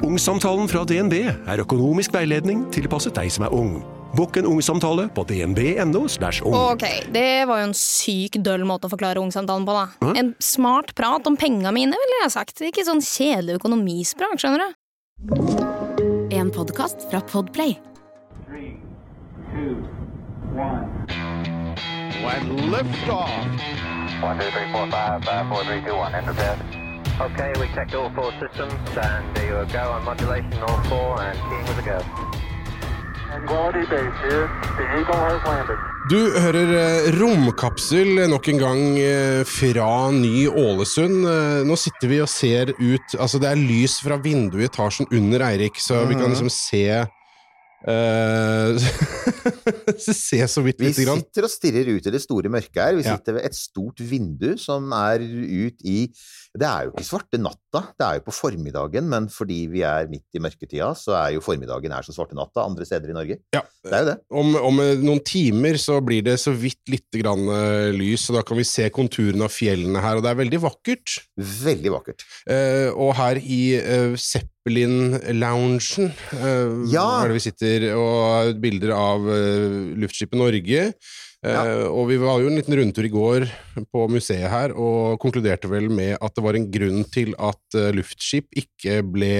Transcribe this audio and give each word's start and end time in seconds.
Ungsamtalen 0.00 0.68
fra 0.70 0.80
DNB 0.88 1.14
er 1.28 1.60
økonomisk 1.60 2.14
veiledning 2.16 2.62
tilpasset 2.72 3.12
deg 3.18 3.28
som 3.32 3.44
er 3.44 3.52
ung. 3.52 3.82
Bokk 4.16 4.40
en 4.40 4.48
ungsamtale 4.48 5.04
på 5.14 5.22
dnb.no. 5.28 6.06
ung. 6.48 6.56
Ok, 6.56 6.86
det 7.12 7.44
var 7.46 7.60
jo 7.60 7.68
en 7.68 7.76
syk 7.76 8.40
døll 8.40 8.64
måte 8.66 8.88
å 8.88 8.92
forklare 8.94 9.20
ungsamtalen 9.20 9.68
på, 9.68 9.76
da. 9.76 10.14
En 10.18 10.32
smart 10.42 10.94
prat 10.98 11.28
om 11.28 11.36
penga 11.38 11.70
mine, 11.76 11.94
ville 11.94 12.22
jeg 12.24 12.34
sagt. 12.34 12.64
Ikke 12.64 12.86
sånn 12.88 13.04
kjedelig 13.04 13.60
økonomisprat, 13.60 14.40
skjønner 14.40 14.64
du. 14.64 14.68
En 16.34 16.50
podkast 16.54 17.06
fra 17.12 17.20
Podplay. 17.30 17.76
Three, 18.48 18.80
two, 19.52 19.84
one. 20.56 20.88
When 22.24 22.72
liftoff. 22.72 23.30
One, 24.24 24.40
two, 24.40 24.50
three, 24.50 24.72
four, 24.72 24.90
five, 24.90 25.22
five, 25.24 25.48
four, 25.52 25.62
three, 25.68 25.84
two, 25.84 25.94
one. 25.94 26.89
Okay, 27.20 27.52
we 27.60 27.66
checked 27.74 27.94
all 27.94 28.10
four 28.16 28.32
systems, 28.40 28.72
and 28.96 29.24
there 29.36 29.46
you 29.52 29.66
go 29.72 29.84
on 29.92 30.04
modulation, 30.04 30.54
all 30.66 30.80
four, 30.88 31.20
and 31.20 31.36
keying 31.48 31.66
with 31.68 31.78
a 31.84 31.86
go. 31.90 31.98
Quality 33.46 33.84
base 33.90 34.16
here. 34.26 34.48
The 34.78 34.84
Eagle 34.98 35.20
has 35.28 35.40
landed. 35.46 35.78
Du 36.10 36.16
hører 36.42 36.72
eh, 36.80 37.10
Romkapsel 37.20 38.24
nok 38.32 38.48
en 38.50 38.58
gang 38.58 38.80
eh, 38.98 39.44
fra 39.46 40.10
Ny-Ålesund. 40.16 41.20
Eh, 41.28 41.60
Nå 41.68 41.76
sitter 41.78 42.10
vi 42.10 42.18
og 42.24 42.28
ser 42.32 42.72
ut 42.80 43.14
Altså, 43.20 43.38
det 43.38 43.52
er 43.52 43.60
lys 43.60 44.00
fra 44.02 44.16
vinduet 44.18 44.64
i 44.64 44.68
etasjen 44.70 45.06
under 45.14 45.44
Eirik, 45.46 45.78
så 45.80 46.02
vi 46.10 46.18
kan 46.20 46.32
liksom 46.34 46.50
se 46.52 46.84
Uh, 47.80 48.76
Se 50.04 50.36
så 50.52 50.60
vidt 50.60 50.76
Vi 50.82 50.90
lite 50.90 51.00
grann. 51.06 51.22
sitter 51.22 51.46
og 51.46 51.48
stirrer 51.48 51.86
ut 51.96 52.04
i 52.04 52.12
det 52.12 52.18
store 52.20 52.50
mørket 52.52 52.76
her. 52.76 52.98
Vi 52.98 53.06
Ja. 53.06 53.14
sitter 53.16 53.38
ved 53.38 53.46
et 53.48 53.56
stort 53.56 54.02
vindu 54.04 54.50
som 54.60 54.92
er 54.92 55.22
ut 55.24 55.80
i 55.88 56.02
Det 56.58 56.66
er 56.66 56.86
jo 56.86 56.94
ikke 56.94 57.06
svarte 57.06 57.40
natta, 57.70 57.94
det 57.98 58.06
er 58.06 58.18
jo 58.18 58.24
på 58.26 58.34
formiddagen, 58.34 59.06
men 59.10 59.28
fordi 59.30 59.66
vi 59.70 59.82
er 59.86 60.08
midt 60.10 60.26
i 60.34 60.42
mørketida, 60.42 60.90
så 60.98 61.14
er 61.18 61.34
jo 61.36 61.42
formiddagen 61.44 61.92
er 61.94 62.02
som 62.06 62.14
svarte 62.16 62.34
natta 62.34 62.64
andre 62.66 62.86
steder 62.88 63.10
i 63.12 63.16
Norge. 63.16 63.38
Ja. 63.54 63.62
Det 63.84 63.92
er 63.94 64.02
jo 64.02 64.08
det. 64.10 64.16
Om, 64.42 64.56
om 64.70 64.80
eh, 64.82 64.98
noen 65.00 65.22
timer 65.24 65.78
så 65.80 66.00
blir 66.04 66.22
det 66.26 66.36
så 66.42 66.52
vidt 66.52 66.82
lite 66.90 67.22
grann 67.22 67.46
eh, 67.54 67.90
lys, 67.96 68.26
og 68.30 68.40
da 68.40 68.42
kan 68.46 68.58
vi 68.58 68.66
se 68.68 68.88
konturene 68.94 69.46
av 69.46 69.54
fjellene 69.54 70.02
her, 70.04 70.18
og 70.18 70.26
det 70.26 70.32
er 70.34 70.40
veldig 70.42 70.60
vakkert. 70.66 71.16
Veldig 71.38 71.94
vakkert. 71.94 72.26
Eh, 72.50 72.90
og 72.90 73.14
her 73.20 73.40
i 73.40 73.62
uh, 73.78 74.18
Zeppelin-loungen 74.18 75.80
uh, 76.34 76.84
Ja. 76.92 77.06
er 77.22 77.30
det 77.30 77.38
vi 77.38 77.46
sitter, 77.48 77.88
og 77.96 78.14
har 78.34 78.54
bilder 78.60 78.94
av 78.96 79.26
eh, 79.32 79.80
luftskipet 80.02 80.40
Norge. 80.40 80.86
Eh, 80.90 80.96
Ja. 81.40 81.62
Og 81.88 82.10
vi 82.10 82.18
var 82.20 82.42
jo 82.42 82.50
en 82.50 82.58
liten 82.58 82.74
rundtur 82.76 83.06
i 83.08 83.08
går 83.08 83.46
på 83.88 84.02
museet 84.12 84.50
her, 84.52 84.74
og 84.76 85.16
konkluderte 85.22 85.70
vel 85.72 85.86
med 85.88 86.18
at 86.20 86.34
det 86.36 86.44
var 86.44 86.58
en 86.58 86.66
grunn 86.68 87.00
til 87.08 87.32
at 87.40 87.59
eh, 87.78 87.90
luftskip 87.96 88.48
ikke 88.56 89.00
ble 89.06 89.32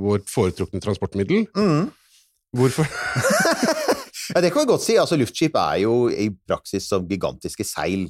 vårt 0.00 0.28
foretrukne 0.32 0.80
transportmiddel. 0.84 1.46
Mm. 1.56 1.90
Hvorfor? 2.56 2.86
Ja, 4.34 4.40
det 4.42 4.48
kan 4.50 4.64
vi 4.64 4.70
godt 4.72 4.82
si. 4.82 4.96
Altså, 4.98 5.14
luftskip 5.20 5.54
er 5.54 5.76
jo 5.84 6.08
i 6.10 6.24
praksis 6.50 6.88
som 6.90 7.04
gigantiske 7.06 7.62
seil. 7.62 8.08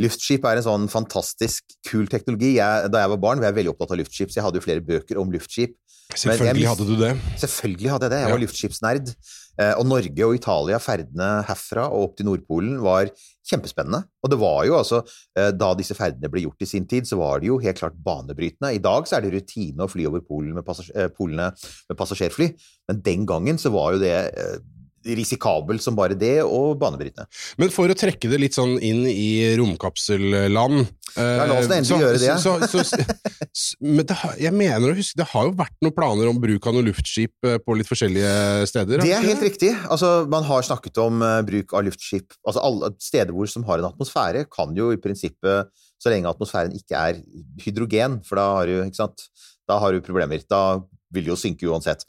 Luftskip 0.00 0.46
er 0.48 0.56
en 0.62 0.64
sånn 0.64 0.86
fantastisk 0.88 1.74
kul 1.90 2.06
teknologi. 2.08 2.54
Jeg, 2.56 2.88
da 2.88 3.02
jeg 3.02 3.10
var 3.12 3.20
barn, 3.20 3.42
var 3.42 3.50
jeg 3.50 3.58
veldig 3.58 3.74
opptatt 3.74 3.92
av 3.92 4.00
luftskip, 4.00 4.32
så 4.32 4.40
jeg 4.40 4.46
hadde 4.46 4.62
jo 4.62 4.64
flere 4.64 4.84
bøker 4.88 5.20
om 5.20 5.28
luftskip. 5.34 5.74
Selvfølgelig 6.16 6.62
jeg, 6.64 6.70
hadde 6.72 6.86
du 6.88 6.94
det. 7.02 7.10
Selvfølgelig 7.42 7.90
hadde 7.92 8.08
jeg 8.08 8.14
det. 8.14 8.20
Jeg 8.22 8.30
var 8.32 8.38
Ja. 8.38 8.44
luftskipsnerd. 8.46 9.12
Eh, 9.60 9.74
Og 9.76 9.84
Norge 9.92 10.24
og 10.30 10.34
Italia, 10.38 10.78
ferdene 10.80 11.28
herfra 11.50 11.84
og 11.92 12.06
opp 12.08 12.16
til 12.16 12.30
Nordpolen, 12.30 12.78
var 12.80 13.10
kjempespennende. 13.48 14.02
Og 14.22 14.32
det 14.32 14.38
var 14.40 14.62
jo 14.68 14.78
altså, 14.78 15.02
eh, 15.38 15.50
da 15.56 15.72
disse 15.78 15.96
ferdene 15.98 16.30
ble 16.32 16.44
gjort 16.44 16.64
i 16.64 16.70
sin 16.70 16.88
tid, 16.88 17.08
så 17.08 17.18
var 17.20 17.40
det 17.40 17.50
jo 17.50 17.60
helt 17.62 17.80
klart 17.80 17.98
banebrytende. 18.04 18.74
I 18.76 18.82
dag 18.84 19.08
så 19.08 19.18
er 19.18 19.26
det 19.26 19.34
rutine 19.36 19.84
å 19.84 19.90
fly 19.90 20.08
over 20.10 20.24
Polen 20.24 20.56
med 20.58 20.66
passasjer, 20.66 20.96
eh, 20.96 21.12
polene 21.14 21.50
med 21.88 21.98
passasjerfly, 21.98 22.50
men 22.90 23.04
den 23.04 23.28
gangen 23.28 23.60
så 23.60 23.72
var 23.74 23.94
jo 23.94 24.02
det 24.02 24.16
risikabelt 25.06 25.82
som 25.82 25.96
bare 25.96 26.18
det, 26.18 26.42
og 26.44 26.76
banebrytende. 26.80 27.26
Men 27.58 27.72
for 27.72 27.90
å 27.90 27.96
trekke 27.96 28.30
det 28.30 28.40
litt 28.42 28.58
sånn 28.58 28.76
inn 28.84 29.06
i 29.08 29.56
romkapselland 29.58 30.84
Ja, 31.16 31.46
la 31.48 31.56
oss 31.56 31.70
nå 31.70 31.72
eh, 31.72 31.80
endelig 31.80 32.00
gjøre 32.02 32.20
det. 32.20 32.34
Så, 32.42 32.54
så, 32.68 32.84
så, 32.84 33.76
men 33.80 34.04
det, 34.06 34.18
jeg 34.42 34.52
mener 34.52 34.92
å 34.92 34.98
huske, 34.98 35.16
det 35.18 35.28
har 35.32 35.48
jo 35.48 35.56
vært 35.56 35.76
noen 35.84 35.96
planer 35.96 36.28
om 36.30 36.40
bruk 36.42 36.68
av 36.68 36.76
noen 36.76 36.90
luftskip 36.90 37.48
eh, 37.48 37.56
på 37.64 37.78
litt 37.78 37.88
forskjellige 37.88 38.68
steder? 38.68 39.00
Det 39.00 39.08
det 39.08 39.16
er 39.16 39.24
helt 39.24 39.38
helt 39.38 39.52
riktig. 39.52 39.72
Altså, 39.90 40.26
man 40.30 40.46
har 40.48 40.66
snakket 40.66 40.98
om 41.02 41.22
eh, 41.22 41.40
bruk 41.46 41.74
av 41.76 41.86
luftskip. 41.86 42.34
Altså, 42.44 42.62
alle 42.64 42.92
steder 43.02 43.34
hvor 43.34 43.50
som 43.50 43.66
har 43.68 43.80
en 43.80 43.90
atmosfære, 43.90 44.46
kan 44.52 44.74
jo 44.76 44.90
i 44.92 45.00
prinsippet, 45.00 45.70
så 45.98 46.12
lenge 46.12 46.30
atmosfæren 46.30 46.74
ikke 46.76 46.98
er 46.98 47.20
hydrogen, 47.64 48.20
for 48.26 48.38
da 48.38 48.46
har 48.58 48.70
du, 48.70 48.76
ikke 48.84 49.00
sant, 49.00 49.26
da 49.68 49.78
har 49.82 49.94
du 49.94 50.04
problemer. 50.04 50.42
Da 50.50 50.80
vil 51.14 51.30
jo 51.30 51.36
synke 51.38 51.68
uansett. 51.70 52.04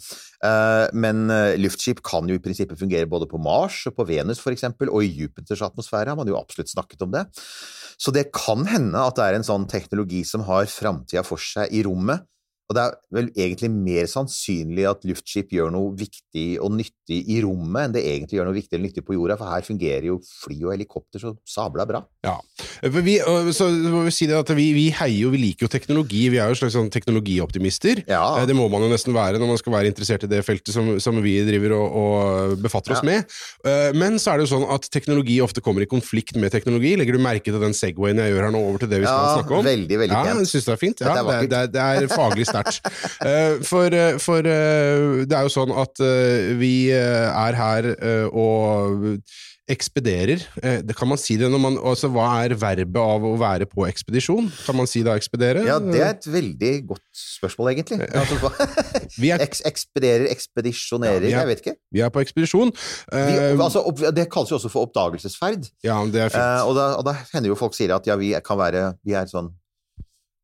Eh, 0.45 0.85
men 0.93 1.29
eh, 1.33 1.57
luftskip 1.59 2.01
kan 2.05 2.27
jo 2.29 2.37
i 2.37 2.43
prinsippet 2.43 2.79
fungere 2.79 3.09
både 3.09 3.29
på 3.29 3.39
Mars 3.41 3.81
og 3.89 3.97
på 3.99 4.07
Venus 4.09 4.41
eksempel, 4.49 4.91
og 4.91 5.05
i 5.05 5.11
Jupiters 5.11 5.63
atmosfære 5.65 6.11
har 6.11 6.19
man 6.19 6.29
jo 6.29 6.39
absolutt 6.39 6.71
snakket 6.71 7.05
om 7.05 7.13
det. 7.15 7.25
Så 7.99 8.13
det 8.15 8.29
kan 8.35 8.65
hende 8.69 8.99
at 9.03 9.17
det 9.19 9.25
er 9.25 9.37
en 9.37 9.47
sånn 9.47 9.67
teknologi 9.69 10.23
som 10.27 10.45
har 10.47 10.69
framtida 10.71 11.25
for 11.27 11.41
seg 11.41 11.71
i 11.75 11.83
rommet. 11.87 12.25
Og 12.69 12.75
det 12.77 12.81
er 12.85 12.91
vel 13.17 13.27
egentlig 13.33 13.69
mer 13.73 14.05
sannsynlig 14.05 14.83
at 14.85 15.01
luftskip 15.09 15.49
gjør 15.55 15.71
noe 15.73 15.95
viktig 15.97 16.43
og 16.61 16.75
nyttig 16.77 17.17
i 17.33 17.39
rommet 17.41 17.87
enn 17.87 17.95
det 17.95 18.03
egentlig 18.05 18.37
gjør 18.37 18.45
noe 18.45 18.53
viktig 18.59 18.75
eller 18.77 18.85
nyttig 18.85 19.03
på 19.07 19.15
jorda, 19.15 19.37
for 19.39 19.49
her 19.49 19.63
fungerer 19.65 20.05
jo 20.05 20.19
fly 20.43 20.57
og 20.67 20.73
helikopter 20.75 21.23
så 21.23 21.31
sabla 21.49 21.87
bra. 21.89 22.03
Ja. 22.27 22.35
Vi, 22.93 23.15
så 23.57 23.65
må 23.89 24.03
vi 24.05 24.13
si 24.13 24.27
det 24.29 24.37
at 24.37 24.51
vi, 24.53 24.67
vi 24.77 24.83
heier 24.93 25.23
jo, 25.23 25.31
vi 25.33 25.41
liker 25.41 25.65
jo 25.65 25.71
teknologi, 25.73 26.27
vi 26.29 26.37
er 26.37 26.53
jo 26.53 26.59
slags 26.59 26.75
sånn 26.77 26.91
teknologioptimister. 26.93 28.03
Ja. 28.05 28.21
Eh, 28.37 28.45
Det 28.45 28.53
må 28.57 28.67
man 28.69 28.85
jo 28.85 28.91
nesten 28.93 29.17
være 29.17 29.41
når 29.41 29.49
man 29.55 29.59
skal 29.61 29.73
være 29.73 29.89
interessert 29.89 30.27
i 30.27 30.29
det 30.29 30.43
feltet 30.45 30.69
som, 30.75 30.91
som 31.01 31.17
vi 31.25 31.39
driver 31.49 31.73
og, 31.79 31.97
og 32.03 32.61
befatter 32.61 32.93
oss 32.93 33.01
Ja. 33.01 33.09
med. 33.09 33.35
Eh, 33.65 33.89
Men 33.97 34.19
så 34.21 34.35
er 34.35 34.37
det 34.43 34.45
jo 34.45 34.53
sånn 34.59 34.67
at 34.69 34.85
teknologi 34.93 35.39
ofte 35.41 35.61
kommer 35.65 35.81
i 35.81 35.89
konflikt 35.89 36.37
med 36.37 36.53
teknologi. 36.53 36.93
Legger 37.01 37.17
du 37.17 37.23
merke 37.25 37.49
til 37.49 37.59
den 37.65 37.73
segwayen 37.73 38.21
jeg 38.21 38.35
gjør 38.35 38.45
her 38.45 38.53
nå 38.53 38.61
over 38.69 38.85
til 38.85 38.93
det 38.93 39.01
vi 39.01 39.09
skal 39.09 39.25
Ja, 39.25 39.35
snakke 39.41 39.57
om? 39.57 39.65
veldig, 39.65 39.97
veldig 40.05 40.13
ja, 40.13 40.23
pent. 40.29 40.39
jeg 40.45 40.53
synes 40.53 40.65
det 40.69 40.73
er 40.77 40.81
fint. 40.85 41.01
Ja, 41.01 41.17
det, 41.17 41.25
er 41.25 41.41
det, 41.41 41.49
det, 41.49 41.73
det 41.73 41.81
er 42.05 42.13
faglig 42.13 42.45
sterkt. 42.45 42.57
Eh, 43.25 43.59
For, 43.65 43.91
eh, 43.93 44.17
for 44.21 44.39
eh, 44.45 45.25
det 45.29 45.35
er 45.37 45.45
jo 45.47 45.53
sånn 45.53 45.71
at 45.75 45.99
vi 46.59 46.73
er 46.93 47.57
her 47.59 47.93
og 48.33 49.19
ekspederer. 49.69 50.41
Det 50.81 50.95
kan 50.97 51.05
man 51.11 51.19
si 51.21 51.35
det 51.37 51.45
når 51.53 51.59
man 51.61 51.75
altså, 51.77 52.07
Hva 52.09 52.23
er 52.41 52.55
verbet 52.57 52.97
av 52.97 53.21
å 53.27 53.35
være 53.37 53.67
på 53.69 53.83
ekspedisjon? 53.85 54.47
Kan 54.65 54.79
man 54.79 54.89
si 54.89 55.03
da 55.05 55.13
ekspedere? 55.19 55.61
Ja, 55.67 55.75
det 55.83 55.99
er 56.01 56.15
et 56.15 56.25
veldig 56.33 56.71
godt 56.89 57.03
spørsmål, 57.13 57.69
egentlig. 57.75 57.99
Altså, 58.17 58.49
Vi 59.21 59.29
er, 59.35 59.43
Eks 59.45 59.61
ekspederer, 59.69 60.25
ekspedisjonerer, 60.33 61.27
Ja, 61.29 61.43
er- 61.43 61.45
jeg 61.45 61.51
vet 61.51 61.61
ikke. 61.67 61.75
vi 61.93 62.01
er 62.01 62.09
på 62.15 62.23
ekspedisjon. 62.25 62.73
Vi, 63.13 63.37
altså, 63.61 63.85
opp, 63.85 64.01
det 64.17 64.25
kalles 64.33 64.49
jo 64.49 64.57
også 64.57 64.73
for 64.73 64.89
oppdagelsesferd. 64.89 65.69
ja, 65.85 65.99
det 66.09 66.25
er 66.25 66.33
fint. 66.33 66.65
Og, 66.65 66.73
da, 66.79 66.89
og 66.97 67.05
da 67.05 67.13
hender 67.35 67.53
jo 67.53 67.59
folk 67.59 67.77
sier 67.77 67.93
at 67.99 68.09
ja, 68.09 68.17
vi 68.17 68.33
kan 68.45 68.57
være 68.57 68.87
Vi 69.05 69.13
er 69.13 69.29
sånn 69.29 69.53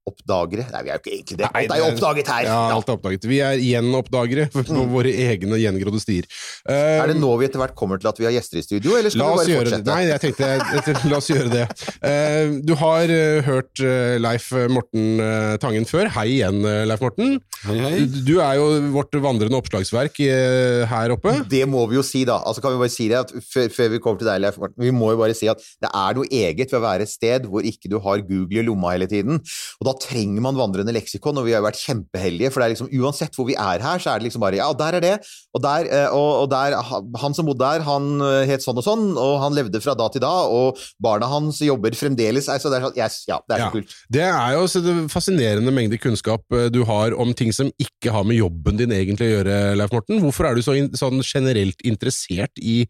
oppdagere. 0.09 0.65
Nei, 0.73 0.81
vi 0.85 0.91
er 0.91 0.97
jo 0.97 1.01
ikke 1.03 1.13
egentlig 1.15 1.37
det. 1.39 1.49
Alt 1.49 1.71
er 1.73 1.79
jo 1.81 1.87
oppdaget 1.91 2.27
her! 2.29 2.47
Ja, 2.49 2.57
alt 2.75 2.89
er 2.91 2.97
oppdaget. 2.97 3.25
Vi 3.29 3.39
er 3.41 3.57
gjenoppdagere 3.61 4.47
på 4.53 4.63
Mm. 4.75 4.89
våre 4.91 5.11
egne 5.11 5.57
gjengrodde 5.61 5.99
stier. 6.03 6.25
Um, 6.67 6.73
Er 6.75 7.07
det 7.11 7.15
nå 7.21 7.29
vi 7.39 7.45
etter 7.47 7.61
hvert 7.61 7.75
kommer 7.77 7.97
til 8.01 8.09
at 8.09 8.17
vi 8.19 8.25
har 8.27 8.33
gjester 8.35 8.59
i 8.59 8.63
studio, 8.65 8.95
eller 8.99 9.09
skal 9.13 9.31
vi 9.31 9.39
bare 9.39 9.59
fortsette? 9.61 9.85
det. 9.85 9.93
Nei, 9.93 10.03
jeg 10.09 10.21
tenkte 10.25 10.49
jeg, 10.49 10.65
jeg, 10.75 10.95
La 11.11 11.17
oss 11.21 11.29
gjøre 11.31 11.51
det. 11.53 11.65
Uh, 12.03 12.57
du 12.65 12.73
har 12.81 13.13
uh, 13.13 13.39
hørt 13.47 13.81
uh, 13.83 14.15
Leif 14.21 14.49
Morten 14.71 15.19
eh, 15.23 15.55
Tangen 15.63 15.85
før. 15.89 16.09
Hei 16.15 16.27
igjen, 16.37 16.61
eh, 16.67 16.83
Leif 16.89 17.01
Morten. 17.03 17.37
Hei, 17.65 17.77
hei. 17.81 17.91
Du, 18.11 18.19
du 18.27 18.33
er 18.43 18.57
jo 18.59 18.65
vårt 18.93 19.15
vandrende 19.23 19.57
oppslagsverk 19.57 20.19
eh, 20.25 20.83
her 20.91 21.13
oppe. 21.15 21.33
Det 21.49 21.63
må 21.69 21.85
vi 21.89 21.97
jo 21.97 22.03
si, 22.05 22.21
da. 22.27 22.37
Altså 22.45 22.61
kan 22.63 22.75
vi 22.75 22.81
bare 22.83 22.93
si 22.93 23.07
det 23.11 23.17
at 23.23 23.33
før, 23.41 23.69
før 23.73 23.89
vi 23.95 24.01
kommer 24.03 24.21
til 24.21 24.29
deg, 24.29 24.41
Leif 24.43 24.59
Morten, 24.61 24.77
vi 24.85 24.93
må 24.95 25.11
jo 25.15 25.19
bare 25.23 25.35
si 25.37 25.49
at 25.51 25.63
det 25.81 25.89
er 25.89 26.19
noe 26.19 26.29
eget 26.29 26.69
ved 26.73 26.79
å 26.81 26.83
være 26.85 27.07
et 27.07 27.13
sted 27.13 27.47
hvor 27.49 27.65
ikke 27.65 27.89
du 27.91 27.97
har 28.03 28.21
Google 28.27 28.61
i 28.61 28.65
lomma 28.67 28.93
hele 28.95 29.07
tiden. 29.11 29.41
Og 29.79 29.89
da 29.89 29.94
trenger 30.01 30.43
man 30.43 30.57
vandrende 30.57 30.93
leksikon, 30.95 31.37
og 31.39 31.45
vi 31.47 31.53
har 31.55 31.61
jo 31.61 31.65
vært 31.67 31.79
kjempeheldige, 31.81 32.49
for 32.53 32.61
det 32.61 32.65
er 32.67 32.73
liksom 32.75 32.89
uansett 33.01 33.35
hvor 33.37 33.47
vi 33.49 33.55
er 33.59 33.83
her, 33.83 34.01
så 34.03 34.11
er 34.13 34.19
det 34.21 34.27
liksom 34.27 34.43
bare 34.43 34.59
ja, 34.59 34.67
der 34.77 34.97
er 34.99 35.03
det, 35.03 35.13
og 35.55 35.63
der, 35.63 35.89
eh, 35.89 36.07
og, 36.15 36.29
og 36.43 36.49
der 36.51 36.75
Han 37.21 37.33
som 37.37 37.47
bodde 37.47 37.63
der, 37.65 37.83
han 37.87 38.07
eh, 38.21 38.45
het 38.49 38.63
sånn 38.65 38.79
og 38.81 38.85
sånn, 38.85 39.05
og 39.17 39.35
han 39.43 39.55
levde 39.57 39.81
fra 39.83 39.95
da 39.97 40.07
til 40.13 40.23
da, 40.23 40.33
og 40.51 40.79
barna 41.01 41.29
hans 41.31 41.59
jobber 41.65 41.95
fremdeles 41.97 42.49
altså, 42.51 42.69
det 42.73 42.79
er 42.79 42.87
sånn, 42.89 42.97
yes, 42.99 43.19
Ja, 43.29 43.39
det 43.47 43.57
er 43.57 43.63
så 43.63 43.67
Ja. 43.67 43.71
kult. 43.75 43.95
Det 44.11 44.25
er 44.27 44.55
jo 44.57 44.65
en 44.95 45.09
fascinerende 45.09 45.71
mengde 45.75 45.97
kunnskap 46.01 46.43
eh, 46.53 46.67
du 46.73 46.83
har 46.85 47.15
om 47.17 47.33
ting 47.33 47.53
som 47.55 47.71
ikke 47.81 48.11
har 48.13 48.23
med 48.27 48.37
jobben 48.39 48.77
din 48.77 48.91
egentlig 48.95 49.29
å 49.31 49.35
gjøre, 49.37 49.55
Leif 49.79 49.93
Morten. 49.95 50.19
Hvorfor 50.23 50.49
er 50.49 50.55
du 50.55 50.61
så 50.65 50.75
in 50.77 50.91
sånn 50.97 51.21
generelt 51.25 51.81
interessert 51.87 52.59
i 52.61 52.83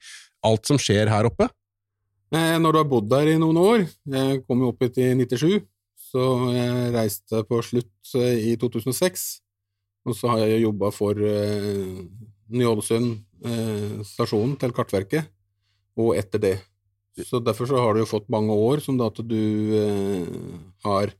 alt 0.46 0.66
som 0.68 0.78
skjer 0.82 1.10
her 1.10 1.30
oppe? 1.30 1.48
Når 2.36 2.74
du 2.74 2.78
har 2.82 2.88
bodd 2.90 3.06
der 3.12 3.30
i 3.32 3.38
noen 3.40 3.58
år, 3.62 3.84
jeg 4.12 4.42
kom 4.48 4.60
jo 4.66 4.72
opp 4.74 4.82
hit 4.84 4.98
i 5.00 5.12
97, 5.16 5.62
så 6.16 6.54
jeg 6.56 6.94
reiste 6.96 7.42
på 7.50 7.60
slutt 7.66 8.14
eh, 8.16 8.54
i 8.54 8.56
2006, 8.62 9.26
og 10.08 10.16
så 10.16 10.32
har 10.32 10.46
jeg 10.46 10.64
jobba 10.64 10.92
for 10.96 11.20
eh, 11.20 12.06
Ny-Ålesund 12.56 13.10
eh, 13.44 13.98
stasjonen 14.08 14.56
til 14.62 14.72
Kartverket, 14.76 15.28
og 16.00 16.16
etter 16.16 16.40
det. 16.40 16.56
Så 17.24 17.40
derfor 17.44 17.68
så 17.68 17.80
har 17.80 17.96
du 17.96 18.02
jo 18.04 18.10
fått 18.10 18.32
mange 18.32 18.56
år 18.56 18.84
som 18.84 18.98
da 19.00 19.10
at 19.12 19.20
du 19.28 19.36
eh, 19.76 20.56
har 20.88 21.12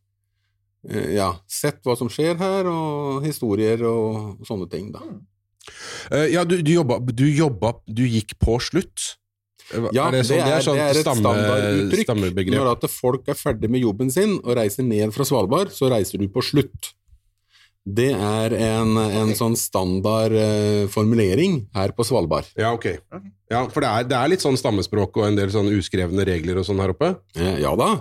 eh, 0.88 1.12
ja, 1.18 1.34
sett 1.48 1.84
hva 1.84 1.98
som 2.00 2.12
skjer 2.12 2.40
her, 2.40 2.72
og 2.72 3.28
historier 3.28 3.84
og 3.90 4.48
sånne 4.48 4.70
ting, 4.72 4.94
da. 4.96 5.04
Eh, 6.14 6.30
ja, 6.38 6.48
du, 6.48 6.62
du, 6.62 6.72
jobba, 6.72 7.00
du 7.02 7.26
jobba 7.26 7.72
Du 7.90 8.04
gikk 8.06 8.36
på 8.40 8.60
slutt? 8.62 9.16
Eh, 9.74 9.88
Ja, 9.96 10.08
er 10.08 10.18
det, 10.20 10.26
sånn, 10.28 10.38
det 10.44 10.52
er, 10.54 10.62
sånn 10.66 10.78
det 10.78 10.84
er 10.86 11.00
et 11.00 11.06
stamme, 11.06 11.24
standarduttrykk. 11.24 12.06
stammebegrep. 12.10 12.58
Når 12.60 12.70
at 12.76 12.86
folk 12.92 13.32
er 13.32 13.40
ferdig 13.40 13.70
med 13.74 13.82
jobben 13.82 14.12
sin 14.14 14.38
og 14.44 14.54
reiser 14.60 14.86
ned 14.86 15.14
fra 15.16 15.26
Svalbard, 15.26 15.72
så 15.74 15.90
reiser 15.90 16.22
du 16.22 16.28
på 16.30 16.44
slutt. 16.46 16.92
Det 17.86 18.12
er 18.18 18.54
en, 18.58 18.96
en 18.98 19.32
sånn 19.38 19.54
standard 19.58 20.34
uh, 20.34 20.88
formulering 20.90 21.60
her 21.78 21.92
på 21.94 22.06
Svalbard. 22.08 22.48
Ja, 22.58 22.72
ok. 22.74 22.88
Ja, 23.52 23.60
for 23.70 23.86
det 23.86 23.90
er, 23.92 24.08
det 24.10 24.18
er 24.18 24.32
litt 24.34 24.42
sånn 24.42 24.58
stammespråk 24.58 25.18
og 25.22 25.28
en 25.28 25.38
del 25.38 25.52
sånn 25.54 25.70
uskrevne 25.70 26.26
regler 26.26 26.58
og 26.58 26.66
sånn 26.66 26.82
her 26.82 26.96
oppe? 26.96 27.12
ja, 27.38 27.52
ja 27.62 27.76
da, 27.78 27.92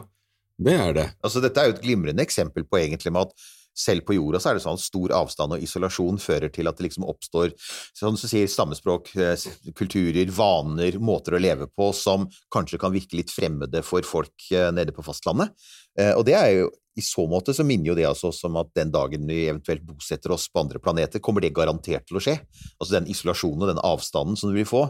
det 0.57 0.73
er 0.79 0.93
det. 0.97 1.05
Altså, 1.21 1.43
dette 1.45 1.61
er 1.61 1.69
jo 1.69 1.75
et 1.77 1.83
glimrende 1.85 2.25
eksempel 2.25 2.65
på 2.65 2.79
egentlig 2.81 3.13
med 3.13 3.27
at 3.29 3.45
selv 3.75 4.07
på 4.07 4.17
jorda 4.17 4.41
så 4.41 4.53
er 4.53 4.59
det 4.59 4.65
sånn 4.65 4.81
stor 4.81 5.15
avstand 5.19 5.57
og 5.57 5.65
isolasjon 5.67 6.21
fører 6.23 6.53
til 6.55 6.71
at 6.71 6.79
det 6.79 6.89
liksom 6.89 7.07
oppstår 7.11 7.53
sånn 7.59 8.19
som 8.21 8.31
sier, 8.31 8.47
stammespråk, 8.51 9.11
eh, 9.19 9.49
kulturer, 9.75 10.31
vaner, 10.35 11.01
måter 11.03 11.37
å 11.37 11.43
leve 11.43 11.69
på 11.71 11.91
som 11.97 12.29
kanskje 12.55 12.81
kan 12.83 12.95
virke 12.95 13.19
litt 13.19 13.35
fremmede 13.35 13.83
for 13.87 14.07
folk 14.07 14.49
eh, 14.53 14.71
nede 14.75 14.95
på 14.95 15.05
fastlandet. 15.07 15.53
Eh, 15.99 16.15
Og 16.15 16.25
det 16.27 16.39
er 16.39 16.51
jo 16.61 16.73
i 16.95 17.03
så 17.03 17.25
måte 17.27 17.51
så 17.55 17.65
minner 17.67 17.91
jo 17.91 17.97
det 17.99 18.07
altså 18.07 18.31
som 18.35 18.55
at 18.61 18.71
den 18.77 18.93
dagen 18.95 19.27
vi 19.27 19.49
eventuelt 19.49 19.83
bosetter 19.83 20.31
oss 20.35 20.47
på 20.47 20.63
andre 20.63 20.79
planeter, 20.79 21.19
kommer 21.19 21.43
det 21.43 21.51
garantert 21.57 22.07
til 22.07 22.21
å 22.21 22.23
skje. 22.23 22.37
Altså 22.79 23.01
den 23.01 23.09
isolasjonen 23.11 23.67
og 23.67 23.73
den 23.73 23.83
avstanden 23.83 24.39
som 24.39 24.53
du 24.53 24.61
vil 24.61 24.69
få, 24.69 24.85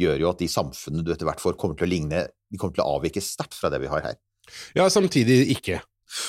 gjør 0.00 0.24
jo 0.24 0.30
at 0.32 0.40
de 0.40 0.48
samfunnene 0.48 1.04
du 1.04 1.12
etter 1.12 1.28
hvert 1.28 1.42
får, 1.42 1.58
kommer 1.60 1.76
til 1.76 1.88
å 1.88 1.92
ligne 1.92 2.26
De 2.50 2.58
kommer 2.58 2.74
til 2.74 2.82
å 2.82 2.96
avvike 2.96 3.22
sterkt 3.22 3.54
fra 3.54 3.68
det 3.70 3.78
vi 3.84 3.90
har 3.92 4.02
her. 4.02 4.16
Ja, 4.74 4.88
samtidig 4.90 5.44
ikke. 5.52 5.82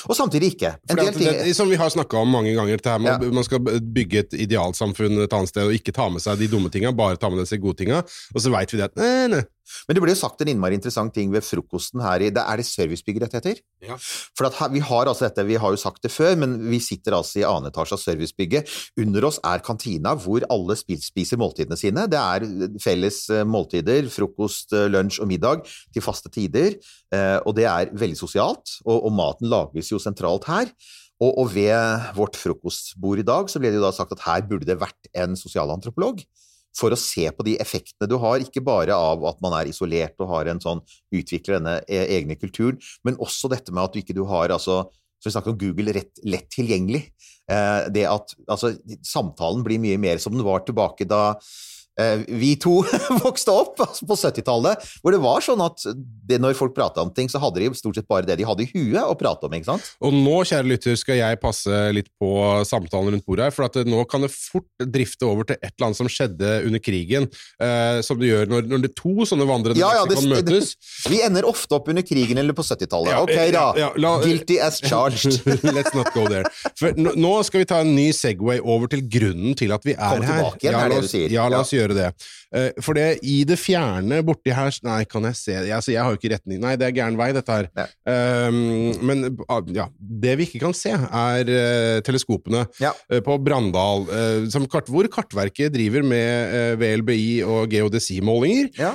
Og 0.10 0.16
samtidig 0.18 0.54
ikke. 0.56 0.76
En 0.90 1.00
del 1.00 1.14
ting 1.16 1.30
det, 1.32 1.56
som 1.58 1.70
vi 1.70 1.80
har 1.80 1.90
snakka 1.90 2.18
om 2.22 2.30
mange 2.32 2.54
ganger, 2.58 2.78
det 2.78 2.92
her 2.92 3.00
med, 3.02 3.24
Ja. 3.24 3.32
man 3.32 3.44
skal 3.44 3.60
bygge 3.60 4.20
et 4.26 4.34
idealsamfunn 4.34 5.24
et 5.24 5.34
annet 5.34 5.50
sted 5.50 5.64
og 5.68 5.74
ikke 5.74 5.94
ta 5.96 6.10
med 6.10 6.22
seg 6.22 6.38
de 6.40 6.48
dumme 6.48 6.70
tinga, 6.72 6.92
bare 6.92 7.18
ta 7.18 7.30
med 7.30 7.48
seg 7.50 7.62
gode 7.62 7.78
tinga, 7.82 8.04
og 8.36 8.42
så 8.42 8.52
veit 8.54 8.72
vi 8.72 8.78
det 8.78 8.90
at 8.92 8.96
nei, 8.96 9.28
nei. 9.28 9.44
Men 9.88 9.98
det 9.98 10.04
ble 10.04 10.14
jo 10.14 10.20
sagt 10.20 10.42
en 10.44 10.52
innmari 10.52 10.78
interessant 10.78 11.14
ting 11.16 11.32
ved 11.34 11.46
frokosten 11.46 12.02
her 12.04 12.24
i 12.24 12.30
det 12.34 12.44
Er 12.44 12.60
det 12.60 12.68
servicebygget 12.68 13.26
dette 13.26 13.40
heter? 13.40 13.62
Ja. 13.86 13.98
For 13.98 14.48
at 14.48 14.58
her, 14.60 14.72
vi 14.74 14.82
har 14.86 15.10
altså 15.10 15.28
dette, 15.28 15.46
vi 15.48 15.60
har 15.62 15.74
jo 15.74 15.80
sagt 15.80 16.04
det 16.06 16.12
før, 16.14 16.36
men 16.42 16.58
vi 16.70 16.82
sitter 16.84 17.16
altså 17.18 17.42
i 17.42 17.46
annen 17.48 17.72
etasje 17.72 17.98
av 17.98 18.04
servicebygget. 18.04 18.72
Under 19.02 19.28
oss 19.30 19.40
er 19.48 19.64
kantina 19.66 20.16
hvor 20.20 20.46
alle 20.52 20.78
spiser 20.78 21.42
måltidene 21.42 21.80
sine. 21.80 22.08
Det 22.12 22.20
er 22.20 22.48
felles 22.82 23.24
eh, 23.34 23.46
måltider, 23.48 24.10
frokost, 24.14 24.76
eh, 24.78 24.90
lunsj 24.92 25.22
og 25.24 25.32
middag 25.32 25.66
til 25.94 26.06
faste 26.06 26.32
tider, 26.34 26.78
eh, 27.14 27.38
og 27.46 27.56
det 27.58 27.68
er 27.70 27.94
veldig 27.94 28.20
sosialt, 28.20 28.78
og, 28.86 28.98
og 28.98 29.16
maten 29.16 29.52
lages 29.52 29.92
jo 29.94 30.02
sentralt 30.02 30.50
her. 30.52 30.72
Og, 31.22 31.36
og 31.38 31.52
ved 31.54 32.14
vårt 32.18 32.38
frokostbord 32.40 33.22
i 33.22 33.26
dag 33.28 33.50
så 33.52 33.62
ble 33.62 33.70
det 33.70 33.78
jo 33.78 33.86
da 33.86 33.92
sagt 33.94 34.16
at 34.16 34.24
her 34.26 34.46
burde 34.50 34.66
det 34.66 34.80
vært 34.82 35.12
en 35.14 35.38
sosialantropolog 35.38 36.24
for 36.78 36.94
å 36.94 37.00
se 37.00 37.28
på 37.36 37.46
de 37.48 37.58
effektene 37.62 38.10
du 38.10 38.18
har, 38.22 38.44
ikke 38.44 38.64
bare 38.64 38.96
av 38.96 39.26
at 39.28 39.42
man 39.44 39.56
er 39.60 39.70
isolert 39.72 40.16
og 40.24 40.32
har 40.32 40.52
en 40.52 40.62
sånn, 40.64 40.82
utvikler 41.12 41.60
denne 41.60 41.76
e- 41.88 42.08
egne 42.18 42.38
kulturen, 42.40 42.80
men 43.04 43.20
også 43.20 43.52
dette 43.52 43.74
med 43.76 43.84
at 43.84 43.96
du 43.96 44.02
ikke 44.02 44.18
du 44.18 44.24
har 44.30 44.54
altså 44.56 44.86
så 45.22 45.30
vi 45.30 45.36
snakker 45.36 45.54
om 45.54 45.58
Google 45.62 45.94
rett, 45.94 46.18
lett 46.26 46.48
tilgjengelig. 46.50 47.04
Eh, 47.46 47.84
det 47.94 48.08
at 48.10 48.32
altså, 48.50 48.72
samtalen 49.06 49.62
blir 49.66 49.78
mye 49.82 50.00
mer 50.02 50.18
som 50.22 50.34
den 50.34 50.46
var 50.46 50.64
tilbake 50.66 51.06
da 51.06 51.36
vi 52.28 52.54
to 52.62 52.78
vokste 53.26 53.52
opp 53.54 53.82
altså 53.84 54.06
på 54.08 54.16
70-tallet, 54.18 54.86
hvor 55.04 55.14
det 55.14 55.20
var 55.22 55.44
sånn 55.44 55.62
at 55.66 55.84
det, 56.28 56.38
når 56.42 56.56
folk 56.58 56.74
prata 56.76 57.04
om 57.04 57.12
ting, 57.14 57.28
så 57.30 57.42
hadde 57.44 57.60
de 57.62 57.70
stort 57.78 57.98
sett 58.00 58.08
bare 58.10 58.26
det 58.26 58.38
de 58.40 58.46
hadde 58.48 58.64
i 58.64 58.70
huet 58.72 59.02
å 59.04 59.16
prate 59.20 59.46
om, 59.48 59.54
ikke 59.58 59.68
sant? 59.74 59.90
Og 60.02 60.14
nå, 60.16 60.38
kjære 60.48 60.70
lytter, 60.72 60.96
skal 61.00 61.20
jeg 61.20 61.40
passe 61.42 61.82
litt 61.94 62.08
på 62.22 62.32
samtalen 62.68 63.16
rundt 63.18 63.26
bordet 63.28 63.50
her, 63.50 63.56
for 63.56 63.68
at 63.68 63.78
nå 63.88 64.04
kan 64.10 64.24
det 64.26 64.32
fort 64.34 64.86
drifte 64.88 65.28
over 65.28 65.48
til 65.52 65.58
et 65.60 65.68
eller 65.74 65.90
annet 65.90 66.00
som 66.00 66.10
skjedde 66.12 66.54
under 66.70 66.82
krigen, 66.84 67.28
eh, 67.62 68.00
som 68.06 68.20
det 68.22 68.32
gjør 68.32 68.50
når, 68.54 68.70
når 68.72 68.86
det 68.88 68.94
to 68.98 69.28
sånne 69.28 69.48
vandrende 69.50 69.82
Ja, 69.82 69.92
ja, 70.00 70.06
det, 70.10 70.18
kan 70.22 70.30
møtes. 70.32 70.74
vi 71.12 71.22
ender 71.26 71.48
ofte 71.50 71.76
opp 71.78 71.92
under 71.92 72.06
krigen 72.08 72.40
eller 72.42 72.56
på 72.58 72.64
70-tallet. 72.66 73.12
Ja, 73.14 73.22
ok, 73.26 73.36
da. 73.56 73.66
ja, 73.82 73.92
la- 74.00 74.16
Guilty 74.24 74.60
as 74.64 74.80
charged. 74.90 75.42
Let's 75.68 75.92
not 75.98 76.14
go 76.16 76.28
there. 76.30 76.48
For 76.80 76.96
nå, 76.98 77.34
skal 77.48 77.64
vi 77.66 77.70
ta 77.70 77.82
en 77.84 77.94
ny 77.98 78.10
Segway 78.16 78.62
over 78.62 78.88
til 78.92 79.04
grunnen 79.12 79.58
til 79.60 79.74
at 79.76 79.84
vi 79.88 79.98
er 79.98 80.22
her. 80.22 80.24
tilbake 80.24 80.64
igjen, 80.64 80.78
ja, 80.78 80.86
er 80.86 80.94
det 80.96 81.02
du 81.04 81.10
sier. 81.12 81.34
Ja, 81.34 81.48
la 81.52 81.64
oss 81.66 81.74
gjøre 81.74 81.81
det. 81.88 82.14
Eh, 82.52 82.72
for 82.84 82.98
det, 82.98 83.22
i 83.24 83.42
det 83.48 83.56
fjerne 83.56 84.18
borti 84.28 84.52
her 84.52 84.74
Nei, 84.84 85.06
kan 85.08 85.24
jeg 85.30 85.38
se 85.40 85.54
jeg, 85.54 85.72
altså, 85.72 85.94
jeg 85.94 86.04
har 86.04 86.12
jo 86.12 86.20
ikke 86.20 86.34
retning 86.34 86.60
Nei, 86.60 86.74
det 86.80 86.90
er 86.90 86.96
gæren 86.98 87.16
vei, 87.20 87.30
dette 87.36 87.56
her. 87.56 87.70
Um, 88.04 88.92
men 89.08 89.24
ah, 89.48 89.62
ja, 89.72 89.86
det 89.96 90.34
vi 90.40 90.48
ikke 90.50 90.62
kan 90.66 90.76
se, 90.76 90.92
er 90.92 91.52
uh, 91.52 92.02
teleskopene 92.04 92.66
Ja. 92.82 92.92
uh, 93.12 93.20
på 93.24 93.38
Brandal, 93.44 94.04
uh, 94.10 94.50
som 94.52 94.66
kart, 94.72 94.90
hvor 94.92 95.08
Kartverket 95.12 95.72
driver 95.74 96.04
med 96.04 96.80
VLBI 96.82 97.42
og 97.48 97.72
geodesimålinger. 97.72 98.72
Ja. 98.80 98.92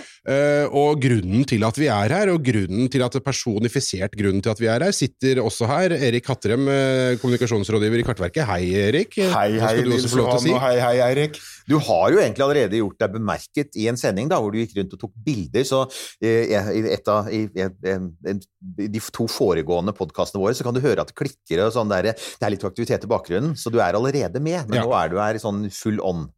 Og 0.75 1.01
grunnen 1.01 1.45
til 1.49 1.65
at 1.67 1.77
vi 1.79 1.89
er 1.93 2.13
her, 2.13 2.31
og 2.33 2.43
grunnen 2.45 2.91
til 2.93 3.05
at 3.05 3.15
det 3.15 3.21
er 3.21 3.27
personifisert 3.27 4.17
grunnen 4.19 4.43
til 4.45 4.53
at 4.53 4.63
vi 4.63 4.69
er 4.71 4.85
her, 4.87 4.95
sitter 4.97 5.41
også 5.43 5.69
her. 5.71 5.95
Erik 6.09 6.29
Hattrem, 6.31 6.67
kommunikasjonsrådgiver 7.23 8.03
i 8.03 8.07
Kartverket. 8.07 8.47
Hei, 8.49 8.63
Erik. 8.89 9.19
Hei, 9.21 9.49
hei, 9.63 9.75
Nils 9.87 10.09
Johan, 10.11 10.41
si. 10.43 10.51
si? 10.51 10.57
hei, 10.67 10.75
hei, 10.83 10.97
Eirik. 11.11 11.39
Du 11.69 11.79
har 11.83 12.15
jo 12.15 12.23
egentlig 12.23 12.47
allerede 12.47 12.83
gjort 12.83 13.01
deg 13.05 13.17
bemerket 13.17 13.46
i 13.77 13.87
en 13.91 13.97
sending 14.01 14.29
da, 14.31 14.39
hvor 14.43 14.53
du 14.53 14.59
gikk 14.61 14.77
rundt 14.79 14.97
og 14.97 15.01
tok 15.01 15.13
bilder, 15.27 15.65
så 15.69 15.85
eh, 16.21 16.53
i, 16.77 16.83
et 16.93 17.09
av, 17.13 17.31
i, 17.33 17.45
i, 17.49 18.37
de 18.89 19.03
to 19.15 19.29
foregående 19.31 19.95
podkastene 19.97 20.43
våre 20.43 20.57
så 20.57 20.67
kan 20.67 20.77
du 20.77 20.83
høre 20.85 21.05
at 21.05 21.13
det 21.13 21.19
klikker 21.19 21.65
og 21.67 21.75
sånn 21.77 21.93
der, 21.93 22.13
det 22.13 22.47
er 22.47 22.55
litt 22.55 22.67
aktivitet 22.67 23.07
i 23.07 23.11
bakgrunnen, 23.11 23.57
så 23.59 23.73
du 23.73 23.81
er 23.81 23.97
allerede 23.97 24.43
med, 24.43 24.69
men 24.69 24.81
Ja. 24.81 24.85
nå 24.87 24.95
er 24.99 25.13
du 25.13 25.19
her 25.23 25.39
i 25.39 25.43
sånn 25.43 25.67
full 25.75 26.01
on. 26.05 26.29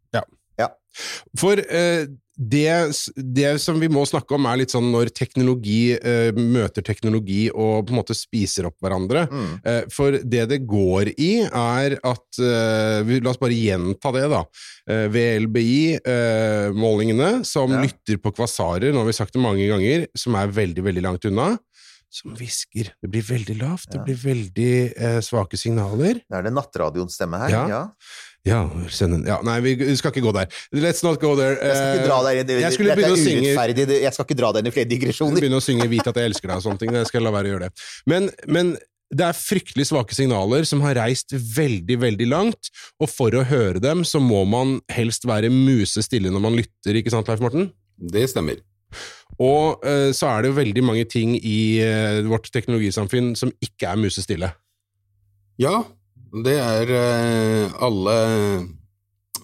For 1.38 1.60
eh, 1.60 2.08
det, 2.38 2.94
det 3.18 3.48
som 3.58 3.80
vi 3.82 3.88
må 3.90 4.04
snakke 4.06 4.36
om, 4.36 4.44
er 4.46 4.60
litt 4.60 4.70
sånn 4.70 4.92
når 4.94 5.10
teknologi 5.10 5.96
eh, 5.98 6.30
møter 6.38 6.84
teknologi 6.86 7.48
og 7.50 7.88
på 7.88 7.90
en 7.90 7.98
måte 7.98 8.14
spiser 8.14 8.68
opp 8.70 8.76
hverandre. 8.84 9.24
Mm. 9.26 9.48
Eh, 9.66 9.80
for 9.90 10.14
det 10.22 10.44
det 10.52 10.60
går 10.70 11.10
i, 11.18 11.32
er 11.50 11.96
at 11.98 12.38
eh, 12.38 13.00
vi, 13.08 13.18
La 13.24 13.30
oss 13.34 13.40
bare 13.42 13.58
gjenta 13.58 14.12
det, 14.14 14.28
da. 14.30 14.44
Eh, 14.88 15.08
VLBI-målingene, 16.28 17.44
som 17.44 17.70
Ja. 17.74 17.80
lytter 17.82 18.16
på 18.22 18.32
kvasarer, 18.38 18.92
nå 18.92 18.98
har 19.02 19.06
vi 19.10 19.12
sagt 19.18 19.32
det 19.34 19.42
mange 19.42 19.66
ganger, 19.68 20.06
som 20.16 20.34
er 20.38 20.46
veldig, 20.46 20.82
veldig 20.84 21.02
langt 21.02 21.24
unna. 21.26 21.58
Som 22.10 22.32
hvisker. 22.34 22.94
Det 23.02 23.10
blir 23.12 23.20
veldig 23.22 23.58
lavt, 23.60 23.90
det 23.92 24.00
blir 24.06 24.16
veldig 24.16 24.94
eh, 24.96 25.18
svake 25.20 25.58
signaler. 25.60 26.14
Det 26.24 26.38
er 26.38 26.42
det 26.46 26.54
nattradioens 26.56 27.12
stemme 27.18 27.36
her. 27.42 27.50
Ja. 27.52 27.66
Ja. 27.68 27.82
Ja, 28.46 28.62
ja, 29.26 29.38
Nei, 29.44 29.56
vi 29.60 29.74
vi 29.80 29.94
skal 29.98 30.12
ikke 30.12 30.24
gå 30.24 30.32
der. 30.32 30.52
Let's 30.72 31.02
not 31.04 31.18
go 31.20 31.34
there. 31.36 31.58
Jeg 31.58 31.74
skal 31.76 31.98
ikke 31.98 32.06
dra 32.06 32.18
deg 32.24 32.42
inn 32.42 32.52
i 32.52 32.60
Jeg 32.62 32.76
skulle 32.76 32.94
Dette 32.94 33.02
begynne 33.02 33.16
å 33.16 33.18
er 33.18 33.74
synge 33.74 33.96
jeg 33.98 34.12
skal 34.14 34.28
ikke 34.28 34.38
dra 34.38 34.52
deg 34.54 34.62
inn 34.62 34.70
i 34.70 34.74
flere 34.76 34.90
digresjoner. 34.92 35.42
begynne 35.42 35.60
å 35.60 35.64
synge 35.64 35.88
'Vit 35.90 36.06
at 36.06 36.20
jeg 36.20 36.30
elsker 36.30 36.48
deg' 36.48 36.62
og 36.62 36.64
sånne 36.68 36.82
ting. 36.84 36.94
Jeg 36.94 37.10
skal 37.10 37.26
la 37.26 37.34
være 37.34 37.50
å 37.50 37.52
gjøre 37.54 37.68
det. 37.68 37.88
Men, 38.06 38.30
men 38.46 38.76
det 39.14 39.24
er 39.24 39.36
fryktelig 39.36 39.88
svake 39.88 40.16
signaler 40.16 40.64
som 40.68 40.82
har 40.84 40.98
reist 41.00 41.32
veldig, 41.32 41.98
veldig 42.00 42.28
langt, 42.28 42.70
og 43.00 43.08
for 43.08 43.32
å 43.32 43.44
høre 43.48 43.80
dem 43.80 44.04
så 44.04 44.20
må 44.20 44.44
man 44.48 44.78
helst 44.92 45.24
være 45.28 45.52
musestille 45.52 46.32
når 46.32 46.44
man 46.44 46.58
lytter, 46.58 46.98
ikke 47.00 47.12
sant, 47.14 47.28
Leif 47.28 47.40
Morten? 47.44 47.70
Det 47.96 48.26
stemmer. 48.30 48.60
Og 49.38 49.84
uh, 49.84 50.10
så 50.16 50.28
er 50.30 50.42
det 50.42 50.50
jo 50.50 50.58
veldig 50.58 50.84
mange 50.84 51.04
ting 51.08 51.36
i 51.36 51.80
uh, 51.84 52.24
vårt 52.28 52.50
teknologisamfunn 52.52 53.34
som 53.38 53.52
ikke 53.64 53.88
er 53.90 54.00
musestille. 54.00 54.50
Ja, 55.58 55.82
det 56.32 56.58
er 56.60 56.90
eh, 56.92 57.76
alle 57.84 58.16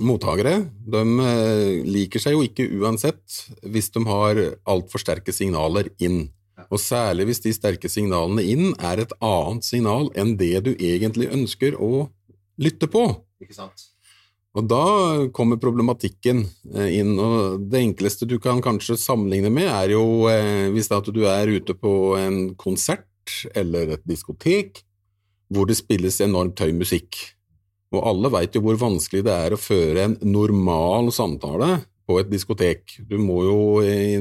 mottakere. 0.04 0.56
De 0.84 1.02
eh, 1.24 1.84
liker 1.86 2.22
seg 2.22 2.36
jo 2.36 2.44
ikke 2.44 2.66
uansett 2.80 3.38
hvis 3.62 3.90
de 3.94 4.04
har 4.08 4.40
altfor 4.68 5.02
sterke 5.02 5.32
signaler 5.32 5.90
inn. 6.02 6.26
Og 6.68 6.80
særlig 6.80 7.28
hvis 7.28 7.42
de 7.44 7.54
sterke 7.54 7.90
signalene 7.90 8.44
inn 8.44 8.70
er 8.76 9.02
et 9.02 9.16
annet 9.24 9.66
signal 9.66 10.10
enn 10.18 10.36
det 10.40 10.54
du 10.66 10.72
egentlig 10.74 11.30
ønsker 11.32 11.76
å 11.80 12.08
lytte 12.60 12.88
på. 12.90 13.08
Ikke 13.42 13.56
sant? 13.56 13.90
Og 14.54 14.68
da 14.70 14.84
kommer 15.34 15.58
problematikken 15.58 16.44
eh, 16.76 17.00
inn, 17.00 17.16
og 17.18 17.64
det 17.72 17.80
enkleste 17.80 18.28
du 18.30 18.36
kan 18.42 18.60
kanskje 18.62 19.00
sammenligne 19.00 19.50
med, 19.50 19.66
er 19.66 19.96
jo 19.96 20.28
hvis 20.74 20.92
at 20.94 21.08
du 21.10 21.24
er 21.26 21.50
ute 21.50 21.74
på 21.74 22.14
en 22.20 22.52
konsert 22.60 23.08
eller 23.56 23.96
et 23.96 24.04
diskotek 24.06 24.84
hvor 25.52 25.68
det 25.68 25.78
spilles 25.78 26.20
enormt 26.24 26.60
høy 26.62 26.72
musikk. 26.76 27.18
Og 27.94 28.02
alle 28.10 28.30
veit 28.32 28.56
jo 28.56 28.62
hvor 28.64 28.78
vanskelig 28.80 29.24
det 29.26 29.34
er 29.34 29.54
å 29.54 29.60
føre 29.60 30.08
en 30.08 30.16
normal 30.26 31.12
samtale 31.14 31.84
på 32.08 32.18
et 32.20 32.30
diskotek. 32.30 32.98
Du 33.08 33.16
må 33.20 33.42
jo 33.46 33.58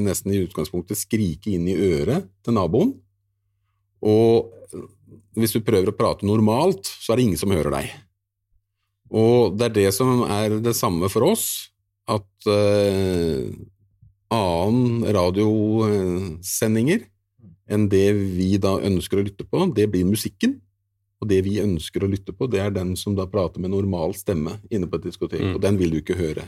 nesten 0.04 0.34
i 0.34 0.44
utgangspunktet 0.46 1.00
skrike 1.00 1.52
inn 1.56 1.68
i 1.68 1.76
øret 1.76 2.30
til 2.46 2.56
naboen, 2.56 2.94
og 4.04 4.52
hvis 5.40 5.56
du 5.56 5.64
prøver 5.66 5.90
å 5.90 5.98
prate 5.98 6.28
normalt, 6.28 6.86
så 6.86 7.14
er 7.14 7.20
det 7.20 7.28
ingen 7.28 7.40
som 7.42 7.54
hører 7.54 7.74
deg. 7.74 7.94
Og 9.14 9.56
det 9.58 9.70
er 9.70 9.78
det 9.78 9.90
som 9.96 10.24
er 10.28 10.58
det 10.64 10.76
samme 10.78 11.10
for 11.12 11.26
oss, 11.32 11.72
at 12.10 12.50
uh, 12.50 13.48
annen 14.34 15.06
radiosendinger 15.16 17.06
enn 17.72 17.88
det 17.90 18.08
vi 18.36 18.58
da 18.62 18.76
ønsker 18.84 19.22
å 19.22 19.26
lytte 19.26 19.46
på, 19.48 19.70
det 19.76 19.88
blir 19.94 20.08
musikken. 20.10 20.58
Og 21.24 21.30
det 21.32 21.40
vi 21.46 21.56
ønsker 21.64 22.04
å 22.04 22.10
lytte 22.12 22.34
på, 22.36 22.50
det 22.52 22.60
er 22.60 22.74
den 22.76 22.94
som 23.00 23.16
da 23.16 23.24
prater 23.32 23.64
med 23.64 23.72
normal 23.72 24.12
stemme 24.18 24.58
inne 24.74 24.90
på 24.92 25.00
et 25.00 25.06
diskotek, 25.08 25.40
Mm. 25.40 25.56
og 25.56 25.62
den 25.64 25.78
vil 25.80 25.92
du 25.96 26.02
ikke 26.02 26.18
høre. 26.20 26.44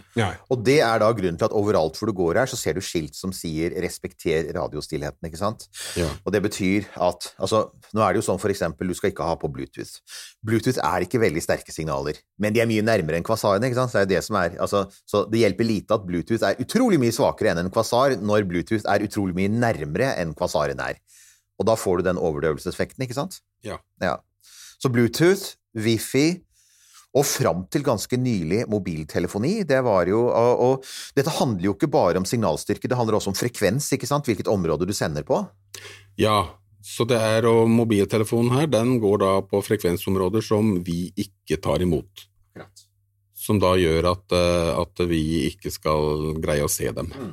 Og 0.51 0.63
det 0.67 0.79
er 0.83 0.99
da 0.99 1.11
grunnen 1.15 1.37
til 1.39 1.45
at 1.47 1.55
overalt 1.55 1.95
hvor 1.95 2.07
du 2.11 2.13
går 2.13 2.35
her, 2.41 2.45
så 2.51 2.57
ser 2.59 2.73
du 2.75 2.81
skilt 2.81 3.15
som 3.15 3.31
sier 3.31 3.71
'respekter 3.71 4.51
radiostillheten', 4.53 5.23
ikke 5.29 5.37
sant? 5.39 5.67
Ja. 5.95 6.09
Og 6.25 6.33
det 6.33 6.43
betyr 6.43 6.85
at 6.99 7.31
Altså, 7.39 7.69
nå 7.93 8.01
er 8.01 8.13
det 8.13 8.23
jo 8.23 8.31
sånn 8.33 8.39
for 8.39 8.49
eksempel, 8.49 8.87
du 8.87 8.93
skal 8.93 9.11
ikke 9.11 9.23
ha 9.23 9.35
på 9.35 9.47
Bluetooth. 9.51 10.01
Bluetooth 10.43 10.77
er 10.83 11.01
ikke 11.05 11.19
veldig 11.19 11.41
sterke 11.41 11.71
signaler, 11.71 12.15
men 12.39 12.53
de 12.53 12.59
er 12.59 12.65
mye 12.67 12.81
nærmere 12.83 13.15
enn 13.17 13.23
kvasarene, 13.23 13.63
ikke 13.69 13.75
sant? 13.75 13.91
Så 13.91 13.99
det 14.05 14.11
er 14.11 14.15
det 14.15 14.23
som 14.23 14.35
er 14.35 14.49
Altså, 14.59 14.91
så 15.07 15.29
det 15.29 15.39
hjelper 15.39 15.65
lite 15.65 15.91
at 15.93 16.05
Bluetooth 16.05 16.43
er 16.43 16.55
utrolig 16.55 16.99
mye 16.99 17.11
svakere 17.11 17.51
enn 17.51 17.59
en 17.59 17.69
kvasar, 17.71 18.17
når 18.19 18.43
Bluetooth 18.47 18.83
er 18.87 18.99
utrolig 19.07 19.35
mye 19.35 19.49
nærmere 19.49 20.17
enn 20.17 20.33
kvasaren 20.33 20.79
er. 20.79 20.95
Og 21.59 21.65
da 21.65 21.75
får 21.75 21.97
du 21.97 22.03
den 22.03 22.17
overdøvelseseffekten, 22.17 22.99
ikke 23.07 23.13
sant? 23.13 23.39
Ja. 23.63 23.77
Ja. 24.01 24.17
Så 24.79 24.91
Bluetooth, 24.91 25.55
Wifi 25.75 26.41
og 27.15 27.23
fram 27.27 27.63
til 27.71 27.85
ganske 27.85 28.17
nylig 28.19 28.65
mobiltelefoni. 28.71 29.61
Det 29.67 29.79
var 29.85 30.09
jo, 30.11 30.25
og, 30.27 30.63
og 30.65 31.15
dette 31.15 31.33
handler 31.37 31.69
jo 31.69 31.75
ikke 31.77 31.91
bare 31.91 32.19
om 32.19 32.27
signalstyrke, 32.27 32.89
det 32.91 32.99
handler 32.99 33.19
også 33.19 33.31
om 33.31 33.39
frekvens, 33.39 33.87
ikke 33.95 34.09
sant? 34.09 34.27
Hvilket 34.27 34.51
område 34.51 34.87
du 34.87 34.93
sender 34.95 35.23
på. 35.27 35.39
Ja, 36.19 36.41
så 36.85 37.07
det 37.07 37.17
er, 37.17 37.47
og 37.49 37.69
mobiltelefonen 37.71 38.53
her, 38.59 38.67
den 38.69 38.99
går 39.03 39.21
da 39.23 39.31
på 39.47 39.63
frekvensområder 39.65 40.43
som 40.45 40.75
vi 40.85 41.07
ikke 41.15 41.57
tar 41.63 41.85
imot. 41.85 42.27
Som 43.45 43.59
da 43.61 43.75
gjør 43.77 44.07
at, 44.09 44.33
eh, 44.33 44.69
at 44.73 45.01
vi 45.05 45.21
ikke 45.51 45.69
skal 45.69 46.37
greie 46.41 46.65
å 46.65 46.71
se 46.71 46.89
dem. 46.95 47.11
Jo, 47.13 47.27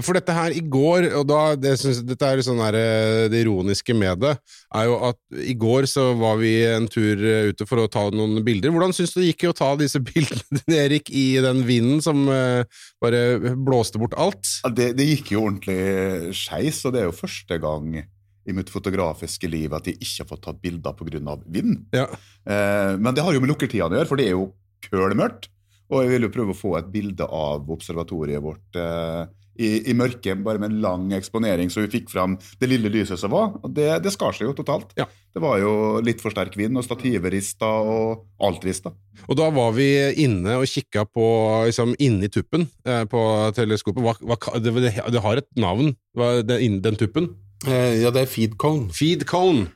For 0.00 0.16
dette 0.16 0.34
her 0.34 0.54
i 0.56 0.62
går, 0.64 1.08
og 1.18 1.26
da, 1.28 1.40
det, 1.58 1.74
synes, 1.80 2.02
dette 2.06 2.28
er 2.28 2.42
sånn 2.44 2.62
her, 2.62 2.78
eh, 2.78 3.26
det 3.32 3.42
ironiske 3.44 3.96
med 3.96 4.22
det, 4.24 4.34
er 4.74 4.88
jo 4.88 4.98
at 5.10 5.18
i 5.44 5.56
går 5.58 5.88
så 5.90 6.10
var 6.18 6.38
vi 6.42 6.52
en 6.68 6.88
tur 6.90 7.22
eh, 7.22 7.50
ute 7.52 7.68
for 7.68 7.82
å 7.82 7.88
ta 7.92 8.06
noen 8.14 8.42
bilder. 8.46 8.72
Hvordan 8.74 8.94
syns 8.96 9.14
du 9.14 9.20
det 9.22 9.32
gikk 9.32 9.48
å 9.50 9.56
ta 9.58 9.72
disse 9.80 10.02
bildene, 10.10 10.62
Erik, 10.78 11.12
i 11.12 11.26
den 11.44 11.64
vinden 11.68 12.04
som 12.04 12.26
eh, 12.32 12.62
bare 13.02 13.54
blåste 13.56 14.00
bort 14.00 14.16
alt? 14.18 14.44
Ja, 14.64 14.72
det, 14.74 14.92
det 14.98 15.10
gikk 15.12 15.34
jo 15.34 15.46
ordentlig 15.46 16.34
skeis, 16.36 16.84
og 16.84 16.94
det 16.94 17.04
er 17.04 17.10
jo 17.10 17.18
første 17.18 17.60
gang 17.62 18.00
i 18.48 18.54
mitt 18.56 18.70
fotografiske 18.72 19.48
liv 19.50 19.74
at 19.76 19.88
jeg 19.88 19.98
ikke 20.00 20.24
har 20.24 20.30
fått 20.30 20.44
tatt 20.46 20.60
bilder 20.62 20.96
pga. 20.96 21.36
vind. 21.46 21.84
Ja. 21.92 22.08
Eh, 22.48 22.96
men 22.96 23.14
det 23.14 23.24
har 23.24 23.36
jo 23.36 23.42
med 23.44 23.52
lukkertidene 23.52 23.92
å 23.92 24.00
gjøre, 24.00 24.08
for 24.08 24.20
det 24.20 24.28
er 24.28 24.36
jo 24.36 24.50
kølmørkt. 24.88 25.50
Og 25.88 26.04
jeg 26.04 26.12
vil 26.12 26.26
jo 26.26 26.32
prøve 26.32 26.52
å 26.52 26.58
få 26.58 26.74
et 26.78 26.88
bilde 26.92 27.24
av 27.24 27.68
observatoriet 27.72 28.44
vårt 28.44 28.76
eh, 28.76 29.24
i, 29.58 29.90
i 29.90 29.94
mørket, 29.96 30.40
bare 30.44 30.60
med 30.62 30.72
en 30.72 30.82
lang 30.84 31.08
eksponering, 31.16 31.70
så 31.70 31.82
vi 31.84 31.92
fikk 31.98 32.12
fram 32.12 32.36
det 32.60 32.70
lille 32.70 32.90
lyset 32.92 33.20
som 33.20 33.32
var. 33.34 33.56
Og 33.62 33.72
det, 33.74 33.90
det 34.04 34.14
skar 34.14 34.36
seg 34.36 34.48
jo 34.48 34.54
totalt. 34.58 34.94
Det 34.96 35.42
var 35.42 35.58
jo 35.60 35.72
litt 36.04 36.22
for 36.22 36.34
sterk 36.34 36.56
vind, 36.58 36.78
og 36.78 36.86
stativet 36.86 37.32
rista, 37.34 37.68
og 37.68 38.24
alt 38.44 38.64
rista. 38.66 38.94
Og 39.26 39.38
da 39.38 39.50
var 39.54 39.74
vi 39.76 39.88
inne 40.24 40.60
og 40.60 40.70
kikka 40.70 41.04
på 41.10 41.26
liksom 41.68 41.96
inni 42.02 42.30
tuppen 42.32 42.68
eh, 42.86 43.04
på 43.10 43.20
teleskopet. 43.58 44.02
Hva, 44.04 44.16
hva, 44.22 44.62
det, 44.62 44.74
det, 44.78 44.94
det 45.14 45.24
har 45.26 45.42
et 45.42 45.50
navn, 45.58 45.92
hva, 46.16 46.38
det, 46.46 46.62
den 46.84 46.98
tuppen? 46.98 47.32
Eh, 47.66 47.98
ja, 48.04 48.12
det 48.14 48.22
er 48.22 48.30
feed 48.30 48.54
cone. 48.60 48.86
Feed 48.94 49.26
cone. 49.26 49.66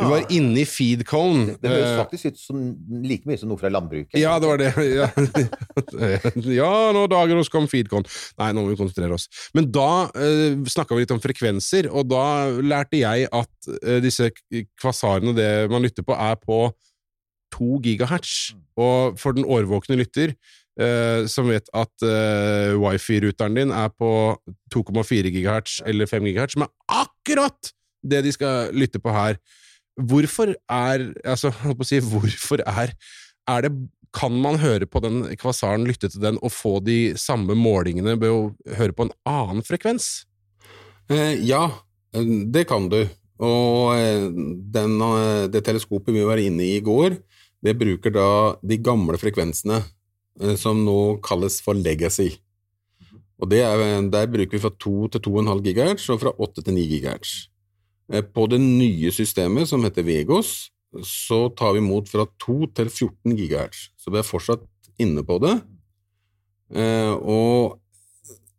Vi 0.00 0.10
var 0.10 0.32
inne 0.34 0.62
i 0.62 0.66
feed 0.68 1.04
cone. 1.08 1.56
Det 1.60 1.70
høres 1.70 1.88
Eh, 1.92 1.98
faktisk 2.00 2.30
ut 2.30 2.40
som 2.40 2.60
like 3.04 3.28
mye 3.28 3.40
som 3.40 3.50
noe 3.50 3.60
fra 3.60 3.70
landbruket. 3.72 4.16
Ja, 4.20 4.38
det 4.42 4.50
var 4.50 4.60
det. 4.60 4.72
Ja, 4.92 5.08
ja 6.60 6.72
nå 6.94 7.04
dager 7.10 7.38
hos 7.38 7.50
kom 7.52 7.68
feedcon. 7.70 8.06
Nei, 8.40 8.52
nå 8.52 8.64
må 8.64 8.72
vi 8.72 8.78
konsentrere 8.80 9.16
oss. 9.16 9.28
Men 9.56 9.70
da 9.74 10.08
eh, 10.16 10.56
snakka 10.74 10.96
vi 10.96 11.04
litt 11.04 11.14
om 11.14 11.22
frekvenser, 11.22 11.90
og 11.92 12.08
da 12.12 12.24
lærte 12.62 13.00
jeg 13.00 13.28
at 13.32 13.70
eh, 13.82 14.00
disse 14.04 14.30
kvasarene, 14.80 15.36
det 15.36 15.50
man 15.72 15.84
lytter 15.84 16.06
på, 16.06 16.16
er 16.16 16.38
på 16.40 16.64
2 17.56 17.78
gigahertz. 17.84 18.52
Og 18.80 19.20
for 19.20 19.36
den 19.36 19.44
årvåkne 19.44 19.98
lytter, 20.00 20.34
eh, 20.80 21.24
som 21.30 21.50
vet 21.52 21.68
at 21.76 22.06
eh, 22.06 22.72
wifi-ruteren 22.80 23.58
din 23.58 23.74
er 23.76 23.92
på 23.92 24.12
2,4 24.74 25.32
gigahertz 25.32 25.80
eller 25.86 26.08
5 26.08 26.30
gigahertz, 26.30 26.56
som 26.56 26.66
er 26.66 27.02
akkurat 27.02 27.74
det 28.02 28.24
de 28.26 28.32
skal 28.34 28.72
lytte 28.74 29.00
på 29.02 29.12
her. 29.14 29.38
Hvorfor 30.00 30.54
er 30.70 31.12
Altså, 31.24 31.52
si, 31.84 32.00
hvorfor 32.00 32.62
er 32.64 32.94
er 33.48 33.66
det, 33.66 33.72
kan 34.14 34.34
man 34.44 34.60
høre 34.60 34.86
på 34.86 35.00
den 35.02 35.24
kvasaren, 35.40 35.86
lytte 35.88 36.10
til 36.12 36.20
den, 36.22 36.38
og 36.42 36.52
få 36.52 36.78
de 36.84 37.14
samme 37.18 37.56
målingene 37.58 38.14
ved 38.20 38.30
å 38.30 38.76
høre 38.76 38.94
på 38.94 39.08
en 39.08 39.14
annen 39.28 39.64
frekvens? 39.66 40.26
Eh, 41.10 41.40
ja, 41.42 41.64
eh, 42.14 42.28
det 42.52 42.66
kan 42.68 42.88
du. 42.92 43.00
Og 43.42 43.96
eh, 43.96 44.28
den, 44.74 44.98
eh, 45.00 45.48
det 45.50 45.64
teleskopet 45.66 46.14
vi 46.14 46.26
var 46.28 46.38
inne 46.42 46.66
i 46.66 46.76
i 46.76 46.84
går, 46.84 47.16
det 47.62 47.78
bruker 47.78 48.12
da 48.14 48.28
de 48.62 48.78
gamle 48.78 49.18
frekvensene, 49.18 49.82
som 50.56 50.78
nå 50.82 51.20
kalles 51.22 51.58
for 51.62 51.76
legacy. 51.76 52.30
Og 53.38 53.50
det 53.52 53.60
er, 53.62 53.78
der 54.10 54.30
bruker 54.32 54.56
vi 54.56 54.62
fra 54.62 54.70
2 54.80 55.10
til 55.12 55.22
2,5 55.28 55.60
GHz 55.66 56.06
og 56.14 56.22
fra 56.22 56.32
8 56.42 56.64
til 56.64 56.74
9 56.74 56.86
GHz. 56.88 57.34
Eh, 58.12 58.22
På 58.22 58.46
det 58.46 58.60
nye 58.60 59.12
systemet, 59.12 59.68
som 59.68 59.84
heter 59.86 60.04
Vegos, 60.04 60.70
så 61.08 61.46
tar 61.56 61.72
vi 61.72 61.80
imot 61.80 62.10
fra 62.12 62.26
2 62.44 62.66
til 62.76 62.90
14 62.90 63.36
GHz, 63.38 63.86
så 63.96 64.12
vi 64.12 64.20
er 64.20 64.28
fortsatt 64.28 64.66
inne 65.00 65.24
på 65.24 65.38
det. 65.40 65.54
Eh, 66.76 67.14
Og 67.16 67.78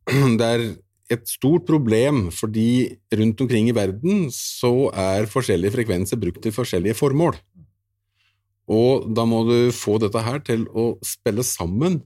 det 0.39 0.47
er 0.47 0.65
et 1.13 1.27
stort 1.29 1.67
problem, 1.67 2.31
fordi 2.33 2.97
rundt 3.13 3.41
omkring 3.41 3.69
i 3.69 3.75
verden 3.75 4.29
så 4.33 4.89
er 4.89 5.29
forskjellige 5.29 5.75
frekvenser 5.75 6.17
brukt 6.17 6.41
til 6.41 6.55
forskjellige 6.55 6.97
formål. 6.97 7.37
Og 8.71 9.09
da 9.13 9.25
må 9.27 9.43
du 9.45 9.71
få 9.75 9.99
dette 9.99 10.23
her 10.23 10.39
til 10.39 10.65
å 10.71 10.95
spille 11.05 11.43
sammen 11.43 11.99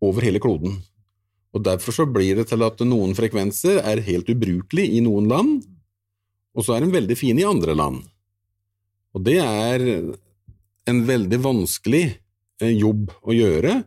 over 0.00 0.24
hele 0.24 0.40
kloden. 0.40 0.78
Og 1.50 1.64
derfor 1.66 1.92
så 1.92 2.06
blir 2.06 2.38
det 2.38 2.46
til 2.48 2.62
at 2.62 2.80
noen 2.86 3.12
frekvenser 3.18 3.82
er 3.82 4.02
helt 4.06 4.30
ubrukelige 4.30 4.96
i 4.96 5.02
noen 5.04 5.26
land, 5.28 5.66
og 6.56 6.66
så 6.66 6.76
er 6.76 6.84
de 6.84 6.94
veldig 6.94 7.16
fine 7.18 7.42
i 7.42 7.48
andre 7.48 7.76
land. 7.78 8.02
Og 9.14 9.24
det 9.26 9.38
er 9.42 9.84
en 10.90 11.00
veldig 11.06 11.38
vanskelig 11.42 12.04
eh, 12.62 12.74
jobb 12.74 13.10
å 13.22 13.34
gjøre. 13.34 13.80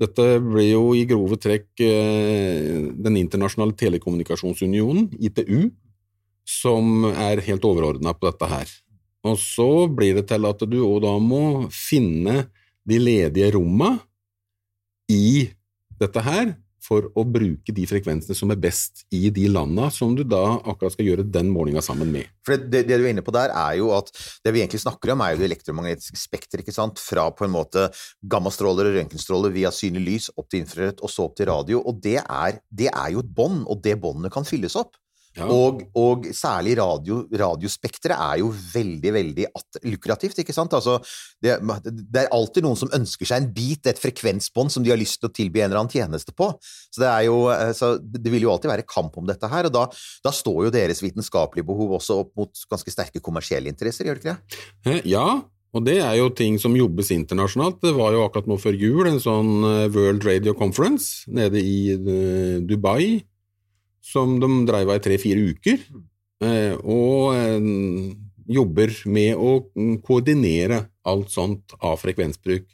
Dette 0.00 0.26
blir 0.42 0.70
jo 0.70 0.84
i 0.96 1.04
grove 1.08 1.36
trekk 1.40 1.82
eh, 1.84 2.88
Den 2.96 3.18
internasjonale 3.20 3.76
telekommunikasjonsunionen, 3.78 5.10
ITU, 5.20 5.70
som 6.48 7.04
er 7.10 7.42
helt 7.46 7.66
overordna 7.66 8.14
på 8.16 8.30
dette 8.30 8.50
her. 8.50 8.70
Og 9.26 9.36
så 9.38 9.86
blir 9.92 10.16
det 10.16 10.26
til 10.30 10.48
at 10.48 10.62
du 10.64 10.78
òg 10.80 11.02
da 11.04 11.12
må 11.20 11.68
finne 11.74 12.46
de 12.88 12.98
ledige 12.98 13.52
romma 13.54 13.98
i 15.12 15.50
dette 16.00 16.22
her 16.24 16.54
for 16.80 17.10
å 17.18 17.24
bruke 17.28 17.74
de 17.76 17.84
frekvensene 17.88 18.36
som 18.36 18.52
er 18.52 18.60
best 18.60 19.04
i 19.14 19.28
de 19.34 19.46
landa 19.52 19.90
som 19.94 20.14
du 20.16 20.22
da 20.24 20.42
akkurat 20.58 20.94
skal 20.94 21.10
gjøre 21.10 21.26
den 21.28 21.50
målinga 21.52 21.82
sammen 21.84 22.10
med. 22.12 22.30
For 22.46 22.56
det, 22.56 22.86
det, 22.88 22.96
du 22.96 23.04
er 23.04 23.12
inne 23.12 23.24
på 23.24 23.34
der, 23.36 23.52
er 23.52 23.76
jo 23.80 23.92
at 23.96 24.08
det 24.44 24.54
vi 24.54 24.62
egentlig 24.62 24.82
snakker 24.82 25.14
om, 25.14 25.24
er 25.24 25.34
jo 25.34 25.42
det 25.42 25.50
elektromagnetiske 25.50 26.20
spekter, 26.20 26.64
ikke 26.64 26.74
sant? 26.74 27.00
Fra 27.02 27.28
på 27.36 27.46
en 27.46 27.54
måte 27.54 27.88
gammastråler 28.32 28.90
og 28.90 28.98
røntgenstråler 28.98 29.54
via 29.54 29.72
synlig 29.74 30.06
lys 30.06 30.30
opp 30.36 30.48
til 30.50 30.64
infrarødt, 30.64 31.04
og 31.04 31.12
så 31.12 31.28
opp 31.28 31.36
til 31.38 31.50
radio. 31.52 31.84
Og 31.84 32.00
det 32.02 32.18
er, 32.22 32.58
det 32.70 32.90
er 32.90 33.14
jo 33.14 33.24
et 33.24 33.36
bånd, 33.36 33.62
og 33.68 33.84
det 33.84 33.98
båndet 34.00 34.32
kan 34.34 34.48
fylles 34.48 34.78
opp. 34.80 34.96
Og, 35.48 35.82
og 35.98 36.26
særlig 36.36 36.76
radio, 36.80 37.22
radiospekteret 37.32 38.16
er 38.16 38.40
jo 38.42 38.50
veldig, 38.50 39.12
veldig 39.14 39.46
at, 39.48 39.80
lukrativt, 39.86 40.40
ikke 40.42 40.54
sant? 40.56 40.74
Altså, 40.76 40.98
det, 41.42 41.56
det, 41.86 42.24
er 42.24 42.34
alltid 42.34 42.66
noen 42.66 42.78
som 42.78 42.92
ønsker 42.96 43.28
seg 43.28 43.42
en 43.44 43.52
bit, 43.54 43.86
et 43.88 44.00
frekvensbånd 44.00 44.72
som 44.74 44.84
de 44.84 44.92
har 44.92 45.00
lyst 45.00 45.20
til 45.20 45.30
å 45.30 45.34
tilby 45.34 45.62
en 45.62 45.70
eller 45.70 45.82
annen 45.82 45.94
tjeneste 45.94 46.34
på. 46.36 46.50
Så 46.90 47.02
det, 47.02 47.12
jo, 47.28 47.38
eh, 47.54 47.70
så 47.76 47.94
det 48.00 48.32
vil 48.32 48.46
jo 48.46 48.52
alltid 48.54 48.72
være 48.72 48.88
kamp 48.88 49.16
om 49.20 49.28
dette 49.28 49.50
her, 49.50 49.68
og 49.70 49.76
da, 49.76 49.86
da 50.26 50.34
står 50.34 50.66
jo 50.68 50.74
deres 50.74 51.02
vitenskapelige 51.04 51.68
behov 51.70 51.96
også 52.00 52.20
opp 52.24 52.34
mot 52.40 52.66
ganske 52.70 52.94
sterke 52.94 53.22
kommersielle 53.24 53.72
interesser, 53.72 54.08
gjør 54.08 54.20
det 54.20 54.26
ikke 54.26 54.36
det? 54.36 54.60
Eh, 54.90 55.00
Ja, 55.10 55.40
og 55.70 55.84
det 55.86 56.00
er 56.02 56.16
jo 56.18 56.32
ting 56.34 56.56
som 56.58 56.74
jobbes 56.74 57.12
internasjonalt. 57.14 57.78
Det 57.82 57.92
var 57.94 58.14
jo 58.14 58.24
akkurat 58.24 58.48
nå 58.50 58.56
før 58.58 58.74
jul 58.74 59.06
en 59.06 59.20
sånn 59.22 59.52
eh, 59.66 59.88
World 59.94 60.26
Radio 60.26 60.54
Conference 60.58 61.30
nede 61.30 61.62
i 61.62 61.94
Dubai, 62.66 63.20
som 64.10 64.38
de 64.42 64.50
dreiv 64.68 64.90
av 64.90 65.00
i 65.00 65.04
tre-fire 65.04 65.54
uker, 65.54 65.86
eh, 66.44 66.74
og 66.82 67.36
eh, 67.36 67.70
jobber 68.50 68.92
med 69.06 69.38
å 69.38 69.54
mm, 69.70 69.96
koordinere 70.06 70.84
alt 71.06 71.32
sånt 71.32 71.76
av 71.78 72.00
frekvensbruk. 72.02 72.66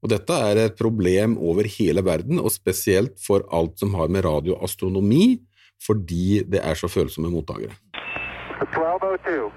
Og 0.00 0.12
dette 0.14 0.36
er 0.48 0.62
et 0.62 0.78
problem 0.78 1.36
over 1.36 1.68
hele 1.68 2.04
verden, 2.04 2.40
og 2.40 2.52
spesielt 2.54 3.18
for 3.20 3.44
alt 3.52 3.76
som 3.80 3.92
har 3.98 4.08
med 4.08 4.24
radioastronomi, 4.24 5.40
fordi 5.80 6.42
det 6.48 6.62
er 6.64 6.76
så 6.76 6.88
følsomme 6.88 7.32
mottakere. 7.32 7.76
1202. 8.60 9.50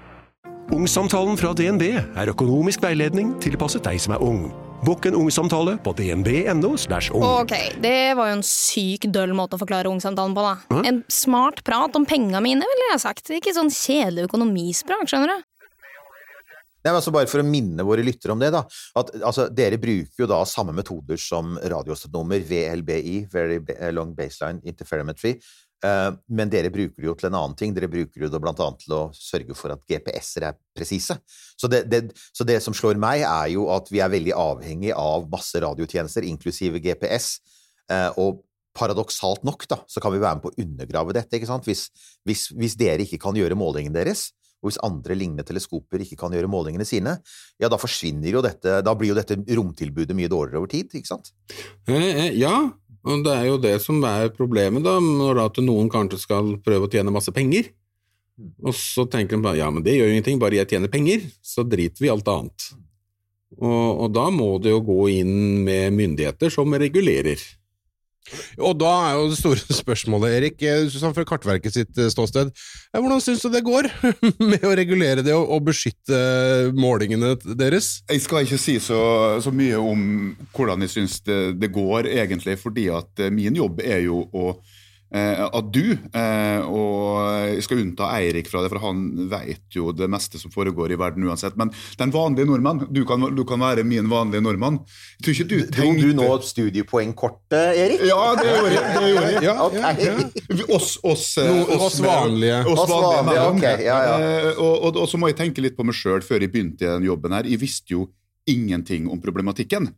Ungsamtalen 0.72 1.36
fra 1.36 1.52
DNB 1.56 1.82
er 1.92 2.30
økonomisk 2.32 2.84
veiledning 2.84 3.34
tilpasset 3.44 3.84
deg 3.84 4.00
som 4.00 4.16
er 4.16 4.24
ung. 4.24 4.46
Bokk 4.84 5.06
en 5.06 5.14
ungsamtale 5.16 5.78
på 5.80 5.94
dnb.no. 5.96 6.74
ung. 7.14 7.22
Ok, 7.24 7.54
det 7.80 8.14
var 8.18 8.28
jo 8.28 8.36
en 8.36 8.44
syk 8.44 9.06
døll 9.08 9.32
måte 9.36 9.56
å 9.56 9.60
forklare 9.62 9.88
ungsamtalen 9.88 10.34
på, 10.36 10.44
da. 10.44 10.82
En 10.84 11.00
smart 11.08 11.62
prat 11.64 11.96
om 11.96 12.04
penga 12.04 12.42
mine, 12.44 12.66
ville 12.68 12.90
jeg 12.90 13.00
sagt. 13.00 13.32
Ikke 13.32 13.54
sånn 13.56 13.72
kjedelig 13.72 14.26
økonomisprat, 14.28 15.08
skjønner 15.08 15.32
du. 15.32 15.46
Nei, 16.84 16.90
men 16.90 16.98
altså 16.98 17.14
Bare 17.14 17.30
for 17.30 17.40
å 17.40 17.46
minne 17.48 17.84
våre 17.88 18.04
lyttere 18.04 18.34
om 18.34 18.42
det, 18.42 18.50
da. 18.52 18.60
At, 19.00 19.14
altså, 19.24 19.46
dere 19.48 19.80
bruker 19.80 20.26
jo 20.26 20.28
da 20.28 20.42
samme 20.48 20.74
metoder 20.76 21.16
som 21.16 21.56
radioastronomer, 21.56 22.44
VLBI, 22.44 23.22
Very 23.32 23.62
Long 23.96 24.12
Baseline 24.16 24.60
Interferometry, 24.68 25.38
men 25.84 26.48
dere 26.48 26.70
bruker 26.72 27.02
det 27.02 27.08
jo 27.10 27.14
til 27.18 27.28
en 27.28 27.34
annen 27.36 27.56
ting. 27.58 27.74
Dere 27.76 27.90
bruker 27.92 28.22
det 28.24 28.38
annet 28.40 28.78
til 28.80 28.94
å 28.96 29.02
sørge 29.12 29.56
for 29.58 29.74
at 29.74 29.82
GPS-er 29.90 30.48
er 30.48 30.56
presise. 30.76 31.18
Så 31.60 31.68
det, 31.68 31.84
så 32.32 32.46
det 32.48 32.56
som 32.64 32.76
slår 32.76 32.96
meg, 33.00 33.26
er 33.28 33.50
jo 33.52 33.66
at 33.74 33.90
vi 33.92 34.00
er 34.00 34.12
veldig 34.12 34.32
avhengig 34.32 34.94
av 34.96 35.28
masse 35.32 35.60
radiotjenester, 35.60 36.24
inklusive 36.24 36.80
GPS. 36.80 37.36
eh, 37.92 38.10
og 38.16 38.40
paradoksalt 38.74 39.44
nok, 39.46 39.68
da, 39.70 39.78
så 39.86 40.02
kan 40.02 40.14
vi 40.14 40.22
være 40.22 40.38
med 40.38 40.44
på 40.44 40.50
å 40.50 40.62
undergrave 40.64 41.14
dette. 41.14 41.36
ikke 41.36 41.50
sant? 41.50 41.68
Hvis, 41.68 41.86
hvis, 42.26 42.48
hvis 42.56 42.78
dere 42.80 43.04
ikke 43.06 43.20
kan 43.22 43.36
gjøre 43.38 43.58
målingene 43.58 43.94
deres, 43.94 44.32
og 44.64 44.70
hvis 44.70 44.80
andre 44.80 45.14
lignende 45.18 45.44
teleskoper 45.44 46.00
ikke 46.00 46.16
kan 46.22 46.32
gjøre 46.32 46.48
målingene 46.48 46.86
sine, 46.88 47.18
ja, 47.60 47.68
da 47.68 47.76
forsvinner 47.76 48.32
jo 48.32 48.40
dette 48.44 48.78
Da 48.80 48.94
blir 48.96 49.10
jo 49.12 49.18
dette 49.18 49.36
romtilbudet 49.58 50.16
mye 50.16 50.30
dårligere 50.32 50.62
over 50.62 50.72
tid, 50.72 50.88
ikke 50.96 51.10
sant? 51.10 51.28
Eh, 51.84 52.08
eh, 52.24 52.38
ja, 52.40 52.54
og 53.04 53.24
det 53.24 53.32
er 53.36 53.48
jo 53.50 53.56
det 53.60 53.74
som 53.84 54.00
er 54.08 54.30
problemet, 54.32 54.84
da, 54.84 54.96
når 55.02 55.38
da 55.38 55.48
at 55.50 55.60
noen 55.64 55.90
kanskje 55.92 56.22
skal 56.22 56.54
prøve 56.64 56.88
å 56.88 56.92
tjene 56.92 57.12
masse 57.12 57.32
penger. 57.36 57.68
Og 58.64 58.74
så 58.74 59.04
tenker 59.06 59.36
de 59.36 59.44
bare 59.44 59.60
ja, 59.60 59.68
men 59.70 59.84
det 59.84 59.94
gjør 59.98 60.08
jo 60.08 60.14
ingenting, 60.16 60.40
bare 60.42 60.58
jeg 60.58 60.72
tjener 60.72 60.90
penger, 60.90 61.28
så 61.44 61.66
driter 61.68 62.02
vi 62.02 62.10
alt 62.10 62.30
annet. 62.32 62.70
Og, 63.60 64.06
og 64.06 64.08
da 64.14 64.24
må 64.34 64.56
det 64.62 64.72
jo 64.72 64.80
gå 64.82 65.02
inn 65.20 65.34
med 65.66 65.94
myndigheter 65.94 66.50
som 66.50 66.74
regulerer. 66.74 67.38
Og 68.62 68.76
da 68.80 68.90
er 69.08 69.16
jo 69.18 69.28
det 69.32 69.38
store 69.38 69.76
spørsmålet, 69.82 70.36
Erik, 70.38 70.62
eh, 70.64 70.88
fra 71.16 71.26
Kartverket 71.28 71.76
sitt 71.76 71.98
eh, 72.00 72.10
ståsted, 72.12 72.50
eh, 72.50 73.00
hvordan 73.00 73.22
syns 73.22 73.44
du 73.44 73.50
det 73.52 73.64
går 73.66 73.90
med 74.52 74.64
å 74.64 74.74
regulere 74.76 75.24
det 75.24 75.34
og, 75.36 75.60
beskytte 75.64 76.18
målingene 76.76 77.34
deres? 77.56 77.98
Jeg 78.10 78.24
skal 78.24 78.44
ikke 78.44 78.60
si 78.60 78.78
så, 78.82 79.00
så 79.44 79.52
mye 79.54 79.80
om 79.80 80.34
hvordan 80.56 80.84
jeg 80.84 80.94
syns 80.96 81.20
det, 81.24 81.40
det 81.60 81.72
går, 81.74 82.08
egentlig, 82.12 82.58
fordi 82.60 82.88
at 82.92 83.26
min 83.32 83.56
jobb 83.60 83.84
er 83.84 84.04
jo 84.06 84.24
å 84.32 84.54
at 85.14 85.68
du, 85.70 85.92
eh, 85.94 86.64
og 86.66 87.52
jeg 87.54 87.62
skal 87.66 87.80
unnta 87.84 88.08
Eirik 88.18 88.48
fra 88.50 88.62
det, 88.64 88.70
for 88.72 88.82
han 88.82 89.04
vet 89.30 89.76
jo 89.76 89.92
det 89.94 90.08
meste 90.10 90.40
som 90.40 90.50
foregår 90.50 90.90
i 90.94 90.98
verden 90.98 91.22
uansett, 91.28 91.54
men 91.60 91.70
den 92.00 92.10
vanlige 92.14 92.48
nordmann, 92.48 92.82
du 92.90 93.04
kan, 93.06 93.22
du 93.36 93.44
kan 93.46 93.62
være 93.62 93.84
min 93.86 94.08
vanlige 94.10 94.42
nordmann. 94.42 94.80
Jeg 95.20 95.24
tror 95.28 95.36
ikke 95.36 95.48
du 95.52 95.56
tenkte... 95.68 95.84
Dro 95.84 95.92
du 95.94 96.18
nå 96.18 96.26
studiepoengkortet, 96.42 97.78
Erik? 97.78 98.02
Ja, 98.08 98.34
det 98.40 98.48
gjorde 98.50 98.74
jeg. 98.74 98.84
Det 98.98 99.12
gjorde 99.12 99.30
jeg. 99.30 99.42
Ja, 99.48 99.54
okay. 99.66 99.80
ja, 99.80 100.14
ja. 100.18 100.66
Oss, 100.74 100.98
oss, 101.04 101.26
eh, 101.38 101.50
No- 101.50 101.78
oss 101.86 102.00
vanlige. 102.02 102.60
Oss 102.70 102.84
Oss 102.84 102.90
vanlige 102.90 103.46
okay. 103.52 103.84
ja, 103.84 103.98
ja. 104.08 104.14
Eh, 104.18 104.50
Og, 104.58 104.74
og, 104.88 104.96
og 105.04 105.08
så 105.10 105.18
må 105.20 105.28
jeg 105.30 105.38
tenke 105.38 105.62
litt 105.64 105.76
på 105.76 105.84
meg 105.86 105.96
sjøl 105.98 106.22
før 106.24 106.42
jeg 106.44 106.52
begynte 106.54 106.84
i 106.86 106.90
den 106.90 107.06
jobben 107.08 107.34
her. 107.36 107.46
Jeg 107.48 107.60
visste 107.62 107.94
jo 107.94 108.08
ingenting 108.50 109.06
om 109.10 109.20
problematikken. 109.22 109.88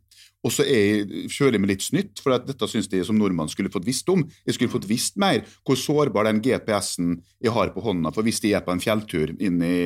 Og 0.45 0.53
så 0.53 0.63
er 0.63 0.77
jeg, 0.77 1.29
kjører 1.33 1.57
jeg 1.57 1.61
med 1.63 1.71
litt 1.71 1.83
snytt, 1.83 2.19
for 2.23 2.35
at 2.35 2.45
dette 2.47 2.67
syns 2.69 2.87
jeg 2.93 3.05
som 3.07 3.17
nordmann 3.17 3.49
skulle 3.51 3.71
fått 3.73 3.87
visst 3.87 4.07
om. 4.13 4.21
Jeg 4.45 4.55
skulle 4.55 4.71
fått 4.71 4.85
visst 4.87 5.17
mer 5.19 5.41
hvor 5.65 5.79
sårbar 5.79 6.29
den 6.29 6.39
GPS-en 6.45 7.17
jeg 7.43 7.53
har 7.55 7.73
på 7.73 7.83
hånda. 7.83 8.13
For 8.15 8.23
hvis 8.27 8.39
jeg 8.45 8.53
er 8.55 8.63
på 8.65 8.71
en 8.75 8.83
fjelltur 8.83 9.33
inn 9.33 9.57
i, 9.65 9.79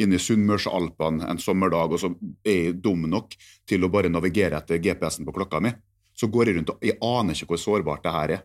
i 0.00 0.08
Sunnmørsalpene 0.24 1.28
en 1.28 1.42
sommerdag, 1.42 1.94
og 1.94 2.00
så 2.00 2.10
er 2.42 2.58
jeg 2.70 2.80
dum 2.82 3.04
nok 3.12 3.36
til 3.68 3.84
å 3.84 3.92
bare 3.92 4.10
navigere 4.10 4.58
etter 4.58 4.80
GPS-en 4.82 5.28
på 5.28 5.36
klokka 5.36 5.60
mi, 5.62 5.74
så 6.18 6.26
går 6.32 6.50
jeg 6.50 6.58
rundt 6.58 6.74
og 6.74 6.82
jeg 6.88 6.98
aner 7.04 7.36
ikke 7.36 7.52
hvor 7.52 7.62
sårbart 7.62 8.02
det 8.08 8.16
her 8.16 8.36
er. 8.38 8.44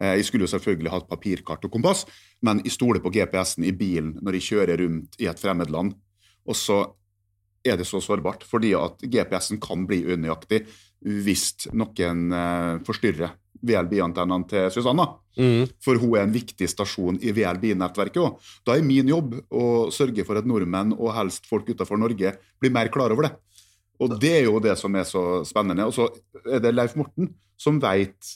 Eh, 0.00 0.14
Jeg 0.20 0.28
skulle 0.28 0.46
jo 0.46 0.52
selvfølgelig 0.54 0.92
hatt 0.92 1.08
papirkart 1.10 1.64
og 1.66 1.72
kompass, 1.72 2.04
men 2.42 2.62
jeg 2.64 2.76
stoler 2.76 3.02
på 3.02 3.10
GPS-en 3.16 3.66
i 3.66 3.72
bilen 3.76 4.14
når 4.22 4.38
jeg 4.38 4.48
kjører 4.52 4.84
rundt 4.84 5.18
i 5.18 5.26
et 5.26 5.40
fremmed 5.40 5.72
land. 5.72 5.96
Og 6.46 6.56
så 6.56 6.84
er 7.66 7.76
det 7.80 7.86
så 7.88 8.00
sårbart, 8.02 8.44
fordi 8.48 8.72
at 8.78 9.02
GPS-en 9.04 9.60
kan 9.62 9.86
bli 9.88 10.02
unøyaktig 10.08 10.64
hvis 11.00 11.70
noen 11.72 12.32
eh, 12.36 12.74
forstyrrer 12.86 13.36
VLB-antennene 13.60 14.48
til 14.48 14.70
Susanna. 14.72 15.06
Mm. 15.40 15.68
For 15.82 16.00
hun 16.00 16.16
er 16.16 16.26
en 16.26 16.34
viktig 16.34 16.68
stasjon 16.68 17.20
i 17.24 17.32
VLB-nettverket 17.36 18.20
òg. 18.22 18.38
Da 18.66 18.76
er 18.76 18.86
min 18.86 19.08
jobb 19.08 19.36
å 19.52 19.64
sørge 19.94 20.24
for 20.28 20.40
at 20.40 20.48
nordmenn, 20.48 20.94
og 20.96 21.14
helst 21.16 21.48
folk 21.48 21.68
utenfor 21.68 22.00
Norge, 22.00 22.34
blir 22.60 22.74
mer 22.74 22.90
klar 22.92 23.12
over 23.14 23.28
det. 23.28 23.34
Og 24.00 24.16
det 24.20 24.32
er 24.38 24.44
jo 24.48 24.60
det 24.62 24.76
som 24.80 24.94
er 24.96 25.06
så 25.08 25.44
spennende. 25.48 25.86
Og 25.88 25.94
så 25.96 26.08
er 26.48 26.62
det 26.64 26.74
Leif 26.74 26.96
Morten 26.98 27.34
som 27.60 27.76
vet 27.82 28.34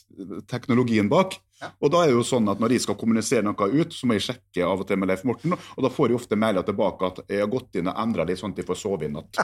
teknologien 0.51 1.09
bak. 1.09 1.39
Og 1.79 1.89
da 1.89 2.01
er 2.03 2.11
det 2.11 2.17
jo 2.17 2.25
sånn 2.27 2.49
at 2.51 2.59
når 2.61 2.75
jeg 2.75 2.83
skal 2.83 2.97
kommunisere 2.99 3.45
noe 3.45 3.67
ut, 3.71 3.93
så 3.95 4.05
må 4.05 4.17
jeg 4.17 4.25
sjekke 4.27 4.65
av 4.67 4.83
og 4.83 4.89
til 4.89 4.99
med 5.01 5.09
Leif 5.09 5.23
Morten, 5.25 5.55
og 5.55 5.85
da 5.85 5.89
får 5.89 6.11
jeg 6.11 6.19
ofte 6.19 6.37
mailer 6.37 6.65
tilbake 6.67 7.07
at 7.07 7.21
jeg 7.31 7.41
har 7.41 7.49
gått 7.49 7.79
inn 7.79 7.89
og 7.89 8.01
endra 8.03 8.25
litt 8.27 8.41
sånn 8.41 8.53
at 8.53 8.59
jeg 8.61 8.67
får 8.67 8.79
sove 8.81 9.07
i 9.07 9.11
natt. 9.13 9.39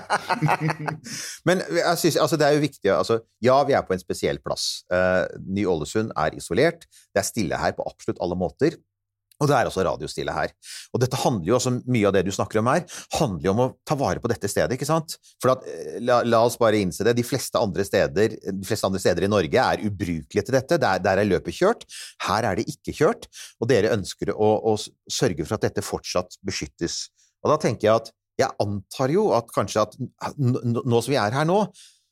Men 1.48 1.64
jeg 1.64 2.02
synes, 2.04 2.20
altså, 2.26 2.38
det 2.38 2.48
er 2.48 2.58
jo 2.58 2.66
viktig 2.66 2.94
altså, 2.94 3.22
Ja, 3.42 3.58
vi 3.66 3.78
er 3.78 3.88
på 3.88 3.96
en 3.96 4.04
spesiell 4.04 4.42
plass. 4.44 4.84
Uh, 4.92 5.24
Ny-Ålesund 5.48 6.14
er 6.20 6.38
isolert. 6.38 6.86
Det 7.10 7.24
er 7.24 7.28
stille 7.32 7.62
her 7.64 7.74
på 7.78 7.88
absolutt 7.88 8.22
alle 8.22 8.38
måter. 8.38 8.78
Og 9.42 9.50
det 9.50 9.58
er 9.58 9.70
også 9.70 9.84
radiostille 9.86 10.34
her. 10.36 10.54
Og 10.94 11.02
dette 11.02 11.20
handler 11.24 11.50
jo 11.50 11.58
også 11.58 11.74
mye 11.90 12.08
av 12.10 12.16
det 12.16 12.24
du 12.28 12.32
snakker 12.36 12.62
om 12.62 12.70
her, 12.70 12.86
handler 13.18 13.48
jo 13.48 13.54
om 13.56 13.64
å 13.66 13.70
ta 13.88 13.98
vare 14.00 14.22
på 14.22 14.30
dette 14.32 14.50
stedet, 14.52 14.76
ikke 14.78 14.90
sant? 14.90 15.18
For 15.42 15.56
at, 15.56 15.66
eh, 15.68 15.98
la, 16.06 16.22
la 16.28 16.44
oss 16.46 16.60
bare 16.62 16.80
innse 16.82 17.06
det, 17.08 17.16
de 17.18 17.26
fleste 17.26 17.60
andre 17.60 17.86
steder, 17.88 18.38
de 18.38 18.68
fleste 18.68 18.88
andre 18.88 19.02
steder 19.02 19.26
i 19.26 19.32
Norge 19.32 19.66
er 19.66 19.86
ubrukelige 19.88 20.46
til 20.48 20.58
dette. 20.58 20.80
Der, 20.82 21.02
der 21.04 21.22
er 21.22 21.30
løpet 21.30 21.58
kjørt. 21.58 21.88
Her 22.28 22.52
er 22.52 22.60
det 22.60 22.70
ikke 22.70 22.96
kjørt. 23.02 23.30
Og 23.60 23.72
dere 23.72 23.96
ønsker 23.96 24.34
å, 24.36 24.52
å 24.72 24.78
sørge 25.12 25.46
for 25.48 25.58
at 25.58 25.70
dette 25.70 25.86
fortsatt 25.86 26.38
beskyttes. 26.46 27.08
Og 27.42 27.54
da 27.54 27.58
tenker 27.62 27.88
jeg 27.88 27.96
at 27.98 28.14
jeg 28.42 28.58
antar 28.64 29.12
jo 29.14 29.30
at 29.36 29.50
kanskje 29.54 29.84
at 29.84 29.98
nå 30.38 31.02
som 31.02 31.12
vi 31.12 31.20
er 31.20 31.36
her 31.36 31.48
nå, 31.48 31.64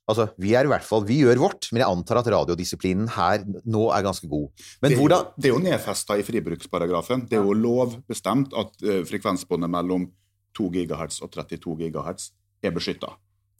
Altså, 0.09 0.29
vi 0.41 0.55
er 0.57 0.65
i 0.65 0.71
hvert 0.71 0.85
fall, 0.85 1.05
vi 1.07 1.21
gjør 1.21 1.41
vårt, 1.43 1.69
men 1.71 1.83
jeg 1.83 1.93
antar 1.93 2.21
at 2.21 2.31
radiodisiplinen 2.33 3.11
her 3.13 3.45
nå 3.69 3.87
er 3.93 4.05
ganske 4.05 4.29
god. 4.29 4.49
Men 4.81 4.89
det, 4.89 4.97
er 4.97 5.03
hvordan 5.03 5.31
det 5.37 5.49
er 5.49 5.55
jo 5.55 5.63
nedfesta 5.63 6.17
i 6.17 6.25
fribruksparagrafen. 6.25 7.27
Det 7.29 7.37
er 7.37 7.45
jo 7.45 7.55
lovbestemt 7.57 8.55
at 8.57 8.77
uh, 8.85 9.01
frekvensbåndet 9.09 9.71
mellom 9.77 10.09
2 10.57 10.69
GHz 10.75 11.21
og 11.25 11.33
32 11.37 11.91
GHz 11.93 12.29
er 12.65 12.75
beskytta. 12.75 13.13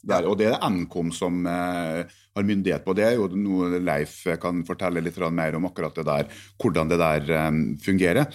Og 0.08 0.36
det 0.40 0.48
er 0.48 0.70
Nkom 0.72 1.10
som 1.12 1.44
eh, 1.46 2.06
har 2.08 2.46
myndighet 2.46 2.84
på 2.84 2.94
det. 2.96 3.12
jo 3.18 3.28
noe 3.36 3.80
Leif 3.84 4.24
kan 4.40 4.64
fortelle 4.64 5.02
litt 5.04 5.18
mer 5.30 5.56
om 5.56 5.66
akkurat 5.68 5.94
det 5.94 6.06
der, 6.08 6.30
hvordan 6.56 6.88
det 6.88 6.98
der 6.98 7.30
eh, 7.30 7.50
fungerer. 7.84 8.26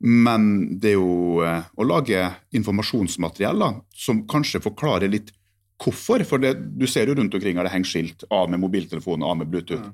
Men 0.00 0.76
det 0.78 0.92
er 0.92 0.98
jo 0.98 1.40
eh, 1.40 1.64
å 1.76 1.88
lage 1.88 2.20
informasjonsmateriell 2.52 3.58
da, 3.58 3.72
som 3.96 4.26
kanskje 4.28 4.60
forklarer 4.60 5.08
litt 5.08 5.32
hvorfor. 5.82 6.24
For 6.28 6.42
det, 6.42 6.56
du 6.78 6.86
ser 6.90 7.10
jo 7.10 7.16
rundt 7.18 7.34
omkring 7.36 7.58
her 7.58 7.68
det 7.68 7.74
henger 7.74 7.92
skilt 7.92 8.26
av 8.32 8.50
med 8.52 8.62
mobiltelefon, 8.62 9.24
av 9.26 9.38
med 9.42 9.52
Bluetooth. 9.52 9.92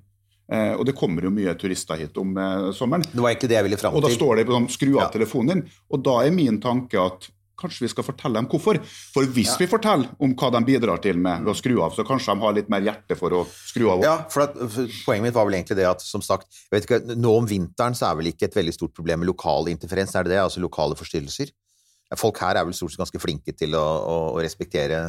Eh, 0.52 0.72
og 0.76 0.84
det 0.88 0.96
kommer 0.98 1.24
jo 1.24 1.32
mye 1.32 1.54
turister 1.58 2.00
hit 2.00 2.18
om 2.20 2.34
eh, 2.36 2.70
sommeren. 2.76 3.04
Det 3.08 3.20
var 3.20 3.32
egentlig 3.32 3.52
det 3.52 3.60
jeg 3.60 3.68
ville 3.68 3.78
fram 3.80 3.94
Og 3.96 4.02
da 4.04 4.10
står 4.12 4.40
det 4.40 4.48
på 4.48 4.56
sånn, 4.56 4.72
skru 4.72 4.90
av 5.00 5.12
telefonen 5.14 5.54
din. 5.54 5.78
Og 5.94 6.02
da 6.04 6.18
er 6.26 6.34
min 6.34 6.60
tanke 6.62 7.00
at 7.00 7.30
kanskje 7.62 7.84
vi 7.84 7.90
skal 7.92 8.04
fortelle 8.04 8.40
dem 8.40 8.48
hvorfor. 8.50 8.80
For 9.14 9.28
hvis 9.36 9.54
vi 9.60 9.68
forteller 9.70 10.10
om 10.22 10.34
hva 10.38 10.50
de 10.56 10.62
bidrar 10.66 11.00
til 11.04 11.20
med 11.22 11.44
ved 11.44 11.52
å 11.52 11.56
skru 11.56 11.76
av, 11.84 11.94
så 11.94 12.04
kanskje 12.06 12.34
de 12.34 12.44
har 12.44 12.56
litt 12.56 12.70
mer 12.72 12.84
hjerte 12.84 13.16
for 13.18 13.38
å 13.38 13.42
skru 13.46 13.86
av. 13.92 14.04
Ja, 14.04 14.16
for, 14.32 14.48
at, 14.48 14.58
for 14.58 14.96
Poenget 15.06 15.28
mitt 15.28 15.36
var 15.36 15.46
vel 15.48 15.60
egentlig 15.60 15.78
det 15.78 15.88
at 15.88 16.04
som 16.04 16.24
sagt, 16.24 16.48
jeg 16.66 16.74
vet 16.74 16.88
ikke, 16.88 17.18
nå 17.22 17.34
om 17.38 17.48
vinteren 17.48 17.96
så 17.98 18.10
er 18.10 18.18
vel 18.18 18.32
ikke 18.32 18.48
et 18.50 18.58
veldig 18.58 18.74
stort 18.76 18.96
problem 18.98 19.22
med 19.22 19.30
lokal 19.30 19.70
interferens, 19.72 20.16
er 20.18 20.26
det 20.26 20.34
det? 20.34 20.42
Altså 20.42 20.62
lokale 20.64 20.98
forstyrrelser? 20.98 21.52
Folk 22.18 22.42
her 22.44 22.58
er 22.60 22.66
vel 22.68 22.74
stort 22.76 22.92
sett 22.92 23.00
ganske 23.00 23.22
flinke 23.22 23.54
til 23.56 23.78
å, 23.78 23.84
å, 23.84 24.16
å 24.34 24.42
respektere 24.42 25.04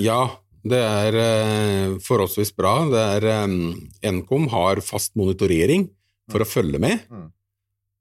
Ja, 0.00 0.20
det 0.68 0.78
er 0.82 1.16
eh, 1.22 1.96
forholdsvis 2.04 2.52
bra. 2.56 2.74
Det 2.90 3.02
er, 3.16 3.26
eh, 3.32 4.12
Nkom 4.18 4.48
har 4.52 4.82
fast 4.84 5.14
monitorering 5.18 5.88
for 6.30 6.44
å 6.44 6.48
følge 6.48 6.80
med. 6.82 7.04
Mm. 7.08 7.28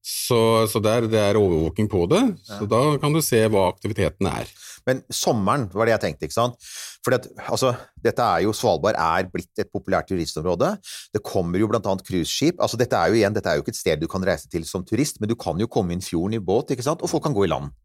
Så, 0.08 0.40
så 0.72 0.80
det, 0.80 0.92
er, 0.92 1.08
det 1.12 1.20
er 1.20 1.40
overvåking 1.40 1.90
på 1.92 2.06
det. 2.12 2.22
Så 2.48 2.68
da 2.70 2.80
kan 3.02 3.16
du 3.16 3.20
se 3.24 3.42
hva 3.52 3.68
aktiviteten 3.74 4.30
er. 4.30 4.52
Men 4.88 5.02
sommeren 5.12 5.66
var 5.74 5.88
det 5.88 5.98
jeg 5.98 6.04
tenkte, 6.06 6.30
ikke 6.30 6.38
sant? 6.38 6.70
For 7.04 7.16
altså, 7.18 7.74
dette 8.04 8.24
er 8.24 8.46
jo, 8.46 8.54
Svalbard 8.56 8.96
er 8.96 9.28
blitt 9.32 9.60
et 9.60 9.72
populært 9.72 10.08
turistområde. 10.08 10.72
Det 11.12 11.24
kommer 11.28 11.60
jo 11.60 11.68
annet 11.76 12.06
cruiseskip. 12.08 12.62
Altså, 12.64 12.80
dette 12.80 12.96
er 12.96 13.12
jo 13.12 13.20
igjen, 13.20 13.36
dette 13.36 13.52
er 13.52 13.60
jo 13.60 13.66
ikke 13.66 13.76
et 13.76 13.82
sted 13.82 14.00
du 14.00 14.08
kan 14.12 14.24
reise 14.24 14.48
til 14.52 14.64
som 14.68 14.86
turist, 14.88 15.20
men 15.20 15.32
du 15.32 15.36
kan 15.36 15.60
jo 15.60 15.68
komme 15.68 15.92
inn 15.92 16.04
fjorden 16.04 16.40
i 16.40 16.44
båt, 16.44 16.72
ikke 16.72 16.88
sant? 16.88 17.04
og 17.04 17.12
folk 17.12 17.28
kan 17.28 17.36
gå 17.36 17.44
i 17.44 17.52
land. 17.52 17.76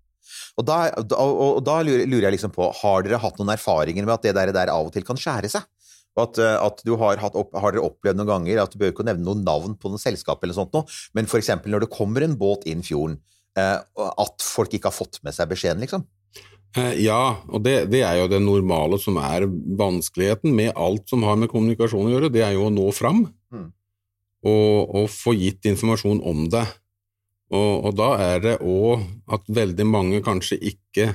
Og 0.61 0.67
da, 0.69 0.79
og, 1.17 1.61
da 1.65 1.79
lurer, 1.87 2.07
jeg 2.07 2.35
liksom 2.37 2.53
på, 2.55 2.69
har 2.83 3.07
dere 3.07 3.21
hatt 3.23 3.39
noen 3.41 3.55
erfaringer 3.55 4.07
med 4.07 4.15
at 4.17 4.27
det 4.27 4.35
der, 4.39 4.53
der 4.55 4.73
av 4.73 4.89
og 4.89 4.95
til 4.95 5.07
kan 5.07 5.21
skjære 5.21 5.51
seg? 5.53 5.69
Og 6.13 6.27
at, 6.27 6.41
eh, 6.45 6.57
at 6.61 6.83
du 6.85 6.95
har, 7.01 7.21
opp, 7.33 7.55
har 7.57 7.73
dere 7.75 7.85
opplevd 7.87 8.21
noen 8.21 8.29
ganger, 8.29 8.63
at 8.63 8.73
du 8.75 8.81
bør 8.81 8.93
ikke 8.93 9.07
nevne 9.09 9.25
noen 9.25 9.45
navn 9.47 9.77
på 9.81 9.93
noen 9.93 10.03
selskap 10.03 10.43
eller 10.45 10.57
sånt 10.57 10.75
noe, 10.77 10.85
men 11.17 11.29
eksempel 11.29 11.73
når 11.73 11.87
det 11.87 11.95
kommer 11.95 12.25
en 12.25 12.37
båt 12.41 12.67
inn 12.69 12.85
fjorden, 12.85 13.17
eh, 13.57 13.79
at 13.81 14.45
folk 14.45 14.75
ikke 14.77 14.91
har 14.91 14.97
fått 14.97 15.23
med 15.25 15.37
seg 15.37 15.49
beskjeden, 15.53 15.81
liksom? 15.85 16.05
Eh, 16.77 16.95
Ja, 17.05 17.37
og 17.49 17.65
det, 17.65 17.91
det 17.93 18.03
er 18.05 18.21
jo 18.21 18.29
det 18.33 18.43
normale 18.45 19.01
som 19.01 19.19
er 19.21 19.47
vanskeligheten 19.49 20.53
med 20.57 20.73
alt 20.77 21.09
som 21.09 21.25
har 21.29 21.37
med 21.41 21.51
kommunikasjon 21.53 22.09
å 22.09 22.15
gjøre, 22.15 22.33
det 22.33 22.45
er 22.45 22.55
jo 22.57 22.69
å 22.69 22.75
nå 22.75 22.91
fram 22.97 23.27
Mm. 23.53 23.67
og, 24.49 24.95
og 24.97 25.11
få 25.13 25.35
gitt 25.37 25.67
informasjon 25.69 26.23
om 26.25 26.47
det. 26.49 26.65
Og, 27.53 27.85
og 27.89 27.97
da 27.99 28.11
er 28.33 28.41
det 28.41 28.55
òg 28.65 29.03
at 29.37 29.45
veldig 29.53 29.85
mange 29.89 30.23
kanskje 30.25 30.57
ikke 30.73 31.11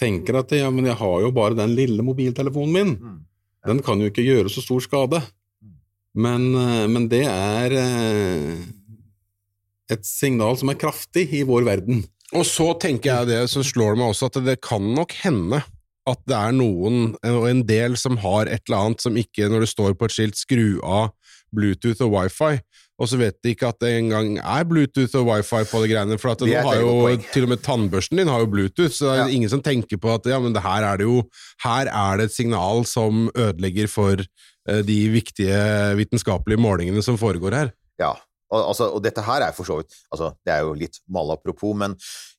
tenker 0.00 0.40
at 0.40 0.50
ja, 0.52 0.68
men 0.74 0.88
jeg 0.90 0.98
har 0.98 1.20
jo 1.22 1.30
bare 1.32 1.56
den 1.56 1.76
lille 1.78 2.02
mobiltelefonen 2.04 2.72
min, 2.74 2.96
Mm. 2.96 3.20
den 3.66 3.82
kan 3.82 4.00
jo 4.02 4.10
ikke 4.10 4.24
gjøre 4.26 4.50
så 4.52 4.62
stor 4.62 4.80
skade. 4.84 5.22
Men, 6.14 6.54
eh, 6.54 6.86
men 6.88 7.08
det 7.08 7.24
er 7.26 7.72
eh, 7.76 8.58
et 9.90 10.04
signal 10.06 10.56
som 10.58 10.70
er 10.72 10.78
kraftig 10.80 11.28
i 11.34 11.42
vår 11.46 11.64
verden. 11.66 12.04
Og 12.34 12.44
så 12.48 12.72
tenker 12.78 13.12
jeg 13.12 13.28
det, 13.30 13.40
så 13.50 13.62
slår 13.62 13.94
det 13.94 14.00
meg 14.02 14.12
også 14.12 14.30
at 14.30 14.40
det 14.44 14.60
kan 14.64 14.82
nok 14.96 15.12
hende 15.22 15.62
at 16.06 16.20
det 16.26 16.36
er 16.38 16.54
noen, 16.54 17.14
og 17.26 17.48
en 17.50 17.62
del 17.66 17.96
som 17.98 18.18
har 18.22 18.46
et 18.46 18.62
eller 18.68 18.78
annet 18.78 19.02
som 19.02 19.16
ikke, 19.18 19.48
når 19.50 19.64
det 19.64 19.70
står 19.72 19.94
på 19.98 20.06
et 20.06 20.14
skilt, 20.14 20.38
skru 20.38 20.78
av 20.86 21.08
Bluetooth 21.54 22.02
og 22.06 22.12
wifi, 22.14 22.60
og 22.96 23.08
så 23.10 23.18
vet 23.20 23.36
de 23.44 23.52
ikke 23.52 23.68
at 23.68 23.78
det 23.82 23.90
engang 23.98 24.38
er 24.40 24.64
Bluetooth 24.68 25.16
og 25.20 25.26
wifi 25.28 25.62
på 25.68 25.82
de 25.82 25.88
greiene, 25.92 26.16
for 26.18 26.32
nå 26.46 26.62
har 26.64 26.78
jo 26.80 26.92
til 27.34 27.44
og 27.44 27.50
med 27.52 27.60
tannbørsten 27.66 28.16
din 28.22 28.30
har 28.32 28.40
jo 28.40 28.48
Bluetooth, 28.54 28.92
så 28.94 29.10
det 29.10 29.16
er 29.16 29.24
Ja. 29.26 29.34
ingen 29.36 29.50
som 29.52 29.60
tenker 29.62 30.00
på 30.00 30.14
at 30.14 30.24
ja, 30.30 30.38
men 30.40 30.54
det 30.56 30.62
her 30.64 30.82
er 30.82 30.96
det 30.96 31.04
jo, 31.04 31.22
her 31.64 31.90
er 31.92 32.16
det 32.16 32.30
et 32.30 32.36
signal 32.36 32.84
som 32.88 33.26
ødelegger 33.36 33.88
for 33.92 34.16
uh, 34.22 34.80
de 34.82 34.98
viktige 35.12 35.58
vitenskapelige 36.00 36.58
målingene 36.58 37.02
som 37.04 37.18
foregår 37.20 37.52
her. 37.54 37.70
Ja, 38.00 38.14
og, 38.50 38.60
altså, 38.70 38.88
og 38.94 39.02
dette 39.04 39.20
her 39.26 39.42
er 39.42 39.52
for 39.52 39.64
så 39.66 39.80
vidt 39.80 39.92
altså, 40.12 40.32
Det 40.46 40.52
er 40.54 40.60
jo 40.62 40.72
litt 40.78 40.98
malapropos, 41.10 41.74
men 41.76 41.96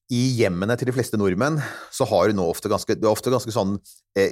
i 0.09 0.21
hjemmene 0.39 0.77
til 0.79 0.87
de 0.87 0.93
fleste 0.95 1.17
nordmenn 1.19 1.57
så 1.91 2.05
har 2.07 2.29
du 2.29 2.37
nå 2.37 2.45
ofte 2.47 2.69
ganske, 2.71 2.95
det 2.95 3.03
er 3.03 3.11
ofte 3.11 3.29
ganske 3.33 3.51
sånn, 3.51 3.73
eh, 4.15 4.31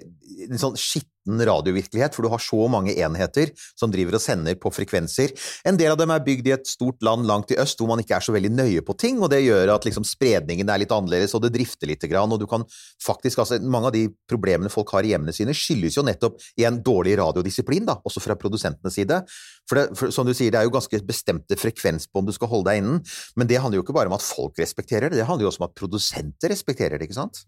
en 0.50 0.58
sånn 0.62 0.78
skitten 1.26 1.46
radiovirkelighet, 1.46 2.16
for 2.16 2.24
du 2.24 2.30
har 2.30 2.40
så 2.40 2.68
mange 2.70 2.94
enheter 2.94 3.52
som 3.78 3.92
driver 3.92 4.16
og 4.16 4.22
sender 4.22 4.56
på 4.56 4.72
frekvenser. 4.72 5.34
En 5.66 5.78
del 5.78 5.92
av 5.92 5.98
dem 5.98 6.12
er 6.12 6.24
bygd 6.24 6.48
i 6.48 6.54
et 6.54 6.68
stort 6.68 7.02
land 7.02 7.26
langt 7.26 7.52
i 7.52 7.58
øst 7.58 7.80
hvor 7.80 7.90
man 7.90 8.00
ikke 8.00 8.16
er 8.16 8.22
så 8.22 8.34
veldig 8.34 8.52
nøye 8.52 8.82
på 8.86 8.96
ting, 8.98 9.20
og 9.22 9.30
det 9.32 9.44
gjør 9.44 9.74
at 9.76 9.86
liksom 9.86 10.06
spredningen 10.06 10.70
er 10.70 10.80
litt 10.82 10.92
annerledes, 10.92 11.34
og 11.36 11.44
det 11.44 11.54
drifter 11.56 11.88
litt, 11.88 12.04
grann, 12.06 12.32
og 12.32 12.40
du 12.40 12.46
kan 12.46 12.64
faktisk, 13.02 13.40
altså 13.40 13.58
Mange 13.66 13.88
av 13.88 13.94
de 13.96 14.06
problemene 14.30 14.70
folk 14.70 14.92
har 14.94 15.04
i 15.04 15.10
hjemmene 15.14 15.34
sine, 15.34 15.54
skyldes 15.56 15.96
jo 15.98 16.04
nettopp 16.06 16.38
i 16.60 16.66
en 16.68 16.78
dårlig 16.86 17.16
radiodisiplin, 17.18 17.86
da, 17.88 17.98
også 18.06 18.22
fra 18.22 18.36
produsentenes 18.38 18.94
side. 18.94 19.18
For, 19.66 19.80
det, 19.80 19.98
for 19.98 20.14
som 20.14 20.28
du 20.28 20.34
sier, 20.36 20.52
det 20.54 20.60
er 20.60 20.68
jo 20.68 20.76
ganske 20.76 21.00
bestemte 21.08 21.58
frekvens 21.58 22.06
på 22.08 22.22
om 22.22 22.28
du 22.28 22.34
skal 22.36 22.52
holde 22.52 22.70
deg 22.70 22.84
innen, 22.84 23.02
men 23.36 23.50
det 23.50 23.58
handler 23.62 23.80
jo 23.80 23.86
ikke 23.88 23.96
bare 23.98 24.12
om 24.12 24.18
at 24.18 24.26
folk 24.26 24.60
respekterer 24.62 25.10
det, 25.10 25.22
det 25.22 25.28
handler 25.28 25.48
jo 25.48 25.54
også 25.54 25.64
om 25.64 25.70
at 25.70 25.78
produsenter 25.80 26.54
respekterer 26.54 27.00
det, 27.00 27.10
ikke 27.10 27.18
sant? 27.24 27.46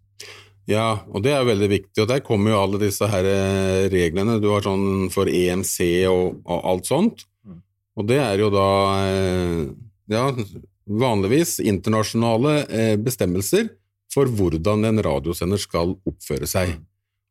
Ja, 0.68 1.00
og 1.08 1.24
det 1.24 1.32
er 1.32 1.46
veldig 1.48 1.70
viktig, 1.72 2.02
og 2.04 2.10
der 2.12 2.20
kommer 2.26 2.52
jo 2.52 2.60
alle 2.60 2.80
disse 2.82 3.08
her 3.08 3.24
eh, 3.24 3.86
reglene. 3.94 4.36
Du 4.44 4.50
har 4.52 4.66
sånn 4.66 5.08
for 5.14 5.30
EMC 5.32 5.78
og, 6.12 6.42
og 6.46 6.72
alt 6.74 6.90
sånt, 6.90 7.28
Mm. 7.48 7.62
og 7.96 8.08
det 8.10 8.18
er 8.20 8.42
jo 8.42 8.50
da 8.52 8.66
eh, 9.08 9.62
ja, 10.12 10.26
vanligvis 10.88 11.62
internasjonale 11.64 12.58
eh, 12.68 12.96
bestemmelser 13.00 13.70
for 14.12 14.28
hvordan 14.28 14.84
en 14.90 15.00
radiosender 15.06 15.62
skal 15.62 15.96
oppføre 16.08 16.48
seg. 16.50 16.74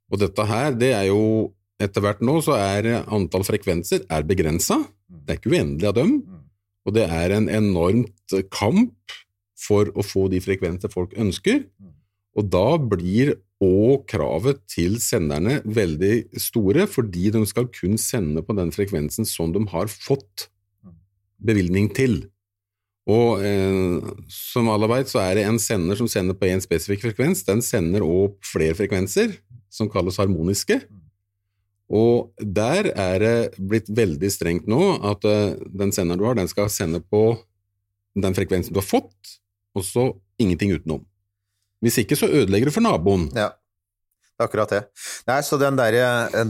Og 0.08 0.20
dette 0.22 0.46
her, 0.48 0.72
det 0.72 0.94
er 0.96 1.10
jo 1.10 1.52
etter 1.82 2.00
hvert 2.00 2.22
nå 2.24 2.38
så 2.40 2.56
er 2.56 3.02
antall 3.04 3.44
frekvenser 3.44 4.06
er 4.08 4.24
begrensa, 4.24 4.78
det 5.10 5.34
er 5.34 5.40
ikke 5.42 5.52
uendelig 5.52 5.90
av 5.90 5.96
dem, 5.98 6.16
og 6.86 6.94
det 6.96 7.04
er 7.04 7.34
en 7.36 7.50
enormt 7.52 8.36
kamp 8.48 8.94
for 9.60 9.90
å 9.92 10.04
få 10.04 10.28
de 10.32 10.40
frekvenser 10.40 10.88
folk 10.92 11.12
ønsker. 11.20 11.66
Og 12.36 12.48
da 12.52 12.76
blir 12.76 13.36
og 13.64 14.04
kravet 14.10 14.60
til 14.68 14.98
senderne 15.00 15.62
veldig 15.64 16.40
store, 16.40 16.84
fordi 16.90 17.30
de 17.32 17.40
skal 17.48 17.70
kun 17.72 17.96
sende 18.00 18.44
på 18.44 18.56
den 18.58 18.72
frekvensen 18.74 19.28
som 19.28 19.54
de 19.54 19.62
har 19.72 19.88
fått 19.88 20.50
bevilgning 21.40 21.88
til. 21.96 22.26
Og 23.06 23.40
eh, 23.46 24.12
som 24.32 24.68
alle 24.72 24.90
vet, 24.90 25.08
så 25.08 25.22
er 25.22 25.38
det 25.38 25.46
en 25.46 25.60
sender 25.62 25.98
som 25.98 26.10
sender 26.10 26.36
på 26.36 26.48
én 26.50 26.60
spesifikk 26.62 27.06
frekvens. 27.06 27.44
Den 27.46 27.62
sender 27.64 28.04
òg 28.04 28.36
flere 28.44 28.76
frekvenser, 28.76 29.36
som 29.72 29.88
kalles 29.92 30.18
harmoniske. 30.20 30.80
Og 31.86 32.32
der 32.42 32.90
er 32.98 33.22
det 33.22 33.36
blitt 33.62 33.88
veldig 33.94 34.30
strengt 34.34 34.66
nå 34.68 34.96
at 35.06 35.24
eh, 35.24 35.54
den 35.70 35.94
senderen 35.94 36.20
du 36.20 36.26
har, 36.26 36.36
den 36.36 36.50
skal 36.50 36.68
sende 36.72 37.00
på 37.00 37.38
den 38.16 38.34
frekvensen 38.34 38.74
du 38.74 38.80
har 38.82 38.88
fått, 38.88 39.36
og 39.76 39.84
så 39.86 40.10
ingenting 40.42 40.74
utenom. 40.74 41.04
Hvis 41.84 42.00
ikke, 42.02 42.16
så 42.16 42.28
ødelegger 42.28 42.70
du 42.70 42.74
for 42.74 42.84
naboen. 42.84 43.28
Ja, 43.36 43.50
det 44.36 44.44
er 44.44 44.48
akkurat 44.50 44.72
det. 44.74 44.78
Nei, 45.24 45.36
så 45.40 45.56
den 45.56 45.78
der, 45.78 45.94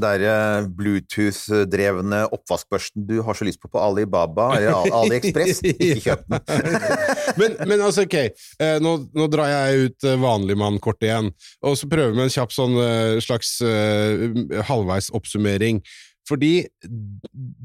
der 0.02 0.64
Bluetooth-drevne 0.74 2.24
oppvaskbørsten 2.34 3.04
du 3.06 3.20
har 3.22 3.38
så 3.38 3.46
lyst 3.46 3.60
på 3.62 3.70
på 3.70 3.78
Alibaba 3.78 4.48
eller 4.56 4.90
AliExpress, 4.90 5.60
ikke 5.70 6.00
kjøp 6.02 6.24
den. 6.26 6.40
men, 7.40 7.54
men 7.62 7.84
altså, 7.86 8.02
ok, 8.08 8.16
eh, 8.58 8.80
nå, 8.82 8.96
nå 9.14 9.28
drar 9.30 9.52
jeg 9.52 9.86
ut 9.86 10.08
eh, 10.10 10.18
vanligmannkortet 10.18 11.06
igjen, 11.12 11.30
og 11.62 11.78
så 11.78 11.86
prøver 11.92 12.18
vi 12.18 12.24
en 12.26 12.34
kjapp 12.34 12.56
sånn 12.56 12.74
eh, 12.82 13.20
slags 13.22 13.54
uh, 13.62 14.26
halvveis 14.66 15.12
oppsummering. 15.14 15.78
Fordi 16.26 16.66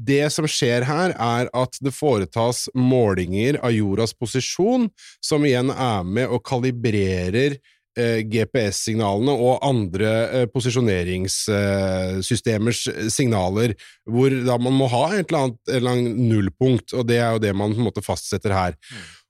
det 0.06 0.30
som 0.34 0.46
skjer 0.50 0.82
her, 0.86 1.12
er 1.18 1.48
at 1.56 1.78
det 1.82 1.92
foretas 1.94 2.68
målinger 2.78 3.58
av 3.64 3.72
jordas 3.74 4.14
posisjon, 4.14 4.90
som 5.24 5.44
igjen 5.46 5.70
er 5.74 6.02
med 6.06 6.28
og 6.30 6.42
kalibrerer 6.46 7.56
eh, 7.98 8.20
GPS-signalene 8.28 9.32
og 9.34 9.58
andre 9.66 10.28
eh, 10.28 10.46
posisjoneringssystemers 10.52 12.88
signaler, 13.12 13.74
hvor 14.06 14.30
da 14.46 14.58
man 14.62 14.74
må 14.78 14.86
ha 14.92 15.14
et 15.16 15.26
eller 15.26 15.40
annet, 15.48 15.58
et 15.68 15.76
eller 15.80 15.92
annet 15.96 16.16
nullpunkt, 16.30 16.88
og 16.94 17.02
det 17.10 17.18
er 17.18 17.30
jo 17.34 17.44
det 17.48 17.54
man 17.56 17.74
på 17.74 17.80
en 17.82 17.88
måte 17.90 18.06
fastsetter 18.06 18.52
her. 18.56 18.72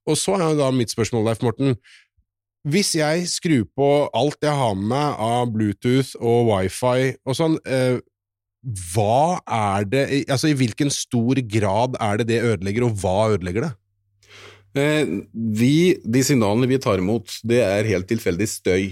Og 0.08 0.14
så 0.18 0.32
er 0.36 0.48
jo 0.50 0.60
da 0.60 0.68
mitt 0.74 0.90
spørsmål, 0.92 1.22
Leif 1.30 1.42
Morten. 1.46 1.70
Hvis 2.68 2.92
jeg 2.94 3.24
skrur 3.26 3.64
på 3.74 3.88
alt 4.14 4.44
jeg 4.44 4.54
har 4.54 4.74
med 4.78 4.86
meg 4.92 5.16
av 5.18 5.50
Bluetooth 5.50 6.14
og 6.22 6.46
wifi 6.52 7.16
og 7.26 7.34
sånn, 7.34 7.58
eh, 7.66 7.98
hva 8.62 9.42
er 9.42 9.86
det 9.90 10.02
Altså, 10.30 10.52
i 10.52 10.56
hvilken 10.58 10.90
stor 10.94 11.40
grad 11.50 11.96
er 11.98 12.20
det 12.20 12.28
det 12.30 12.42
ødelegger, 12.46 12.86
og 12.86 12.98
hva 13.02 13.32
ødelegger 13.34 13.66
det? 13.66 13.72
Eh, 14.78 15.14
vi, 15.34 15.98
de 16.00 16.22
signalene 16.24 16.70
vi 16.70 16.80
tar 16.80 17.02
imot, 17.02 17.40
det 17.44 17.60
er 17.64 17.90
helt 17.90 18.08
tilfeldig 18.08 18.48
støy. 18.48 18.84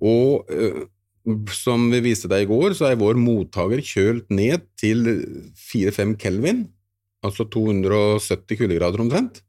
Og 0.00 0.46
eh, 0.52 0.84
som 1.54 1.88
vi 1.92 2.02
viste 2.04 2.30
deg 2.30 2.44
i 2.44 2.50
går, 2.50 2.76
så 2.76 2.90
er 2.90 3.00
vår 3.00 3.18
mottaker 3.20 3.82
kjølt 3.84 4.30
ned 4.32 4.64
til 4.80 5.04
4-5 5.58 6.14
kelvin, 6.20 6.64
altså 7.26 7.48
270 7.50 8.60
kuldegrader 8.60 9.02
omtrent. 9.02 9.42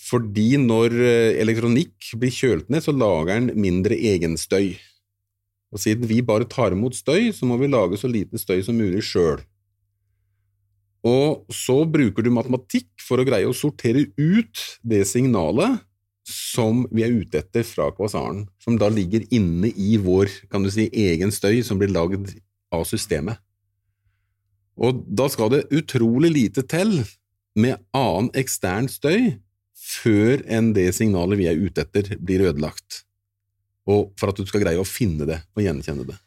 Fordi 0.00 0.54
når 0.62 0.96
eh, 0.96 1.40
elektronikk 1.42 2.14
blir 2.16 2.32
kjølt 2.32 2.70
ned, 2.72 2.84
så 2.86 2.96
lager 2.96 3.34
den 3.36 3.52
mindre 3.60 3.98
egenstøy. 3.98 4.78
Og 5.70 5.82
siden 5.82 6.08
vi 6.10 6.18
bare 6.26 6.48
tar 6.50 6.74
imot 6.74 6.96
støy, 6.98 7.30
så 7.34 7.46
må 7.46 7.58
vi 7.60 7.70
lage 7.70 7.98
så 8.00 8.10
lite 8.10 8.40
støy 8.40 8.62
som 8.66 8.78
mulig 8.78 9.04
sjøl. 9.06 9.42
Og 11.06 11.46
så 11.54 11.78
bruker 11.88 12.26
du 12.26 12.32
matematikk 12.34 12.90
for 13.00 13.20
å 13.20 13.24
greie 13.24 13.48
å 13.48 13.56
sortere 13.56 14.10
ut 14.18 14.64
det 14.84 15.06
signalet 15.08 15.80
som 16.30 16.84
vi 16.92 17.04
er 17.06 17.14
ute 17.14 17.40
etter 17.40 17.64
fra 17.66 17.88
kvasaren, 17.94 18.44
som 18.60 18.76
da 18.78 18.90
ligger 18.92 19.24
inne 19.34 19.70
i 19.72 19.96
vår 20.00 20.30
kan 20.52 20.62
du 20.62 20.70
si, 20.72 20.90
egen 20.92 21.32
støy 21.32 21.62
som 21.66 21.80
blir 21.80 21.90
lagd 21.92 22.34
av 22.74 22.84
systemet. 22.88 23.40
Og 24.80 25.02
da 25.08 25.26
skal 25.32 25.50
det 25.52 25.66
utrolig 25.74 26.30
lite 26.32 26.64
til 26.68 27.00
med 27.58 27.80
annen 27.96 28.30
ekstern 28.38 28.88
støy 28.88 29.40
før 29.74 30.44
enn 30.46 30.72
det 30.76 30.90
signalet 30.96 31.40
vi 31.40 31.48
er 31.50 31.58
ute 31.58 31.84
etter, 31.84 32.14
blir 32.20 32.44
ødelagt. 32.46 33.02
Og 33.90 34.10
for 34.20 34.32
at 34.32 34.38
du 34.38 34.46
skal 34.48 34.62
greie 34.62 34.80
å 34.80 34.86
finne 34.86 35.26
det 35.28 35.40
og 35.56 35.64
gjenkjenne 35.64 36.06
det. 36.08 36.18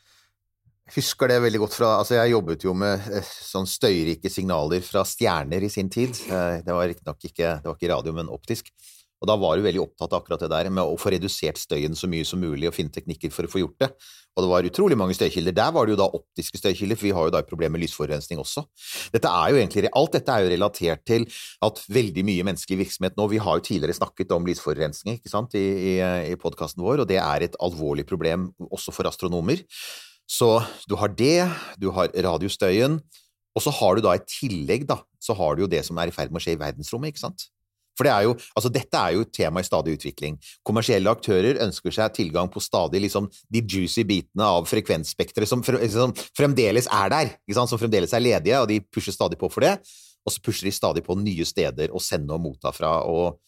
Husker 0.94 1.32
det 1.32 1.40
veldig 1.42 1.62
godt 1.64 1.78
fra 1.78 1.92
Altså, 2.02 2.18
jeg 2.18 2.34
jobbet 2.34 2.66
jo 2.68 2.74
med 2.78 3.06
eh, 3.16 3.24
sånn 3.24 3.68
støyrike 3.70 4.30
signaler 4.30 4.84
fra 4.86 5.06
stjerner 5.08 5.64
i 5.64 5.72
sin 5.72 5.90
tid. 5.94 6.18
Eh, 6.28 6.60
Det 6.66 6.76
var 6.76 6.90
riktignok 6.90 7.30
ikke, 7.30 7.54
det 7.64 7.70
var 7.70 7.78
ikke 7.80 7.94
radio, 7.94 8.16
men 8.20 8.32
optisk. 8.34 8.70
Og 9.24 9.30
da 9.30 9.38
var 9.40 9.56
du 9.56 9.64
veldig 9.64 9.80
opptatt 9.80 10.12
av 10.12 10.20
akkurat 10.20 10.42
det 10.44 10.50
der 10.52 10.68
med 10.68 10.84
å 10.84 10.98
få 11.00 11.14
redusert 11.14 11.62
støyen 11.62 11.96
så 11.96 12.10
mye 12.12 12.28
som 12.28 12.42
mulig, 12.44 12.68
og 12.68 12.76
finne 12.76 12.92
teknikker 12.92 13.32
for 13.32 13.48
å 13.48 13.52
få 13.52 13.62
gjort 13.62 13.78
det. 13.80 13.88
Og 14.36 14.44
det 14.44 14.50
var 14.52 14.68
utrolig 14.68 14.98
mange 15.00 15.16
støykilder. 15.16 15.56
Der 15.56 15.72
var 15.72 15.88
det 15.88 15.94
jo 15.94 16.00
da 16.02 16.10
optiske 16.18 16.60
støykilder, 16.60 17.00
for 17.00 17.08
vi 17.08 17.14
har 17.16 17.30
jo 17.30 17.32
da 17.32 17.40
et 17.40 17.48
problem 17.48 17.76
med 17.78 17.86
lysforurensning 17.86 18.42
også. 18.44 18.66
Dette 19.16 19.32
er 19.32 19.54
jo 19.54 19.62
egentlig, 19.62 19.94
alt 19.96 20.18
dette 20.18 20.36
er 20.36 20.44
jo 20.44 20.52
relatert 20.52 21.06
til 21.08 21.28
at 21.64 21.80
veldig 21.88 22.28
mye 22.28 22.48
menneskelig 22.50 22.82
virksomhet 22.84 23.16
nå 23.20 23.30
Vi 23.32 23.40
har 23.46 23.60
jo 23.62 23.66
tidligere 23.70 23.96
snakket 23.96 24.36
om 24.36 24.50
lysforurensning 24.50 25.22
ikke 25.22 25.32
sant, 25.32 25.56
i, 25.56 25.64
i, 25.94 25.96
i 26.34 26.38
podkasten 26.44 26.84
vår, 26.84 27.06
og 27.06 27.10
det 27.14 27.22
er 27.24 27.48
et 27.48 27.58
alvorlig 27.64 28.04
problem 28.10 28.50
også 28.74 28.92
for 28.92 29.08
astronomer. 29.08 29.64
Så 30.28 30.58
du 30.90 30.98
har 31.00 31.16
det, 31.16 31.48
du 31.80 31.94
har 31.96 32.12
radiostøyen, 32.12 33.00
og 33.54 33.62
så 33.62 33.72
har 33.80 33.96
du 33.96 34.04
da 34.04 34.18
i 34.18 34.28
tillegg 34.28 34.88
da, 34.90 35.00
så 35.22 35.36
har 35.38 35.56
du 35.56 35.64
jo 35.64 35.72
det 35.72 35.86
som 35.88 36.00
er 36.02 36.10
i 36.10 36.16
ferd 36.16 36.34
med 36.34 36.42
å 36.42 36.44
skje 36.44 36.58
i 36.58 36.64
verdensrommet, 36.64 37.14
ikke 37.14 37.30
sant? 37.30 37.48
For 37.98 38.08
det 38.08 38.14
er 38.14 38.26
jo, 38.28 38.34
altså 38.58 38.72
dette 38.74 39.00
er 39.00 39.16
jo 39.16 39.26
et 39.26 39.34
tema 39.36 39.62
i 39.62 39.68
stadig 39.68 39.98
utvikling. 39.98 40.40
Kommersielle 40.66 41.12
aktører 41.14 41.62
ønsker 41.66 41.94
seg 41.94 42.16
tilgang 42.18 42.50
på 42.54 42.64
stadig 42.64 43.04
liksom 43.06 43.30
de 43.54 43.62
juicy 43.62 44.06
bitene 44.10 44.48
av 44.48 44.68
frekvensspekteret 44.70 45.50
som, 45.50 45.64
som 45.64 46.16
fremdeles 46.38 46.90
er 46.90 47.14
der, 47.14 47.34
som 47.54 47.80
fremdeles 47.80 48.16
er 48.16 48.26
ledige, 48.26 48.62
og 48.64 48.70
de 48.72 48.82
pusher 48.90 49.16
stadig 49.16 49.40
på 49.42 49.52
for 49.54 49.66
det. 49.66 49.78
Og 50.24 50.34
så 50.34 50.44
pusher 50.44 50.70
de 50.70 50.76
stadig 50.76 51.04
på 51.06 51.18
nye 51.20 51.46
steder 51.46 51.94
å 51.94 52.02
sende 52.02 52.34
og 52.36 52.46
motta 52.46 52.72
fra. 52.76 53.02
og 53.06 53.40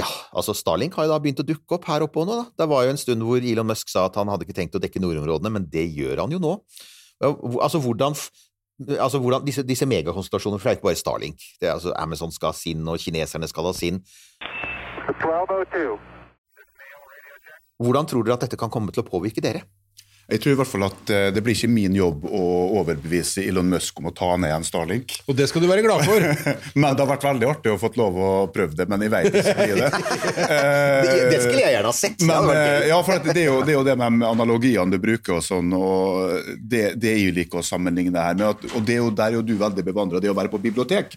ja, 0.00 0.06
altså 0.32 0.54
Starlink 0.56 0.94
har 0.96 1.04
jo 1.04 1.12
da 1.12 1.18
begynt 1.20 1.42
å 1.42 1.46
dukke 1.46 1.76
opp 1.76 1.84
her 1.90 2.04
oppe 2.06 2.24
nå. 2.24 2.38
da. 2.38 2.46
Det 2.62 2.68
var 2.70 2.86
jo 2.86 2.94
en 2.94 3.00
stund 3.00 3.26
hvor 3.28 3.44
Elon 3.44 3.68
Musk 3.68 3.92
sa 3.92 4.06
at 4.08 4.16
han 4.16 4.30
hadde 4.32 4.46
ikke 4.46 4.56
tenkt 4.56 4.78
å 4.78 4.80
dekke 4.80 5.02
nordområdene, 5.02 5.52
men 5.52 5.66
det 5.68 5.84
gjør 5.92 6.24
han 6.24 6.32
jo 6.32 6.40
nå. 6.40 6.54
Altså 7.22 7.78
hvordan, 7.82 8.16
altså 8.98 9.18
hvordan 9.18 9.44
Disse, 9.46 9.62
disse 9.66 9.86
megakonstellasjonene, 9.86 10.60
for 10.60 10.68
det 10.68 10.72
er 10.72 10.78
ikke 10.78 10.88
bare 10.88 11.00
Starlink. 11.00 11.38
Det 11.60 11.68
er 11.68 11.74
altså 11.74 11.92
Amazon 11.96 12.32
skal 12.32 12.52
ha 12.52 12.56
sin, 12.56 12.88
og 12.88 12.98
kineserne 12.98 13.48
skal 13.48 13.68
ha 13.68 13.72
sin. 13.76 14.00
1202. 15.08 15.98
Hvordan 17.82 18.06
tror 18.06 18.22
dere 18.22 18.38
at 18.38 18.44
dette 18.46 18.58
kan 18.60 18.70
komme 18.70 18.92
til 18.94 19.02
å 19.02 19.08
påvirke 19.08 19.42
dere? 19.42 19.64
Jeg 20.32 20.40
tror 20.40 20.54
i 20.54 20.58
hvert 20.62 20.70
fall 20.70 20.86
at 20.86 21.10
eh, 21.12 21.26
det 21.34 21.42
blir 21.44 21.56
ikke 21.56 21.68
min 21.68 21.96
jobb 21.96 22.24
å 22.24 22.42
overbevise 22.80 23.44
Elon 23.44 23.68
Musk 23.68 23.98
om 24.00 24.08
å 24.08 24.14
ta 24.16 24.30
ned 24.40 24.54
en 24.54 24.64
Starlink. 24.64 25.18
Og 25.28 25.36
det 25.36 25.48
skal 25.50 25.64
du 25.64 25.68
være 25.68 25.84
glad 25.84 26.06
for. 26.08 26.24
men 26.80 26.96
det 26.96 27.04
har 27.04 27.10
vært 27.10 27.26
veldig 27.26 27.48
artig 27.50 27.72
å 27.74 27.78
fått 27.80 27.98
lov 28.00 28.16
å 28.16 28.30
prøve 28.52 28.76
det, 28.78 28.86
men 28.88 29.04
jeg 29.04 29.12
vet 29.12 29.28
ikke 29.42 29.56
om 29.68 29.82
det. 29.82 29.90
Det, 31.02 31.14
det 31.32 31.38
skulle 31.42 31.62
jeg 31.62 31.74
gjerne 31.74 31.90
ha 31.90 31.96
sett. 31.96 32.22
Men, 32.26 32.48
eh, 32.52 32.86
ja, 32.90 32.98
for 33.04 33.18
at 33.18 33.26
det, 33.26 33.42
er 33.42 33.48
jo, 33.48 33.56
det 33.66 33.72
er 33.74 33.76
jo 33.78 33.84
det 33.86 33.94
med 33.98 34.24
analogiene 34.26 34.92
du 34.92 34.98
bruker, 35.02 35.38
og 35.38 35.44
sånn, 35.44 35.72
og 35.76 36.46
det, 36.58 36.82
det 37.00 37.10
er 37.12 37.20
jo 37.20 37.34
like 37.36 37.58
å 37.58 37.64
sammenligne 37.66 38.22
her. 38.22 38.38
Med 38.38 38.48
at, 38.52 38.64
og 38.72 38.86
det 38.86 38.96
er 38.96 39.02
jo, 39.02 39.10
der 39.18 39.32
er 39.32 39.38
jo 39.40 39.44
du 39.46 39.54
veldig 39.60 39.84
bevandra, 39.86 40.22
det 40.22 40.30
å 40.30 40.36
være 40.38 40.52
på 40.52 40.60
bibliotek. 40.62 41.16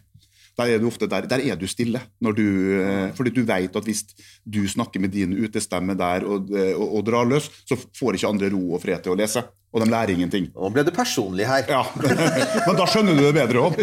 Der 0.55 0.71
er 0.71 0.79
du 0.79 0.87
ofte 0.87 1.07
der, 1.11 1.27
der 1.27 1.43
er 1.43 1.57
du 1.59 1.67
stille, 1.67 1.99
når 2.23 2.37
du, 2.37 2.45
eh, 2.79 3.09
fordi 3.17 3.33
du 3.35 3.43
vet 3.43 3.75
at 3.75 3.83
hvis 3.89 4.05
du 4.47 4.61
snakker 4.71 5.03
med 5.03 5.11
din 5.11 5.35
utestemme 5.35 5.97
der 5.99 6.23
og, 6.23 6.47
eh, 6.55 6.71
og, 6.77 6.95
og 6.99 7.05
drar 7.09 7.27
løs, 7.27 7.49
så 7.67 7.75
får 7.75 8.15
ikke 8.15 8.31
andre 8.31 8.51
ro 8.53 8.63
og 8.77 8.83
fred 8.85 9.03
til 9.03 9.15
å 9.15 9.19
lese. 9.19 9.43
Og 9.75 9.81
de 9.83 9.89
lærer 9.91 10.13
ingenting. 10.13 10.45
Nå 10.55 10.69
ble 10.71 10.85
det 10.87 10.93
personlig 10.95 11.43
her. 11.49 11.65
Ja, 11.67 11.81
Men 12.67 12.77
da 12.79 12.85
skjønner 12.87 13.17
du 13.17 13.25
det 13.25 13.33
bedre 13.35 13.65
òg. 13.65 13.75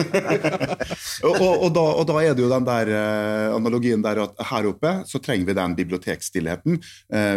og, 1.29 1.43
og, 1.67 1.69
da- 2.09 2.17
er 2.23 2.33
det 2.33 2.47
jo 2.47 2.49
den 2.49 2.65
der 2.65 2.93
eh, 2.97 3.51
analogien 3.59 4.01
der 4.01 4.23
at 4.25 4.41
her 4.55 4.71
oppe 4.73 4.95
så 5.11 5.21
trenger 5.21 5.51
vi 5.51 5.59
den 5.61 5.77
bibliotekstillheten 5.77 6.81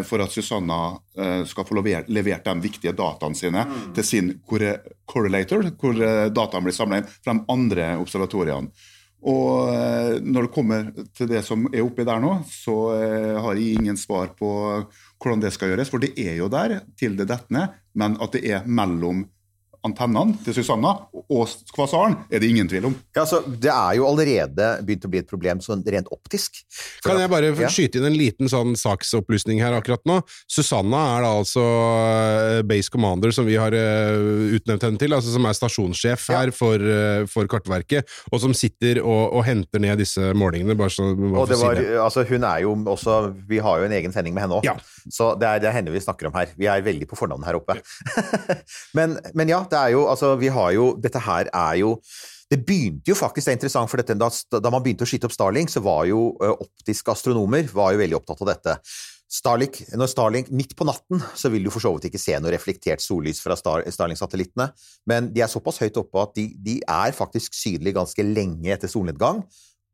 for 0.08 0.24
at 0.24 0.32
Susanna 0.32 0.80
skal 1.50 1.67
få 1.67 1.76
levert, 1.82 2.08
levert 2.08 2.48
de 2.48 2.54
viktige 2.63 2.95
dataene 2.95 3.36
sine 3.36 3.65
til 3.95 4.08
sin 4.08 4.32
correlator, 4.48 5.67
hvor 5.76 6.00
dataene 6.32 6.69
blir 6.69 6.76
samla 6.80 7.02
inn 7.02 7.12
fra 7.12 7.36
de 7.36 7.43
andre 7.52 7.89
observatoriene. 8.00 8.71
Og 9.25 9.71
eh, 9.73 10.17
når 10.21 10.45
det 10.45 10.53
kommer 10.53 10.89
til 11.17 11.29
det 11.31 11.41
som 11.45 11.65
er 11.71 11.81
oppi 11.81 12.05
der 12.05 12.21
nå, 12.21 12.38
så 12.49 12.75
eh, 12.93 13.38
har 13.41 13.57
jeg 13.57 13.79
ingen 13.79 13.97
svar 13.97 14.35
på 14.38 14.49
hvordan 15.21 15.41
det 15.41 15.53
skal 15.55 15.73
gjøres. 15.73 15.89
For 15.89 16.03
det 16.03 16.13
er 16.21 16.38
jo 16.38 16.49
der 16.53 16.79
til 16.99 17.17
det 17.17 17.29
detter 17.31 17.57
ned, 17.57 17.79
men 17.97 18.19
at 18.21 18.38
det 18.38 18.43
er 18.45 18.67
mellom 18.69 19.25
antennene 19.86 20.36
til 20.45 20.56
Susanna 20.58 20.91
og 21.30 21.48
kvasaren, 21.76 22.15
er 22.34 22.41
det 22.41 22.50
ingen 22.52 22.67
tvil 22.69 22.88
om. 22.89 22.95
Ja, 23.15 23.24
altså, 23.24 23.39
det 23.48 23.71
er 23.71 23.95
jo 24.00 24.08
allerede 24.10 24.67
begynt 24.86 25.06
å 25.08 25.12
bli 25.13 25.21
et 25.21 25.30
problem 25.30 25.62
sånn 25.63 25.84
rent 25.86 26.10
optisk. 26.13 26.60
For 27.04 27.12
Kan 27.13 27.21
jeg 27.24 27.30
bare 27.32 27.52
Ja. 27.56 27.69
skyte 27.71 28.00
inn 28.02 28.06
en 28.10 28.17
liten 28.17 28.50
sånn 28.52 28.76
saksopplysning 28.78 29.62
her 29.63 29.74
akkurat 29.78 30.02
nå? 30.06 30.19
Susanna 30.52 31.02
er 31.17 31.21
da 31.26 31.32
altså 31.39 31.63
eh, 31.65 32.62
base 32.67 32.89
commander 32.93 33.32
som 33.36 33.45
vi 33.48 33.56
har 33.62 33.74
eh, 33.78 34.58
utnevnt 34.58 34.84
henne 34.88 35.02
til, 35.02 35.13
altså 35.15 35.34
som 35.34 35.45
er 35.50 35.58
stasjonssjef 35.58 36.28
her 36.34 36.52
for, 36.56 36.76
eh, 36.82 37.26
for 37.32 37.48
Kartverket, 37.52 38.06
og 38.32 38.41
som 38.41 38.54
sitter 38.58 39.02
og, 39.04 39.34
og 39.38 39.45
henter 39.48 39.80
ned 39.84 40.00
disse 40.02 40.34
målingene, 40.38 40.76
bare 40.78 40.93
så 40.93 41.08
Og 41.13 41.48
det 41.50 41.58
var, 41.62 41.76
si 41.76 41.86
det. 41.86 41.98
altså 42.02 42.26
hun 42.30 42.43
er 42.43 42.62
jo 42.65 42.76
også 42.95 43.15
Vi 43.48 43.58
har 43.63 43.80
jo 43.80 43.86
en 43.86 43.91
egen 43.98 44.12
sending 44.13 44.34
med 44.34 44.45
henne 44.45 44.58
òg, 44.60 44.65
Ja. 44.65 44.76
så 45.12 45.34
det 45.39 45.48
er, 45.48 45.60
det 45.60 45.69
er 45.69 45.78
henne 45.80 45.91
vi 45.93 46.00
snakker 46.04 46.28
om 46.30 46.34
her. 46.38 46.48
Vi 46.58 46.65
er 46.71 46.82
veldig 46.86 47.08
på 47.10 47.17
fornavn 47.19 47.43
her 47.45 47.56
oppe. 47.60 47.76
men, 48.98 49.17
men 49.34 49.50
ja, 49.52 49.62
det 49.69 49.74
er 49.79 49.93
jo 49.95 50.05
Altså, 50.11 50.35
vi 50.39 50.49
har 50.53 50.71
jo 50.75 50.93
Dette 51.01 51.21
her 51.23 51.51
er 51.51 51.81
jo 51.81 51.97
det 52.45 52.59
begynte 52.61 53.09
jo 53.09 53.15
faktisk, 53.17 53.47
det 53.47 53.51
er 53.51 53.57
interessant, 53.57 53.89
for 53.89 53.97
dette, 53.97 54.13
da, 54.21 54.27
da 54.61 54.69
man 54.69 54.83
begynte 54.85 55.01
å 55.01 55.09
skyte 55.09 55.25
opp 55.25 55.33
Starlink, 55.33 55.71
så 55.73 55.81
var 55.81 56.03
jo 56.05 56.27
optiske 56.53 57.09
astronomer 57.09 57.65
var 57.73 57.95
jo 57.95 58.01
veldig 58.03 58.19
opptatt 58.19 58.43
av 58.45 58.51
dette. 58.51 58.75
Starlink, 59.35 59.79
når 59.97 60.11
Starlink 60.11 60.51
midt 60.53 60.75
på 60.77 60.85
natten, 60.85 61.23
så 61.33 61.49
vil 61.49 61.65
du 61.65 61.71
for 61.73 61.81
så 61.81 61.91
vidt 61.95 62.11
ikke 62.11 62.21
se 62.21 62.38
noe 62.38 62.53
reflektert 62.53 63.01
sollys 63.01 63.41
fra 63.41 63.57
Star, 63.57 63.81
Starlink-satellittene, 63.89 64.69
men 65.09 65.31
de 65.33 65.41
er 65.41 65.49
såpass 65.51 65.81
høyt 65.81 65.97
oppe 65.99 66.21
at 66.21 66.35
de, 66.38 66.51
de 66.67 66.77
er 66.85 67.17
faktisk 67.17 67.57
synlige 67.57 67.97
ganske 67.97 68.27
lenge 68.29 68.69
etter 68.77 68.91
solnedgang, 68.91 69.41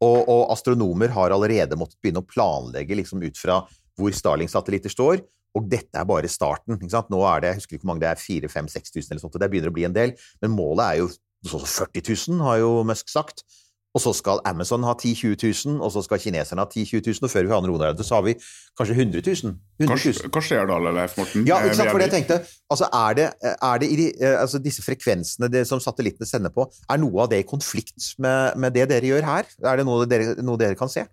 og, 0.01 0.19
og 0.19 0.51
astronomer 0.51 1.13
har 1.15 1.31
allerede 1.31 1.79
måttet 1.79 2.01
begynne 2.03 2.25
å 2.25 2.27
planlegge 2.27 2.99
liksom 2.99 3.23
ut 3.23 3.39
fra 3.39 3.61
hvor 3.95 4.11
Starlink-satellitter 4.17 4.91
står, 4.91 5.23
og 5.57 5.69
dette 5.71 5.99
er 5.99 6.05
bare 6.07 6.29
starten. 6.31 6.77
Ikke 6.79 6.91
sant? 6.93 7.09
Nå 7.11 7.23
er 7.27 7.41
det, 7.43 7.49
jeg 7.53 7.61
husker 7.61 7.75
ikke 7.77 7.85
hvor 7.85 7.93
mange 7.93 8.05
det 8.05 8.11
er, 8.13 8.21
4000-5000 8.21 8.93
tusen 8.95 9.11
eller 9.15 9.23
sånt, 9.25 9.35
og 9.35 9.41
det 9.43 9.49
begynner 9.51 9.71
å 9.73 9.75
bli 9.75 9.87
en 9.89 9.95
del, 9.97 10.13
men 10.41 10.55
målet 10.55 10.85
er 10.85 11.01
jo 11.01 11.09
sånn 11.51 11.65
40 11.65 12.05
000, 12.37 12.45
har 12.45 12.61
jo 12.61 12.71
Musk 12.87 13.09
sagt. 13.11 13.43
Og 13.91 13.99
så 13.99 14.13
skal 14.15 14.39
Amazon 14.47 14.85
ha 14.87 14.93
10 14.95 15.17
000-20 15.35 15.65
000, 15.67 15.79
og 15.83 15.89
så 15.91 15.99
skal 16.05 16.21
kineserne 16.23 16.63
ha 16.63 16.69
10 16.71 16.85
000-20 16.93 17.09
000, 17.19 17.25
og 17.27 17.31
før 17.33 17.43
vi 17.43 17.51
har 17.51 17.65
Nord-Norge, 17.65 18.05
så 18.07 18.15
har 18.15 18.23
vi 18.23 18.33
kanskje 18.79 18.95
100 18.95 19.19
000. 19.19 19.51
100 19.83 19.89
Hva, 19.91 19.97
000. 19.99 20.29
hva 20.31 20.43
skjer 20.47 20.69
da, 20.69 20.77
Leif 20.95 21.17
Morten? 21.19 21.43
Ja, 21.49 21.57
Eh, 21.59 21.65
ikke 21.67 21.75
sant, 21.81 21.91
for 21.91 21.99
det 21.99 22.07
jeg 22.07 22.13
tenkte, 22.13 22.37
altså 22.71 22.87
er 23.01 23.17
det, 23.19 23.25
er 23.51 23.81
det 23.83 23.89
i 23.91 23.97
de, 23.99 24.05
eh, 24.23 24.37
altså 24.39 24.61
disse 24.63 24.85
frekvensene 24.85 25.49
det, 25.51 25.65
som 25.67 25.83
satellittene 25.83 26.29
sender 26.29 26.55
på, 26.55 26.69
er 26.87 27.01
noe 27.03 27.25
av 27.25 27.33
det 27.33 27.41
i 27.43 27.47
konflikt 27.51 28.13
med, 28.23 28.55
med 28.63 28.71
det 28.79 28.87
dere 28.93 29.11
gjør 29.11 29.27
her? 29.27 29.51
Er 29.59 29.81
det 29.83 29.87
noe 29.89 30.07
dere, 30.07 30.37
noe 30.39 30.61
dere 30.63 30.79
kan 30.79 30.87
se? 30.95 31.03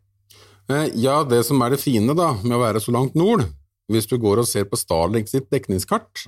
Eh, 0.71 0.87
Ja, 1.03 1.25
det 1.27 1.43
som 1.51 1.59
er 1.67 1.75
det 1.75 1.81
fine 1.83 2.15
da, 2.15 2.31
med 2.45 2.61
å 2.61 2.63
være 2.63 2.79
så 2.85 2.95
langt 2.95 3.19
nord, 3.19 3.43
hvis 3.89 4.09
du 4.09 4.17
går 4.21 4.43
og 4.43 4.49
ser 4.49 4.67
på 4.69 4.79
Starlink 4.79 5.31
sitt 5.31 5.49
dekningskart, 5.53 6.25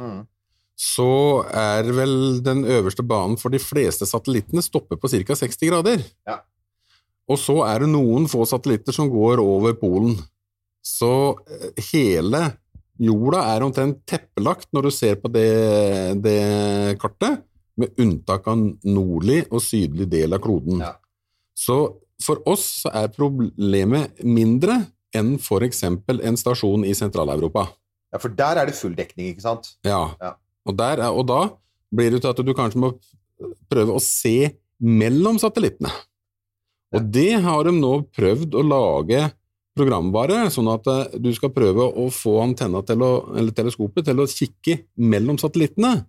så 0.80 1.10
er 1.52 1.90
vel 1.92 2.40
den 2.44 2.64
øverste 2.64 3.04
banen 3.04 3.36
for 3.40 3.52
de 3.52 3.60
fleste 3.60 4.08
satellittene 4.08 4.64
stopper 4.64 4.96
på 4.96 5.10
ca. 5.12 5.36
60 5.36 5.68
grader. 5.68 6.04
Ja. 6.28 6.40
Og 7.30 7.38
så 7.38 7.60
er 7.66 7.84
det 7.84 7.90
noen 7.92 8.26
få 8.30 8.46
satellitter 8.48 8.96
som 8.96 9.10
går 9.12 9.42
over 9.44 9.76
Polen. 9.78 10.16
Så 10.80 11.36
eh, 11.46 11.84
hele 11.92 12.46
jorda 13.00 13.44
er 13.52 13.64
omtrent 13.64 14.00
teppelagt 14.08 14.70
når 14.74 14.88
du 14.88 14.92
ser 14.94 15.20
på 15.20 15.30
det, 15.32 15.50
det 16.24 16.96
kartet, 17.00 17.44
med 17.80 18.00
unntak 18.00 18.48
av 18.50 18.60
nordlig 18.84 19.44
og 19.48 19.62
sydlig 19.64 20.08
del 20.10 20.36
av 20.36 20.42
kloden. 20.44 20.82
Ja. 20.84 20.94
Så 21.56 21.76
for 22.20 22.42
oss 22.48 22.82
er 22.88 23.12
problemet 23.14 24.20
mindre 24.24 24.82
enn 25.16 25.36
eksempel 25.66 26.20
en 26.22 26.36
stasjon 26.36 26.84
i 26.86 26.94
Sentral-Europa. 26.94 27.68
Ja, 28.10 28.18
for 28.18 28.28
der 28.34 28.58
er 28.58 28.66
det 28.66 28.76
full 28.78 28.94
dekning, 28.94 29.32
ikke 29.32 29.44
sant? 29.46 29.74
Ja. 29.86 30.14
Ja. 30.20 30.34
Og, 30.66 30.76
der 30.76 30.98
er, 30.98 31.10
og 31.10 31.26
da 31.26 31.40
blir 31.94 32.10
det 32.10 32.22
til 32.22 32.30
at 32.30 32.42
du 32.42 32.54
kanskje 32.54 32.82
må 32.82 32.92
prøve 33.70 33.96
å 33.96 34.02
se 34.02 34.52
mellom 34.80 35.38
satellittene. 35.40 35.90
Og 36.96 37.06
det 37.14 37.38
har 37.44 37.66
de 37.66 37.74
nå 37.76 37.92
prøvd 38.16 38.56
å 38.58 38.64
lage 38.66 39.28
programvare, 39.78 40.48
sånn 40.50 40.70
at 40.72 40.88
eh, 40.90 41.18
du 41.22 41.30
skal 41.34 41.52
prøve 41.54 41.86
å 41.86 42.08
få 42.12 42.40
antenna 42.42 42.82
til 42.86 43.04
å, 43.06 43.10
eller 43.38 43.54
teleskopet 43.54 44.08
til 44.08 44.22
å 44.22 44.28
kikke 44.28 44.80
mellom 44.98 45.38
satellittene. 45.40 46.00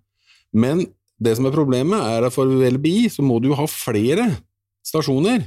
Men 0.57 0.83
det 1.21 1.35
som 1.37 1.47
er 1.47 1.55
problemet, 1.55 2.01
er 2.01 2.25
at 2.25 2.33
for 2.33 2.49
LBI 2.49 3.05
så 3.13 3.23
må 3.25 3.37
du 3.39 3.51
jo 3.51 3.59
ha 3.59 3.67
flere 3.69 4.27
stasjoner. 4.85 5.45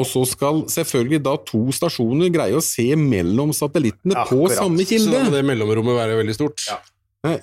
Og 0.00 0.06
så 0.10 0.24
skal 0.26 0.64
selvfølgelig 0.72 1.20
da 1.22 1.36
to 1.46 1.60
stasjoner 1.76 2.32
greie 2.34 2.56
å 2.58 2.62
se 2.64 2.88
mellom 2.98 3.52
satellittene 3.54 4.16
Ja, 4.16 4.24
på 4.26 4.40
akkurat. 4.42 4.56
samme 4.58 4.82
Så 4.82 4.88
kilde. 4.90 5.12
da 5.12 5.30
det 5.30 5.44
mellomrommet 5.46 5.94
være 5.94 6.16
veldig 6.18 6.34
stort. 6.34 6.64
Ja. 6.66 6.80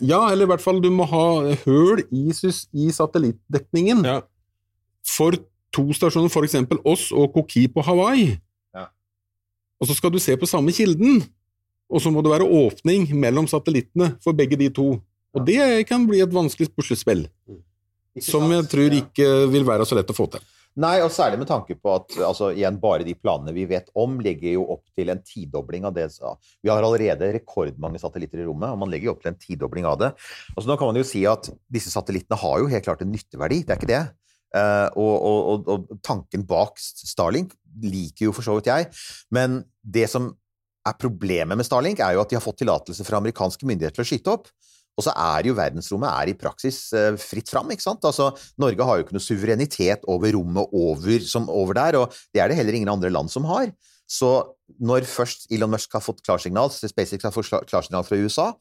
Ja, 0.01 0.19
eller 0.29 0.45
i 0.45 0.49
hvert 0.51 0.61
fall 0.61 0.81
du 0.83 0.89
må 0.93 1.07
ha 1.09 1.55
høl 1.65 2.03
i, 2.11 2.27
i 2.29 2.91
satellittdekningen. 2.93 4.03
For 5.07 5.31
to 5.73 5.87
stasjoner, 5.95 6.29
eksempel 6.43 6.77
oss 6.85 7.07
og 7.15 7.31
Koki 7.33 7.67
på 7.71 7.81
Hawaii. 7.87 8.35
Ja. 8.75 8.87
Og 9.81 9.87
så 9.89 9.95
skal 9.97 10.11
du 10.11 10.19
se 10.19 10.35
på 10.37 10.45
samme 10.45 10.71
kilden, 10.75 11.23
og 11.89 12.01
så 12.03 12.11
må 12.13 12.21
det 12.21 12.29
være 12.35 12.45
åpning 12.45 13.07
mellom 13.17 13.47
satellittene 13.47 14.17
for 14.21 14.33
begge 14.37 14.59
de 14.59 14.69
to. 14.69 15.01
Og 15.33 15.45
det 15.47 15.87
kan 15.87 16.05
bli 16.05 16.19
et 16.21 16.29
vanskelig 16.35 16.69
puslespill, 16.75 17.25
som 18.19 18.51
jeg 18.51 18.67
tror 18.69 18.91
ikke 18.99 19.29
vil 19.49 19.63
være 19.65 19.87
så 19.87 19.95
lett 19.97 20.11
å 20.11 20.15
få 20.15 20.27
til. 20.35 20.43
Nei, 20.79 21.01
og 21.03 21.11
særlig 21.11 21.41
med 21.41 21.49
tanke 21.49 21.75
på 21.75 21.91
at 21.97 22.13
altså, 22.23 22.53
igjen, 22.55 22.77
bare 22.79 23.03
de 23.03 23.15
planene 23.17 23.51
vi 23.55 23.65
vet 23.67 23.89
om, 23.99 24.13
legger 24.23 24.53
jo 24.55 24.63
opp 24.71 24.85
til 24.95 25.11
en 25.11 25.19
tidobling 25.19 25.83
av 25.87 25.97
det 25.97 26.05
Vi 26.63 26.71
har 26.71 26.79
allerede 26.79 27.33
rekordmange 27.35 27.99
satellitter 27.99 28.39
i 28.39 28.47
rommet, 28.47 28.71
og 28.71 28.79
man 28.79 28.91
legger 28.91 29.09
jo 29.09 29.15
opp 29.17 29.25
til 29.25 29.33
en 29.33 29.41
tidobling 29.41 29.87
av 29.89 29.99
det. 29.99 30.11
Altså, 30.55 30.69
nå 30.69 30.77
kan 30.79 30.87
man 30.87 31.01
jo 31.01 31.07
si 31.07 31.25
at 31.27 31.51
disse 31.67 31.91
satellittene 31.91 32.39
har 32.39 32.61
jo 32.61 32.71
helt 32.71 32.87
klart 32.87 33.03
en 33.03 33.11
nytteverdi, 33.11 33.65
det 33.65 33.75
er 33.75 33.81
ikke 33.81 33.91
det. 33.91 34.03
Uh, 34.51 34.87
og, 34.99 35.13
og, 35.23 35.67
og, 35.71 35.91
tanken 36.03 36.41
bak 36.43 36.75
Starlink 36.79 37.53
liker 37.83 38.25
jo 38.27 38.33
for 38.35 38.43
så 38.43 38.57
vidt 38.57 38.67
jeg, 38.67 38.89
men 39.31 39.61
det 39.79 40.09
som 40.11 40.33
er 40.87 40.97
problemet 40.99 41.59
med 41.59 41.67
Starlink, 41.67 41.99
er 41.99 42.15
jo 42.15 42.23
at 42.23 42.31
de 42.31 42.39
har 42.39 42.43
fått 42.43 42.61
tillatelse 42.63 43.05
fra 43.07 43.19
amerikanske 43.21 43.67
myndigheter 43.67 43.99
til 43.99 44.05
å 44.05 44.09
skyte 44.11 44.33
opp. 44.33 44.49
Og 44.99 45.05
så 45.05 45.13
er 45.15 45.47
jo 45.47 45.55
verdensrommet 45.57 46.11
er 46.11 46.31
i 46.31 46.37
praksis 46.37 46.81
eh, 46.97 47.15
fritt 47.19 47.49
fram, 47.49 47.71
ikke 47.73 47.85
sant? 47.85 48.03
Altså, 48.07 48.31
Norge 48.61 48.87
har 48.87 48.99
jo 48.99 49.05
ikke 49.05 49.15
noe 49.15 49.23
suverenitet 49.23 50.03
over 50.11 50.35
rommet 50.35 50.75
over, 50.75 51.23
som 51.25 51.47
over 51.49 51.77
der, 51.79 51.97
og 52.01 52.19
det 52.35 52.43
er 52.43 52.51
det 52.51 52.59
heller 52.59 52.77
ingen 52.77 52.91
andre 52.91 53.11
land 53.13 53.31
som 53.31 53.47
har. 53.49 53.71
Så 54.11 54.29
når 54.83 55.07
først 55.07 55.47
Elon 55.53 55.71
Musk 55.71 55.93
har 55.95 56.03
fått 56.03 56.19
klarsignal, 56.25 56.71
SpaceX 56.73 57.23
har 57.23 57.33
fått 57.35 57.69
klarsignal 57.69 58.03
fra 58.07 58.19
USA, 58.19 58.51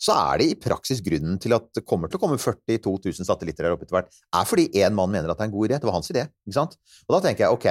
så 0.00 0.16
er 0.16 0.40
det 0.40 0.48
i 0.48 0.56
praksis 0.60 1.02
grunnen 1.04 1.36
til 1.40 1.52
at 1.56 1.66
det 1.76 1.84
kommer 1.88 2.08
til 2.08 2.16
å 2.16 2.22
komme 2.22 2.38
42 2.40 2.80
000 3.20 3.28
satellitter 3.28 3.66
der 3.66 3.74
oppe 3.74 3.84
etter 3.84 3.98
hvert, 3.98 4.12
er 4.36 4.46
fordi 4.48 4.68
én 4.80 4.96
mann 4.96 5.12
mener 5.12 5.28
at 5.28 5.40
det 5.40 5.44
er 5.44 5.50
en 5.50 5.56
god 5.56 5.68
idé. 5.68 5.80
Det 5.80 5.88
var 5.88 5.96
hans 5.98 6.12
idé, 6.12 6.24
ikke 6.46 6.56
sant? 6.56 6.76
Og 7.08 7.16
da 7.16 7.20
tenker 7.26 7.44
jeg 7.44 7.56
ok, 7.56 7.68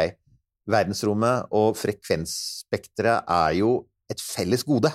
verdensrommet 0.70 1.50
og 1.58 1.78
frekvensspekteret 1.80 3.30
er 3.34 3.58
jo 3.62 3.72
et 4.10 4.22
felles 4.22 4.66
gode. 4.66 4.92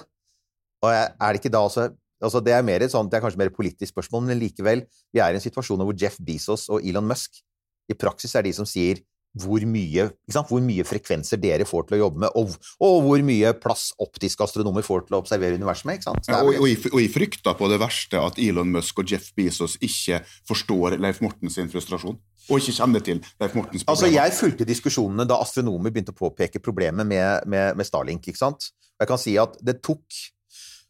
Og 0.85 0.95
er 0.95 1.27
det 1.27 1.41
ikke 1.41 1.55
da 1.55 1.65
også 1.67 1.89
altså 2.25 2.43
Det 2.45 2.55
er 2.57 2.65
mer 2.67 2.85
et 2.85 2.93
sånt, 2.93 3.11
det 3.13 3.19
er 3.19 3.25
kanskje 3.25 3.41
mer 3.41 3.53
et 3.53 3.57
politisk 3.57 3.95
spørsmål, 3.95 4.27
men 4.29 4.41
likevel, 4.41 4.85
vi 5.13 5.23
er 5.23 5.35
i 5.35 5.41
en 5.41 5.45
situasjon 5.45 5.85
hvor 5.85 5.97
Jeff 6.01 6.17
Bezos 6.25 6.69
og 6.73 6.85
Elon 6.85 7.07
Musk 7.09 7.43
i 7.91 7.97
praksis 7.99 8.35
er 8.35 8.47
de 8.47 8.55
som 8.57 8.69
sier 8.69 9.03
hvor 9.35 9.65
mye, 9.67 10.07
hvor 10.31 10.63
mye 10.63 10.85
frekvenser 10.87 11.41
dere 11.43 11.67
får 11.67 11.89
til 11.89 11.97
å 11.97 12.01
jobbe 12.05 12.23
med, 12.23 12.37
og, 12.39 12.53
og 12.87 13.01
hvor 13.03 13.25
mye 13.27 13.51
plass 13.59 13.89
optiske 14.03 14.47
astronomer 14.47 14.87
får 14.87 15.09
til 15.09 15.17
å 15.17 15.21
observere 15.25 15.59
universet 15.59 15.89
med. 15.91 16.07
Ja, 16.07 16.39
og, 16.39 16.53
og, 16.53 16.69
jeg, 16.71 16.79
og 16.93 17.01
i 17.03 17.09
frykter 17.11 17.57
på 17.59 17.69
det 17.73 17.81
verste 17.83 18.21
at 18.23 18.39
Elon 18.43 18.71
Musk 18.77 19.03
og 19.03 19.11
Jeff 19.11 19.33
Bezos 19.35 19.75
ikke 19.83 20.23
forstår 20.47 21.01
Leif 21.03 21.19
Mortens 21.25 21.59
frustrasjon, 21.73 22.21
og 22.45 22.61
ikke 22.61 22.77
kjenner 22.79 23.03
til 23.03 23.25
Leif 23.43 23.59
Mortens 23.59 23.87
Altså, 23.91 24.11
jeg 24.13 24.37
fulgte 24.39 24.69
diskusjonene 24.69 25.27
da 25.27 25.41
astronomer 25.43 25.91
begynte 25.91 26.15
å 26.15 26.21
påpeke 26.23 26.63
problemet 26.63 27.09
med, 27.09 27.51
med, 27.51 27.75
med 27.75 27.91
Starlink, 27.91 28.31
ikke 28.31 28.45
sant? 28.45 28.71
Jeg 29.01 29.11
kan 29.11 29.19
si 29.19 29.35
at 29.41 29.59
det 29.67 29.81
tok 29.83 30.07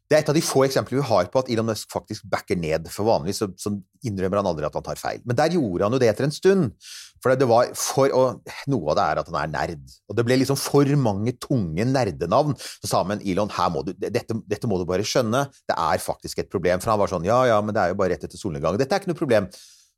Det 0.04 0.18
er 0.18 0.20
et 0.20 0.28
av 0.28 0.36
de 0.36 0.42
få 0.44 0.66
eksemplene 0.66 1.00
vi 1.00 1.08
har 1.08 1.28
på 1.32 1.40
at 1.40 1.48
Elon 1.52 1.70
Musk 1.70 1.88
faktisk 1.92 2.26
backer 2.28 2.58
ned. 2.60 2.90
For 2.92 3.08
vanligvis 3.08 3.40
så, 3.40 3.48
så 3.56 3.72
innrømmer 4.04 4.42
han 4.42 4.50
aldri 4.50 4.66
at 4.68 4.74
han 4.76 4.84
tar 4.84 5.00
feil. 5.00 5.22
Men 5.24 5.38
der 5.38 5.54
gjorde 5.56 5.86
han 5.86 5.96
jo 5.96 6.00
det 6.02 6.10
etter 6.10 6.26
en 6.26 6.34
stund. 6.34 6.74
For 7.24 7.32
det 7.40 7.48
var 7.48 7.70
for, 7.78 8.12
og 8.12 8.50
Noe 8.68 8.92
av 8.92 8.98
det 8.98 9.04
er 9.04 9.20
at 9.22 9.30
han 9.30 9.38
er 9.40 9.52
nerd. 9.54 9.94
Og 10.12 10.18
det 10.18 10.26
ble 10.28 10.36
liksom 10.42 10.58
for 10.60 10.90
mange 11.00 11.32
tunge 11.40 11.86
nerdenavn. 11.88 12.52
Så 12.60 12.90
sa 12.90 13.00
han, 13.00 13.24
Elon, 13.24 13.52
må 13.72 13.84
du, 13.86 13.94
dette, 13.96 14.36
dette 14.44 14.68
må 14.68 14.76
du 14.80 14.84
bare 14.88 15.06
skjønne. 15.08 15.46
Det 15.64 15.78
er 15.86 16.04
faktisk 16.04 16.44
et 16.44 16.52
problem. 16.52 16.84
For 16.84 16.92
han 16.92 17.00
var 17.00 17.12
sånn 17.14 17.24
Ja, 17.24 17.40
ja, 17.48 17.56
men 17.64 17.72
det 17.72 17.80
er 17.80 17.94
jo 17.94 17.98
bare 18.02 18.12
rett 18.12 18.28
etter 18.28 18.40
solnedgang. 18.40 18.76
Dette 18.80 18.92
er 18.92 19.00
ikke 19.00 19.14
noe 19.14 19.22
problem. 19.22 19.48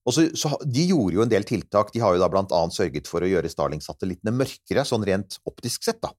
Og 0.07 0.14
så, 0.14 0.29
så, 0.38 0.55
De 0.62 0.87
gjorde 0.87 1.19
jo 1.19 1.27
en 1.27 1.35
del 1.35 1.47
tiltak. 1.49 1.90
De 1.90 2.03
har 2.05 2.14
jo 2.14 2.23
da 2.23 2.31
annet 2.31 2.79
sørget 2.79 3.11
for 3.11 3.27
å 3.27 3.31
gjøre 3.31 3.51
Starling-satellittene 3.51 4.35
mørkere, 4.38 4.87
sånn 4.87 5.07
rent 5.09 5.40
optisk 5.51 5.90
sett. 5.90 5.99
da. 6.05 6.14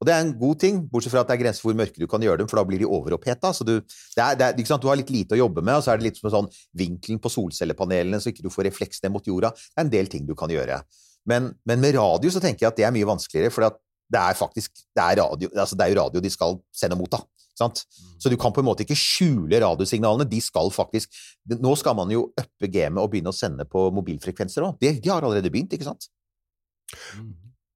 Og 0.00 0.08
det 0.08 0.14
er 0.14 0.22
en 0.24 0.32
god 0.40 0.60
ting, 0.62 0.78
bortsett 0.88 1.12
fra 1.12 1.20
at 1.20 1.28
det 1.28 1.34
er 1.36 1.42
grenser 1.42 1.60
for 1.60 1.70
hvor 1.70 1.80
mørke 1.82 2.00
du 2.00 2.06
kan 2.08 2.22
gjøre 2.24 2.40
dem, 2.40 2.48
for 2.48 2.56
da 2.56 2.64
blir 2.64 2.80
de 2.80 2.88
overoppheta. 2.88 3.50
Så 3.52 3.66
du, 3.68 3.74
det 3.84 4.22
er, 4.24 4.38
det 4.40 4.46
er, 4.48 4.78
du 4.80 4.88
har 4.88 4.96
litt 4.96 5.12
lite 5.12 5.36
å 5.36 5.42
jobbe 5.42 5.60
med, 5.60 5.76
og 5.76 5.84
så 5.84 5.92
er 5.92 6.00
det 6.00 6.08
litt 6.08 6.20
som 6.20 6.30
en 6.30 6.36
sånn 6.38 6.48
vinkelen 6.80 7.20
på 7.20 7.32
solcellepanelene, 7.34 8.20
så 8.22 8.32
ikke 8.32 8.46
du 8.46 8.48
får 8.52 8.70
refleks 8.70 9.04
ned 9.04 9.12
mot 9.12 9.28
jorda. 9.28 9.52
Det 9.52 9.76
er 9.76 9.84
en 9.84 9.92
del 9.92 10.08
ting 10.12 10.24
du 10.24 10.32
kan 10.38 10.52
gjøre. 10.52 10.80
Men, 11.28 11.50
men 11.68 11.84
med 11.84 11.98
radio 11.98 12.32
så 12.32 12.40
tenker 12.40 12.64
jeg 12.64 12.72
at 12.72 12.80
det 12.80 12.88
er 12.88 12.96
mye 12.96 13.10
vanskeligere, 13.12 13.52
for 13.52 13.68
det 13.68 14.22
er 14.22 14.40
faktisk 14.40 14.72
det 14.88 15.04
er, 15.04 15.20
radio, 15.20 15.52
altså 15.52 15.76
det 15.76 15.84
er 15.84 15.92
jo 15.92 16.00
radio 16.00 16.24
de 16.24 16.32
skal 16.32 16.56
sende 16.72 16.96
mot. 16.96 17.12
da. 17.12 17.20
Sant? 17.60 17.84
Så 18.16 18.32
du 18.32 18.38
kan 18.40 18.54
på 18.56 18.64
en 18.64 18.70
måte 18.70 18.86
ikke 18.86 18.96
skjule 18.96 19.60
radiosignalene. 19.60 20.24
De 20.24 20.40
skal 20.40 20.72
faktisk 20.72 21.12
Nå 21.60 21.74
skal 21.76 21.96
man 21.98 22.08
jo 22.12 22.30
uppe 22.32 22.72
gamet 22.72 23.02
og 23.02 23.12
begynne 23.12 23.34
å 23.34 23.36
sende 23.36 23.68
på 23.68 23.90
mobilfrekvenser 23.92 24.64
òg. 24.64 24.80
De, 24.80 24.94
de 24.96 25.12
har 25.12 25.20
allerede 25.20 25.52
begynt, 25.52 25.76
ikke 25.76 25.90
sant? 25.90 26.08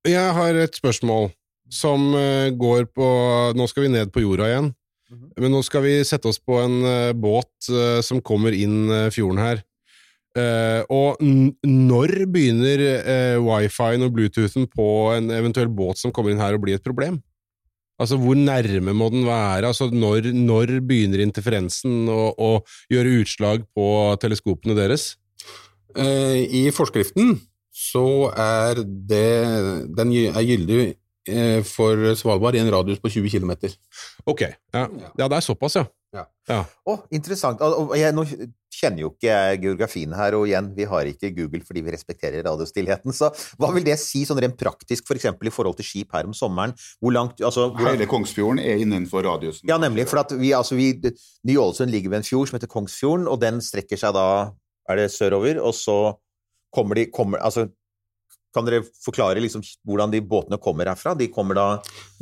Jeg 0.09 0.37
har 0.37 0.57
et 0.65 0.81
spørsmål 0.81 1.29
som 1.73 2.15
eh, 2.15 2.51
går 2.55 2.89
på 2.95 3.11
Nå 3.57 3.69
skal 3.71 3.87
vi 3.87 3.93
ned 3.95 4.13
på 4.13 4.25
jorda 4.25 4.49
igjen. 4.51 4.73
Men 5.39 5.53
nå 5.55 5.61
skal 5.63 5.85
vi 5.85 5.95
sette 6.07 6.31
oss 6.31 6.41
på 6.43 6.59
en 6.63 6.81
eh, 6.89 7.13
båt 7.17 7.69
eh, 7.71 8.01
som 8.05 8.23
kommer 8.25 8.57
inn 8.57 8.91
fjorden 9.15 9.43
her. 9.43 9.65
Og 10.91 11.21
når 11.23 12.11
begynner 12.27 12.81
wifien 13.39 14.03
og 14.03 14.17
bluetoothen 14.17 14.65
på 14.67 14.87
en 15.15 15.29
eventuell 15.31 15.69
båt 15.71 16.01
som 16.01 16.11
kommer 16.11 16.35
inn 16.35 16.43
her 16.43 16.57
å 16.57 16.59
bli 16.59 16.75
et 16.75 16.83
problem? 16.83 17.21
Altså, 18.03 18.19
hvor 18.19 18.35
nærme 18.35 18.97
må 18.99 19.13
den 19.15 19.23
være? 19.29 19.69
Altså, 19.71 19.87
når, 19.95 20.33
når 20.35 20.73
begynner 20.89 21.23
interferensen 21.23 22.11
å, 22.11 22.33
å 22.35 22.51
gjøre 22.91 23.15
utslag 23.21 23.63
på 23.79 23.87
teleskopene 24.25 24.75
deres? 24.75 25.13
I 25.95 26.65
forskriften 26.75 27.37
så 27.71 28.07
er 28.35 28.83
det 28.83 29.87
Den 29.95 30.11
er 30.35 30.43
gyldig 30.43 30.81
for 31.65 32.15
Svalbard 32.19 32.59
i 32.59 32.63
en 32.63 32.71
radius 32.73 33.01
på 33.01 33.09
20 33.13 33.31
km. 33.33 33.55
Ok, 34.29 34.43
ja. 34.75 34.89
ja 35.19 35.29
det 35.29 35.39
er 35.39 35.47
såpass, 35.47 35.79
ja. 35.81 35.87
Ja. 36.15 36.61
Å, 36.87 36.99
interessant. 37.11 37.61
Og- 37.65 37.91
og 37.91 37.97
Jeg, 37.99 38.15
nå 38.15 38.25
kjenner 38.75 39.05
jo 39.05 39.11
ikke 39.13 39.31
jeg 39.31 39.61
geografien 39.63 40.13
her, 40.15 40.35
og 40.35 40.47
igjen, 40.49 40.75
vi 40.77 40.85
har 40.85 41.09
ikke 41.09 41.31
Google 41.35 41.63
fordi 41.65 41.83
vi 41.83 41.95
respekterer 41.95 42.45
radiostillheten. 42.45 43.15
Så 43.15 43.31
hva 43.59 43.71
vil 43.75 43.87
det 43.87 43.97
si 44.03 44.25
sånn 44.27 44.41
rent 44.43 44.59
praktisk, 44.59 45.07
f.eks. 45.07 45.29
For 45.39 45.47
i 45.47 45.55
forhold 45.55 45.79
til 45.79 45.89
skip 45.89 46.13
her 46.13 46.29
om 46.29 46.35
sommeren? 46.37 46.75
Hvor 47.01 47.15
langt 47.15 47.41
altså, 47.41 47.71
hvor, 47.71 47.89
Hele 47.91 48.07
Kongsfjorden 48.11 48.61
er 48.63 48.83
innenfor 48.83 49.25
radiusen. 49.27 49.69
Ja, 49.69 49.79
nemlig. 49.79 50.09
For 50.11 50.23
at 50.23 50.35
vi, 50.37 50.53
altså, 50.53 50.77
vi, 50.79 50.93
Ny-Ålesund 51.47 51.91
ligger 51.91 52.11
ved 52.11 52.23
en 52.23 52.29
fjord 52.29 52.51
som 52.51 52.59
heter 52.59 52.71
Kongsfjorden, 52.71 53.29
og 53.31 53.41
den 53.41 53.63
strekker 53.65 54.01
seg 54.01 54.15
da 54.15 54.53
Er 54.85 54.97
det 55.01 55.13
sørover? 55.15 55.57
Og 55.65 55.73
så 55.73 56.19
kommer 56.75 56.99
de 56.99 57.07
kommer, 57.09 57.39
altså, 57.41 57.71
Kan 58.55 58.69
dere 58.69 58.85
forklare 59.03 59.41
liksom 59.43 59.65
hvordan 59.85 60.13
de 60.15 60.21
båtene 60.23 60.59
kommer 60.63 60.87
herfra? 60.93 61.17
De 61.19 61.27
kommer 61.35 61.59
da 61.59 61.65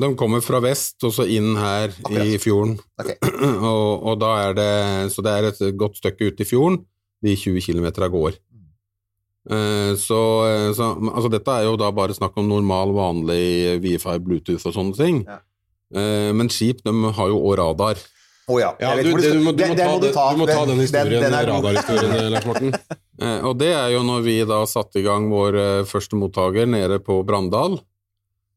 De 0.01 0.09
kommer 0.17 0.41
fra 0.41 0.61
vest 0.65 1.05
og 1.05 1.13
så 1.13 1.27
inn 1.29 1.51
her 1.61 1.93
i 2.09 2.39
fjorden. 2.41 2.79
og, 3.61 4.07
og 4.09 4.17
da 4.23 4.31
er 4.47 4.57
det 4.57 4.71
Så 5.13 5.25
det 5.27 5.35
er 5.37 5.51
et 5.51 5.61
godt 5.77 6.01
stykke 6.01 6.31
ute 6.33 6.47
i 6.47 6.49
fjorden 6.49 6.81
de 7.23 7.37
20 7.39 7.61
km 7.63 7.87
går. 8.11 8.39
Eh, 9.51 9.93
Så, 9.99 10.19
eh, 10.49 10.73
så 10.75 10.89
altså 11.13 11.31
dette 11.31 11.51
er 11.59 11.65
jo 11.69 11.77
da 11.79 11.91
bare 11.95 12.15
snakk 12.15 12.37
om 12.39 12.49
normal, 12.51 12.93
vanlig 12.97 13.79
Wi-Fi, 13.83 14.17
Bluetooth 14.23 14.67
og 14.71 14.75
sånne 14.77 14.97
ting. 14.99 15.23
Eh, 15.29 16.33
Men 16.33 16.49
skip 16.51 16.83
de 16.87 16.93
har 17.19 17.29
jo 17.31 17.39
òg 17.43 17.57
radar. 17.61 18.01
Å 18.51 18.59
ja. 18.59 18.73
Ja, 18.83 18.97
du, 18.99 19.13
det, 19.15 19.33
du, 19.37 19.41
må, 19.45 19.53
du, 19.55 19.63
må 19.69 19.77
ta, 19.79 20.27
du 20.35 20.39
må 20.41 20.47
ta 20.51 20.65
Den- 20.67 20.81
historien, 20.83 21.23
den 21.23 21.31
den, 21.31 21.47
radarhistorien, 21.53 22.31
Lars 22.35 22.47
Morten. 22.49 22.73
Eh, 23.21 23.41
Og 23.45 23.59
det 23.61 23.73
er 23.75 23.93
jo 23.93 24.03
når 24.07 24.25
vi 24.25 24.37
da 24.49 24.63
satte 24.69 25.01
i 25.01 25.07
gang 25.07 25.29
vår 25.33 25.59
eh, 25.61 25.89
første 25.89 26.17
mottaker 26.17 26.69
nede 26.69 27.01
på 27.05 27.21
Brandal, 27.27 27.79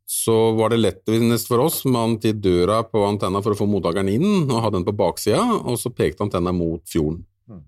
så 0.05 0.53
var 0.53 0.69
det 0.69 0.83
lettest 0.83 1.49
for 1.49 1.63
oss 1.65 1.81
med 1.85 1.97
han 1.97 2.17
til 2.21 2.37
døra 2.37 2.83
på 2.85 3.01
antenna 3.07 3.41
for 3.41 3.55
å 3.55 3.57
få 3.57 3.65
mottakeren 3.65 4.11
inn, 4.13 4.45
og 4.45 4.61
ha 4.61 4.69
den 4.69 4.85
på 4.85 4.93
baksida, 4.93 5.41
og 5.65 5.79
så 5.81 5.89
pekte 5.89 6.27
antenna 6.27 6.53
mot 6.53 6.83
fjorden. 6.85 7.23
Mm. 7.49 7.63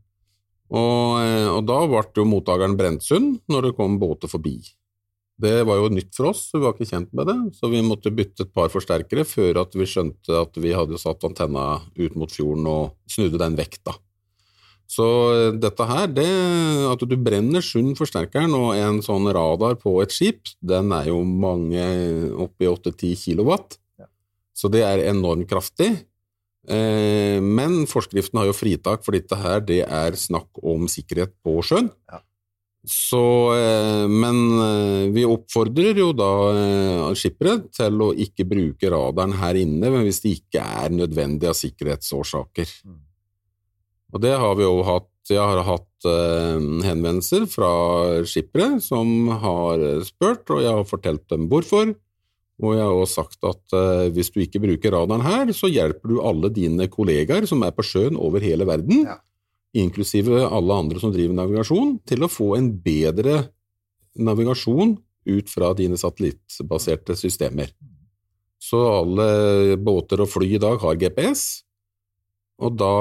Og, 0.69 1.21
eh, 1.25 1.47
og 1.49 1.63
da 1.65 1.79
ble 1.89 2.03
jo 2.21 2.27
mottakeren 2.29 2.77
Brentsund 2.77 3.39
når 3.49 3.69
det 3.69 3.77
kom 3.79 3.97
båter 3.99 4.29
forbi. 4.29 4.59
Det 5.37 5.65
var 5.69 5.77
jo 5.77 5.89
nytt 5.93 6.15
for 6.17 6.31
oss, 6.31 6.47
vi 6.53 6.63
var 6.63 6.73
ikke 6.73 6.89
kjent 6.89 7.11
med 7.13 7.27
det, 7.29 7.37
så 7.59 7.69
vi 7.69 7.83
måtte 7.85 8.13
bytte 8.13 8.47
et 8.47 8.53
par 8.53 8.71
forsterkere 8.73 9.25
før 9.25 9.59
at 9.61 9.75
vi 9.77 9.85
skjønte 9.85 10.33
at 10.33 10.57
vi 10.57 10.73
hadde 10.73 10.97
satt 10.97 11.25
antenna 11.27 11.81
ut 11.93 12.15
mot 12.17 12.31
fjorden 12.33 12.65
og 12.69 12.95
snudde 13.09 13.37
den 13.41 13.57
vekk, 13.57 13.77
da. 13.85 13.93
Så 14.87 15.05
eh, 15.35 15.49
dette 15.59 15.83
her, 15.89 16.07
det 16.07 16.27
at 16.87 17.01
du 17.03 17.15
brenner 17.19 17.63
sund 17.65 17.97
forsterkeren 17.99 18.53
og 18.55 18.69
en 18.79 19.01
sånn 19.03 19.27
radar 19.35 19.75
på 19.81 19.97
et 20.03 20.13
skip, 20.15 20.47
den 20.63 20.93
er 20.95 21.09
jo 21.11 21.21
mange 21.27 21.83
oppi 22.39 22.69
8-10 22.71 23.17
kilowatt, 23.25 23.75
så 24.57 24.71
det 24.71 24.85
er 24.87 25.03
enormt 25.11 25.49
kraftig. 25.51 25.91
Eh, 26.67 27.39
Men 27.43 27.83
forskriften 27.87 28.39
har 28.39 28.47
jo 28.49 28.55
fritak, 28.55 29.03
for 29.05 29.15
dette 29.15 29.35
her 29.39 29.61
det 29.63 29.83
er 29.83 30.17
snakk 30.19 30.47
om 30.63 30.87
sikkerhet 30.91 31.35
på 31.43 31.59
sjøen. 31.63 31.91
Så, 32.87 33.21
eh, 33.55 34.07
men 34.07 35.11
vi 35.11 35.25
oppfordrer 35.27 35.99
jo 35.99 36.13
da 36.15 36.31
eh, 36.55 37.15
skippere 37.19 37.57
til 37.75 37.99
å 38.05 38.13
ikke 38.15 38.47
bruke 38.47 38.91
radaren 38.93 39.35
her 39.35 39.59
inne 39.59 39.91
hvis 39.99 40.21
det 40.23 40.37
ikke 40.39 40.63
er 40.63 40.95
nødvendig 40.95 41.51
av 41.51 41.59
sikkerhetsårsaker. 41.59 42.71
Og 44.15 44.23
det 44.23 44.33
har 44.39 44.57
vi 44.57 44.67
jo 44.67 44.81
hatt. 44.87 45.11
Jeg 45.27 45.43
har 45.43 45.59
hatt 45.67 46.05
eh, 46.07 46.59
henvendelser 46.87 47.43
fra 47.51 47.69
skippere 48.23 48.77
som 48.79 49.27
har 49.43 49.81
spurt, 50.07 50.45
og 50.55 50.61
jeg 50.63 50.71
har 50.71 50.87
fortalt 50.87 51.25
dem 51.33 51.49
hvorfor. 51.51 51.91
Og 52.63 52.73
jeg 52.73 52.81
har 52.81 52.95
også 52.95 53.21
sagt 53.21 53.43
at 53.45 53.75
eh, 53.77 54.07
hvis 54.15 54.31
du 54.33 54.39
ikke 54.41 54.61
bruker 54.63 54.95
radaren 54.95 55.25
her, 55.25 55.51
så 55.53 55.69
hjelper 55.69 56.13
du 56.13 56.21
alle 56.25 56.49
dine 56.53 56.87
kollegaer 56.89 57.45
som 57.49 57.61
er 57.67 57.75
på 57.75 57.85
sjøen 57.85 58.17
over 58.17 58.41
hele 58.41 58.65
verden, 58.69 59.05
inklusive 59.77 60.41
alle 60.47 60.79
andre 60.85 61.03
som 61.03 61.13
driver 61.13 61.37
navigasjon, 61.37 61.97
til 62.07 62.25
å 62.25 62.31
få 62.31 62.55
en 62.57 62.71
bedre 62.81 63.43
navigasjon 64.17 64.95
ut 65.27 65.51
fra 65.51 65.73
dine 65.77 65.99
satellittbaserte 65.99 67.17
systemer. 67.19 67.69
Så 68.57 68.79
alle 68.89 69.77
båter 69.77 70.23
og 70.23 70.31
fly 70.31 70.55
i 70.55 70.61
dag 70.61 70.79
har 70.81 70.97
GPS, 70.97 71.66
og 72.57 72.73
da, 72.73 72.93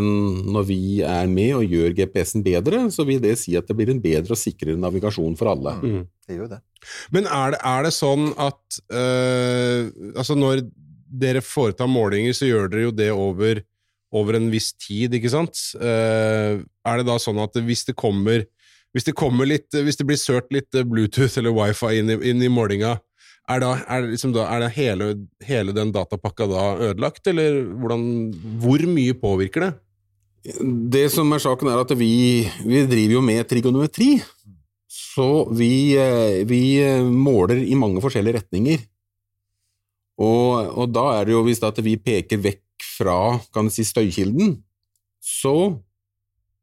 når 0.00 0.64
vi 0.64 0.82
er 1.04 1.26
med 1.28 1.50
og 1.58 1.68
gjør 1.68 1.92
GPS-en 1.98 2.44
bedre, 2.44 2.86
så 2.94 3.04
vil 3.04 3.20
det 3.20 3.34
si 3.42 3.52
at 3.58 3.68
det 3.68 3.76
blir 3.76 3.90
en 3.92 4.00
bedre 4.00 4.32
og 4.32 4.40
sikrere 4.40 4.78
navigasjon 4.80 5.34
for 5.36 5.50
alle. 5.52 5.74
Mm. 5.82 6.06
Det 6.24 6.38
gjør 6.38 6.48
det. 6.54 6.60
Men 7.12 7.28
er 7.28 7.52
det, 7.52 7.60
er 7.74 7.84
det 7.84 7.92
sånn 7.92 8.30
at 8.40 8.78
øh, 8.88 9.90
Altså, 10.16 10.36
når 10.38 10.64
dere 11.12 11.44
foretar 11.44 11.90
målinger, 11.92 12.32
så 12.32 12.48
gjør 12.48 12.72
dere 12.72 12.86
jo 12.86 12.94
det 12.96 13.10
over, 13.12 13.60
over 14.16 14.38
en 14.38 14.48
viss 14.52 14.70
tid, 14.80 15.12
ikke 15.18 15.32
sant? 15.34 15.60
Uh, 15.76 16.64
er 16.88 17.00
det 17.00 17.04
da 17.04 17.18
sånn 17.20 17.40
at 17.42 17.58
hvis 17.60 17.84
det 17.90 17.98
kommer 18.00 18.46
hvis 18.92 19.06
det, 19.08 19.14
kommer 19.16 19.48
litt, 19.48 19.70
hvis 19.72 19.96
det 19.96 20.04
blir 20.04 20.18
sørt 20.20 20.50
litt 20.52 20.68
Bluetooth 20.88 21.38
eller 21.40 21.54
wifi 21.56 21.94
inn 21.96 22.12
i, 22.12 22.16
inn 22.28 22.42
i 22.44 22.50
målinga, 22.52 22.98
er, 23.50 23.62
da, 23.62 23.72
er, 23.90 24.04
det 24.04 24.14
liksom 24.14 24.34
da, 24.34 24.46
er 24.54 24.68
hele, 24.74 25.08
hele 25.42 25.74
den 25.74 25.90
datapakka 25.94 26.46
da 26.50 26.66
ødelagt, 26.90 27.26
eller 27.30 27.62
hvordan, 27.80 28.04
hvor 28.62 28.84
mye 28.86 29.16
påvirker 29.18 29.66
det? 29.66 29.72
Det 30.92 31.06
som 31.14 31.30
er 31.34 31.42
saken, 31.42 31.70
er 31.70 31.82
at 31.82 31.92
vi, 31.98 32.42
vi 32.66 32.84
driver 32.90 33.18
jo 33.18 33.24
med 33.24 33.46
trigonometri. 33.50 34.14
Så 34.90 35.44
vi, 35.52 35.94
eh, 35.98 36.42
vi 36.48 36.80
eh, 36.82 37.04
måler 37.04 37.60
i 37.62 37.76
mange 37.78 38.02
forskjellige 38.02 38.40
retninger. 38.40 38.82
Og, 40.22 40.72
og 40.78 40.90
da 40.92 41.04
er 41.18 41.28
det 41.28 41.34
jo, 41.36 41.44
hvis 41.46 41.62
at 41.66 41.78
vi 41.84 41.96
peker 42.00 42.40
vekk 42.42 42.86
fra 42.96 43.18
kan 43.54 43.70
si, 43.72 43.84
støykilden, 43.86 44.56
så 45.22 45.56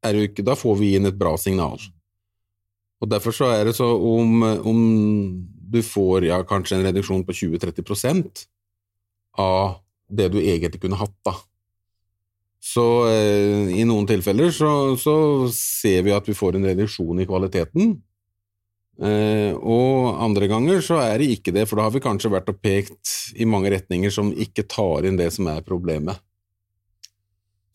er 0.03 0.15
det 0.15 0.19
jo 0.19 0.29
ikke, 0.29 0.45
da 0.47 0.55
får 0.59 0.77
vi 0.79 0.93
inn 0.97 1.09
et 1.09 1.17
bra 1.19 1.35
signal. 1.39 1.79
Og 2.99 3.07
derfor 3.11 3.35
så 3.35 3.51
er 3.55 3.69
det 3.69 3.77
så 3.77 3.87
om, 3.87 4.43
om 4.67 4.79
du 5.69 5.81
får 5.85 6.25
ja, 6.29 6.41
kanskje 6.47 6.79
en 6.79 6.87
reduksjon 6.87 7.25
på 7.27 7.35
20-30% 7.43 8.45
av 9.39 9.79
det 10.09 10.31
du 10.33 10.39
egentlig 10.41 10.81
kunne 10.81 10.99
hatt, 10.99 11.15
da. 11.25 11.35
Så 12.59 12.85
eh, 13.07 13.69
i 13.79 13.85
noen 13.87 14.07
tilfeller 14.09 14.51
så, 14.51 14.69
så 14.99 15.15
ser 15.55 16.03
vi 16.05 16.13
at 16.15 16.27
vi 16.27 16.35
får 16.35 16.57
en 16.57 16.67
reduksjon 16.67 17.21
i 17.23 17.27
kvaliteten. 17.29 17.93
Eh, 18.99 19.53
og 19.55 20.19
andre 20.19 20.49
ganger 20.51 20.81
så 20.83 20.99
er 20.99 21.21
det 21.21 21.29
ikke 21.37 21.53
det, 21.55 21.63
for 21.69 21.79
da 21.79 21.87
har 21.87 21.93
vi 21.95 22.03
kanskje 22.03 22.33
vært 22.33 22.51
og 22.51 22.59
pekt 22.59 23.13
i 23.39 23.47
mange 23.47 23.71
retninger 23.71 24.11
som 24.11 24.33
ikke 24.35 24.67
tar 24.67 25.07
inn 25.07 25.19
det 25.19 25.29
som 25.35 25.47
er 25.51 25.63
problemet. 25.63 26.19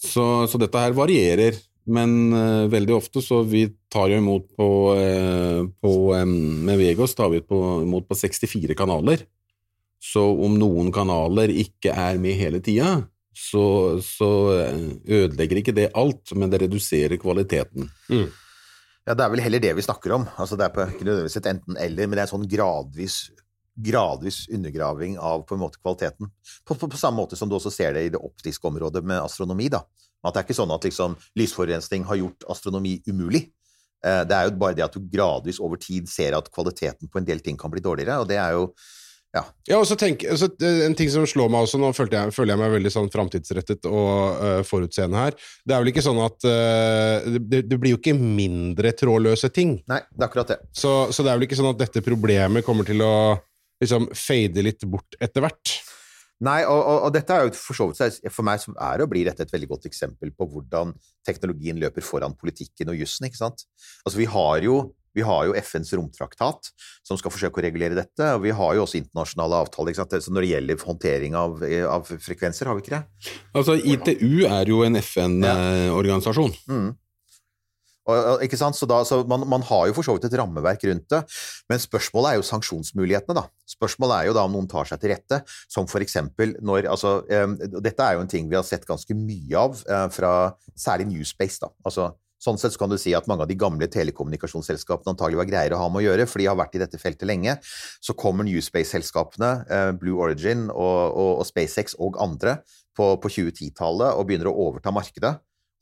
Så, 0.04 0.44
så 0.50 0.60
dette 0.60 0.82
her 0.82 0.92
varierer, 0.92 1.56
men 1.86 2.32
uh, 2.32 2.64
veldig 2.72 2.94
ofte 2.96 3.22
så 3.24 3.42
vi 3.46 3.66
tar 3.92 4.12
jo 4.12 4.20
imot 4.22 4.46
på, 4.56 4.68
uh, 4.96 5.64
på 5.82 5.94
um, 6.16 6.36
Med 6.64 6.80
Vegos 6.80 7.16
tar 7.16 7.32
vi 7.34 7.42
på, 7.44 7.60
imot 7.84 8.08
på 8.08 8.16
64 8.18 8.76
kanaler. 8.78 9.26
Så 10.04 10.22
om 10.44 10.56
noen 10.60 10.90
kanaler 10.92 11.52
ikke 11.52 11.94
er 11.96 12.18
med 12.20 12.36
hele 12.36 12.60
tida, 12.64 12.98
så, 13.34 13.64
så 14.04 14.30
eh, 14.52 14.82
ødelegger 15.16 15.60
ikke 15.60 15.74
det 15.74 15.88
alt, 15.96 16.34
men 16.38 16.52
det 16.52 16.60
reduserer 16.62 17.16
kvaliteten. 17.20 17.88
Ja, 19.04 19.16
det 19.16 19.24
er 19.24 19.32
vel 19.32 19.42
heller 19.44 19.62
det 19.64 19.72
vi 19.76 19.84
snakker 19.84 20.14
om. 20.18 20.26
Altså, 20.40 20.58
det 20.60 20.68
er 20.68 20.74
på, 20.74 20.84
ikke 20.92 21.08
nødvendigvis 21.08 21.40
et 21.40 21.48
enten-eller, 21.50 22.06
men 22.06 22.16
det 22.16 22.22
er 22.22 22.28
en 22.28 22.34
sånn 22.34 22.46
gradvis, 22.52 23.16
gradvis 23.74 24.44
undergraving 24.48 25.18
av 25.18 25.42
på 25.48 25.56
en 25.56 25.64
måte 25.64 25.80
kvaliteten. 25.80 26.30
På, 26.64 26.74
på, 26.74 26.88
på 26.88 27.00
samme 27.00 27.22
måte 27.22 27.36
som 27.36 27.50
du 27.50 27.56
også 27.58 27.72
ser 27.74 27.96
det 27.96 28.06
i 28.06 28.12
det 28.14 28.22
optiske 28.22 28.68
området 28.70 29.04
med 29.04 29.22
astronomi. 29.22 29.68
da. 29.72 29.82
At 30.24 30.34
det 30.34 30.40
er 30.40 30.48
ikke 30.48 30.60
sånn 30.62 30.74
at 30.74 30.86
liksom, 30.86 31.16
lysforurensning 31.38 32.06
har 32.08 32.20
gjort 32.22 32.46
astronomi 32.54 32.96
umulig. 33.10 33.46
Eh, 34.04 34.22
Det 34.28 34.36
er 34.36 34.48
jo 34.48 34.58
bare 34.60 34.78
det 34.78 34.86
at 34.86 34.96
du 34.96 35.04
gradvis 35.12 35.60
over 35.60 35.80
tid 35.80 36.08
ser 36.08 36.36
at 36.36 36.50
kvaliteten 36.52 37.10
på 37.10 37.20
en 37.20 37.28
del 37.28 37.40
ting 37.44 37.58
kan 37.60 37.72
bli 37.72 37.82
dårligere, 37.84 38.20
og 38.22 38.28
det 38.28 38.40
er 38.40 38.56
jo 38.56 38.68
ja. 39.34 39.42
Ja, 39.66 39.78
og 39.80 39.86
så 39.90 39.96
tenk, 39.98 40.22
altså, 40.30 40.46
En 40.86 40.94
ting 40.94 41.08
som 41.10 41.24
slår 41.26 41.48
meg 41.50 41.64
også, 41.66 41.80
nå 41.82 41.88
føler 41.96 42.20
jeg, 42.20 42.34
føler 42.36 42.54
jeg 42.54 42.60
meg 42.60 42.74
veldig 42.76 42.92
sånn 42.94 43.08
framtidsrettet 43.10 43.88
og 43.90 44.36
uh, 44.38 44.60
forutseende 44.62 45.18
her, 45.18 45.34
det 45.66 45.74
er 45.74 45.82
vel 45.82 45.90
ikke 45.90 46.04
sånn 46.06 46.20
at 46.22 46.46
uh, 46.46 47.26
det, 47.42 47.64
det 47.66 47.78
blir 47.82 47.96
jo 47.96 47.98
ikke 47.98 48.14
mindre 48.14 48.92
trådløse 48.94 49.50
ting. 49.50 49.80
Nei, 49.90 49.98
det 50.14 50.22
er 50.22 50.28
akkurat 50.28 50.52
det. 50.54 50.60
Så, 50.70 50.92
så 51.10 51.26
det 51.26 51.32
er 51.32 51.40
vel 51.40 51.48
ikke 51.48 51.58
sånn 51.58 51.72
at 51.72 51.82
dette 51.82 52.04
problemet 52.06 52.62
kommer 52.66 52.86
til 52.86 53.02
å 53.02 53.14
liksom 53.82 54.10
fader 54.14 54.66
litt 54.66 54.86
bort 54.90 55.18
etter 55.22 55.44
hvert. 55.44 55.74
Nei, 56.44 56.60
og, 56.66 56.80
og, 56.80 56.98
og 57.06 57.12
dette 57.14 57.34
er 57.34 57.46
jo 57.46 57.52
for 57.54 57.78
så 57.78 57.86
vidt 57.88 58.26
For 58.34 58.44
meg 58.46 58.58
så 58.60 58.72
er 58.82 59.04
og 59.04 59.10
blir 59.12 59.28
dette 59.28 59.46
et 59.46 59.52
veldig 59.54 59.68
godt 59.70 59.86
eksempel 59.88 60.32
på 60.34 60.48
hvordan 60.50 60.90
teknologien 61.24 61.78
løper 61.80 62.04
foran 62.04 62.34
politikken 62.36 62.90
og 62.90 62.98
jussen, 62.98 63.28
ikke 63.28 63.40
sant? 63.40 63.64
Altså, 64.04 64.18
vi 64.18 64.28
har 64.28 64.66
jo 64.66 64.82
vi 65.14 65.22
har 65.22 65.44
jo 65.46 65.54
FNs 65.54 65.92
romtraktat, 65.94 66.72
som 67.06 67.18
skal 67.18 67.30
forsøke 67.30 67.60
å 67.60 67.62
regulere 67.62 67.94
dette, 67.94 68.32
og 68.34 68.42
vi 68.42 68.50
har 68.50 68.72
jo 68.74 68.82
også 68.82 68.98
internasjonale 68.98 69.60
avtaler 69.62 69.92
ikke 69.92 70.02
sant? 70.02 70.16
Så 70.26 70.34
når 70.34 70.42
det 70.42 70.48
gjelder 70.50 70.86
håndtering 70.88 71.36
av, 71.38 71.62
av 71.86 72.10
frekvenser, 72.10 72.66
har 72.66 72.74
vi 72.74 72.82
ikke 72.82 72.96
det? 72.96 73.30
Altså, 73.54 73.76
ITU 73.78 74.42
er 74.48 74.72
jo 74.72 74.82
en 74.82 74.98
FN-organisasjon. 74.98 76.56
Mm. 76.66 76.90
Og, 78.10 78.42
ikke 78.44 78.58
sant? 78.60 78.76
Så, 78.76 78.88
da, 78.90 79.00
så 79.08 79.22
man, 79.28 79.46
man, 79.48 79.64
har 79.68 79.86
jo 79.88 79.96
for 79.96 80.06
så 80.06 80.16
vidt 80.16 80.26
et 80.28 80.36
rammeverk 80.38 80.82
rundt 80.90 81.06
det, 81.12 81.22
men 81.72 81.80
spørsmålet 81.80 82.32
er 82.32 82.40
jo 82.40 82.48
sanksjonsmulighetene. 82.50 83.36
da. 83.38 83.46
Spørsmålet 83.74 84.16
er 84.16 84.28
jo 84.28 84.34
da 84.36 84.44
om 84.48 84.56
noen 84.56 84.68
tar 84.70 84.90
seg 84.90 85.00
til 85.02 85.14
rette, 85.14 85.40
som 85.72 85.88
eksempel 86.04 86.56
når 86.64 86.90
altså, 86.92 87.22
eh, 87.32 87.46
Dette 87.78 88.04
er 88.04 88.18
jo 88.18 88.24
en 88.24 88.30
ting 88.30 88.50
vi 88.50 88.58
har 88.58 88.66
sett 88.66 88.84
ganske 88.88 89.16
mye 89.16 89.56
av 89.56 89.80
eh, 89.88 90.06
fra 90.12 90.34
særlig 90.76 91.08
Newspace. 91.14 91.62
da. 91.62 91.72
Altså, 91.86 92.12
Sånn 92.44 92.58
sett 92.60 92.74
så 92.74 92.82
kan 92.82 92.90
du 92.92 92.98
si 93.00 93.14
at 93.16 93.28
mange 93.30 93.46
av 93.46 93.48
de 93.48 93.56
gamle 93.56 93.86
telekommunikasjonsselskapene 93.88 95.14
antagelig 95.14 95.38
var 95.40 95.48
greiere 95.48 95.78
å 95.78 95.80
ha 95.80 95.88
med 95.88 96.02
å 96.02 96.04
gjøre, 96.04 96.26
for 96.28 96.42
de 96.42 96.48
har 96.50 96.58
vært 96.58 96.76
i 96.76 96.82
dette 96.82 97.00
feltet 97.00 97.24
lenge. 97.30 97.54
Så 98.04 98.16
kommer 98.20 98.44
Newspace-selskapene, 98.44 99.52
eh, 99.64 99.92
Blue 99.96 100.20
Origin 100.20 100.66
og, 100.68 100.98
og, 101.14 101.30
og 101.40 101.48
SpaceX 101.48 101.96
og 102.04 102.20
andre, 102.20 102.58
på, 102.94 103.14
på 103.18 103.30
2010-tallet 103.32 104.14
og 104.14 104.28
begynner 104.28 104.50
å 104.50 104.68
overta 104.68 104.92
markedet. 104.94 105.32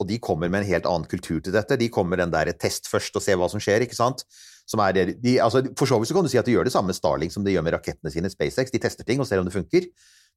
Og 0.03 0.09
de 0.11 0.19
kommer 0.23 0.51
med 0.51 0.63
en 0.63 0.71
helt 0.73 0.89
annen 0.91 1.09
kultur 1.09 1.39
til 1.39 1.55
dette. 1.55 1.79
De 1.79 1.91
kommer 1.93 2.17
med 2.17 2.25
den 2.25 2.35
der 2.35 2.51
test 2.59 2.91
først 2.91 3.15
og 3.19 3.25
se 3.25 3.37
hva 3.39 3.49
som 3.51 3.63
skjer, 3.63 3.87
ikke 3.87 3.99
sant. 3.99 4.27
Er 4.73 4.95
de, 4.95 5.37
altså, 5.43 5.63
for 5.77 5.91
så 5.91 5.99
vidt 6.01 6.11
så 6.11 6.17
kan 6.17 6.25
du 6.27 6.31
si 6.33 6.41
at 6.41 6.49
de 6.49 6.55
gjør 6.55 6.69
det 6.69 6.73
samme 6.73 6.93
med 6.93 6.97
Starling 6.97 7.33
som 7.35 7.45
de 7.45 7.53
gjør 7.55 7.65
med 7.67 7.75
rakettene 7.75 8.13
sine, 8.15 8.31
SpaceX. 8.33 8.73
De 8.73 8.81
tester 8.81 9.07
ting 9.07 9.21
og 9.21 9.29
ser 9.29 9.43
om 9.43 9.49
det 9.49 9.55
funker. 9.55 9.89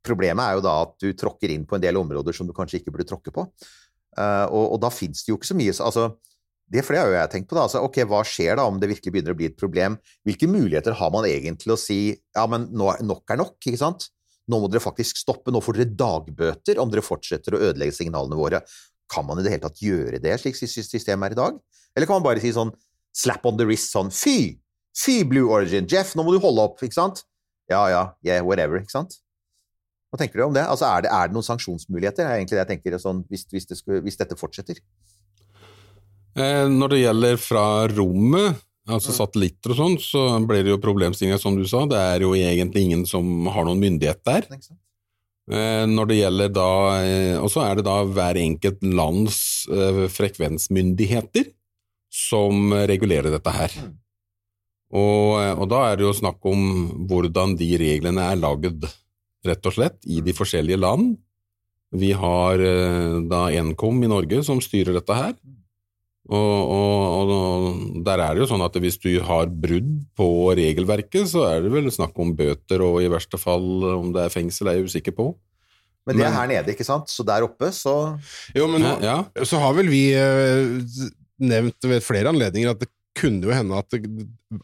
Problemet 0.05 0.43
er 0.43 0.57
jo 0.57 0.63
da 0.65 0.75
at 0.83 0.95
du 1.01 1.11
tråkker 1.17 1.53
inn 1.53 1.65
på 1.67 1.77
en 1.77 1.83
del 1.83 1.97
områder 1.97 2.35
som 2.35 2.47
du 2.47 2.53
kanskje 2.55 2.81
ikke 2.81 2.93
burde 2.93 3.07
tråkke 3.09 3.33
på. 3.33 3.45
Uh, 4.15 4.45
og, 4.47 4.75
og, 4.75 4.79
da 4.83 4.91
fins 4.93 5.25
det 5.25 5.33
jo 5.33 5.35
ikke 5.35 5.49
så 5.49 5.57
mye 5.59 5.73
altså, 5.83 6.05
Det 6.71 6.85
for 6.85 6.95
det 6.95 7.01
har 7.01 7.09
jo 7.09 7.15
jeg 7.17 7.31
tenkt 7.33 7.49
på. 7.49 7.57
da, 7.57 7.65
altså, 7.65 7.81
ok, 7.83 7.97
Hva 8.07 8.21
skjer 8.23 8.55
da 8.55 8.63
om 8.69 8.77
det 8.79 8.87
virkelig 8.93 9.11
begynner 9.11 9.35
å 9.35 9.39
bli 9.39 9.49
et 9.51 9.57
problem? 9.59 9.97
Hvilke 10.27 10.47
muligheter 10.47 10.95
har 10.95 11.11
man 11.11 11.27
egentlig 11.27 11.65
til 11.65 11.75
å 11.75 11.79
si 11.79 11.99
ja, 12.15 12.45
men 12.47 12.69
nå, 12.71 12.93
nok 13.03 13.35
er 13.35 13.41
nok? 13.41 13.57
ikke 13.59 13.81
sant? 13.81 14.09
Nå 14.51 14.61
må 14.61 14.69
dere 14.69 14.83
faktisk 14.83 15.17
stoppe, 15.17 15.51
nå 15.51 15.61
får 15.63 15.79
dere 15.79 15.97
dagbøter 15.97 16.79
om 16.81 16.91
dere 16.91 17.03
fortsetter 17.05 17.57
å 17.57 17.61
ødelegge 17.69 17.97
signalene 17.97 18.37
våre. 18.37 18.61
Kan 19.11 19.27
man 19.27 19.39
i 19.39 19.45
det 19.45 19.53
hele 19.53 19.65
tatt 19.67 19.81
gjøre 19.83 20.21
det 20.21 20.35
slik 20.41 20.57
systemet 20.57 21.29
er 21.29 21.35
i 21.35 21.41
dag? 21.41 21.59
Eller 21.95 22.09
kan 22.09 22.19
man 22.19 22.25
bare 22.27 22.43
si 22.43 22.51
sånn 22.55 22.73
slap 23.15 23.45
on 23.47 23.59
the 23.59 23.67
wrist 23.67 23.93
sånn 23.95 24.11
fy! 24.13 24.57
Fy, 24.95 25.23
Blue 25.27 25.51
Origin! 25.51 25.87
Jeff, 25.91 26.13
nå 26.15 26.23
må 26.23 26.35
du 26.35 26.39
holde 26.43 26.63
opp, 26.63 26.81
ikke 26.83 26.97
sant? 26.97 27.25
Ja 27.71 27.83
ja, 27.89 28.01
yeah, 28.25 28.43
whatever, 28.45 28.79
ikke 28.79 28.93
sant? 28.93 29.17
Hva 30.11 30.21
tenker 30.21 30.39
du 30.39 30.45
om 30.45 30.55
det? 30.55 30.63
Altså, 30.63 30.87
er, 30.87 31.03
det 31.03 31.11
er 31.11 31.27
det 31.27 31.35
noen 31.35 31.47
sanksjonsmuligheter? 31.47 32.23
er 32.23 32.37
egentlig 32.39 32.55
det 32.55 32.61
jeg 32.61 32.71
tenker, 32.75 32.95
sånn, 33.01 33.25
hvis, 33.31 33.43
hvis, 33.51 33.67
det 33.67 33.79
skulle, 33.79 33.99
hvis, 34.05 34.15
dette 34.21 34.37
fortsetter? 34.39 34.79
Eh, 36.39 36.67
når 36.71 36.93
det 36.93 37.01
gjelder 37.01 37.41
fra 37.41 37.65
rommet, 37.91 38.61
altså 38.87 39.15
satellitter 39.15 39.73
og 39.73 39.79
sånn, 39.81 39.97
så 39.99 40.23
blir 40.47 40.63
det 40.63 40.71
jo 40.71 40.81
problemstillinger, 40.83 41.41
som 41.41 41.57
du 41.57 41.65
sa. 41.67 41.83
Det 41.89 41.99
er 41.99 42.23
jo 42.23 42.31
egentlig 42.37 42.85
ingen 42.85 43.03
som 43.09 43.49
har 43.51 43.67
noen 43.67 43.81
myndighet 43.81 44.21
der. 44.27 44.47
Eh, 45.45 45.83
når 45.85 46.07
det 46.09 46.15
gjelder 46.17 46.53
da 46.55 46.69
eh, 47.05 47.35
Og 47.37 47.51
så 47.53 47.61
er 47.67 47.77
det 47.77 47.83
da 47.85 47.99
hver 48.09 48.39
enkelt 48.41 48.81
lands 48.81 49.37
eh, 49.69 50.07
frekvensmyndigheter 50.09 51.51
som 52.09 52.71
regulerer 52.87 53.29
dette 53.33 53.51
her. 53.51 53.73
Og, 54.95 55.35
og 55.35 55.65
da 55.67 55.81
er 55.89 55.97
det 55.99 56.05
jo 56.05 56.13
snakk 56.15 56.45
om 56.47 56.61
hvordan 57.09 57.57
de 57.59 57.67
reglene 57.81 58.23
er 58.23 58.39
lagd 58.39 58.85
rett 59.45 59.67
og 59.67 59.75
slett, 59.75 59.97
i 60.07 60.21
de 60.23 60.31
forskjellige 60.33 60.79
land. 60.79 61.17
Vi 61.91 62.13
har 62.15 62.63
da 63.27 63.41
Nkom 63.67 63.99
i 64.07 64.09
Norge 64.09 64.39
som 64.47 64.63
styrer 64.63 64.95
dette 64.95 65.17
her. 65.17 65.35
Og, 66.25 66.71
og, 66.73 67.31
og 67.31 67.97
der 68.05 68.21
er 68.23 68.33
det 68.33 68.41
jo 68.41 68.47
sånn 68.49 68.63
at 68.65 68.77
hvis 68.81 68.97
du 69.01 69.11
har 69.27 69.49
brudd 69.49 69.91
på 70.17 70.29
regelverket, 70.57 71.29
så 71.29 71.43
er 71.51 71.65
det 71.65 71.73
vel 71.73 71.91
snakk 71.93 72.17
om 72.21 72.33
bøter, 72.37 72.81
og 72.81 73.03
i 73.03 73.11
verste 73.11 73.37
fall 73.37 73.67
om 73.91 74.09
det 74.15 74.23
er 74.25 74.33
fengsel, 74.33 74.71
er 74.71 74.79
jeg 74.79 74.89
usikker 74.89 75.13
på. 75.17 75.29
Men 76.05 76.17
det 76.19 76.25
er 76.25 76.33
her 76.33 76.49
nede, 76.49 76.73
ikke 76.73 76.85
sant? 76.85 77.09
Så 77.09 77.25
der 77.25 77.45
oppe, 77.45 77.71
så 77.73 78.17
Jo, 78.57 78.67
men 78.69 78.83
Ja, 79.01 79.23
så 79.45 79.61
har 79.61 79.73
vel 79.77 79.89
vi 79.89 80.03
eh, 80.17 80.81
nevnt 81.41 81.87
ved 81.89 82.03
flere 82.05 82.29
anledninger 82.33 82.73
at 82.75 82.85
det 83.15 83.21
kunne 83.21 83.47
jo 83.47 83.53
hende 83.55 83.77
at 83.79 83.93
det 83.93 84.01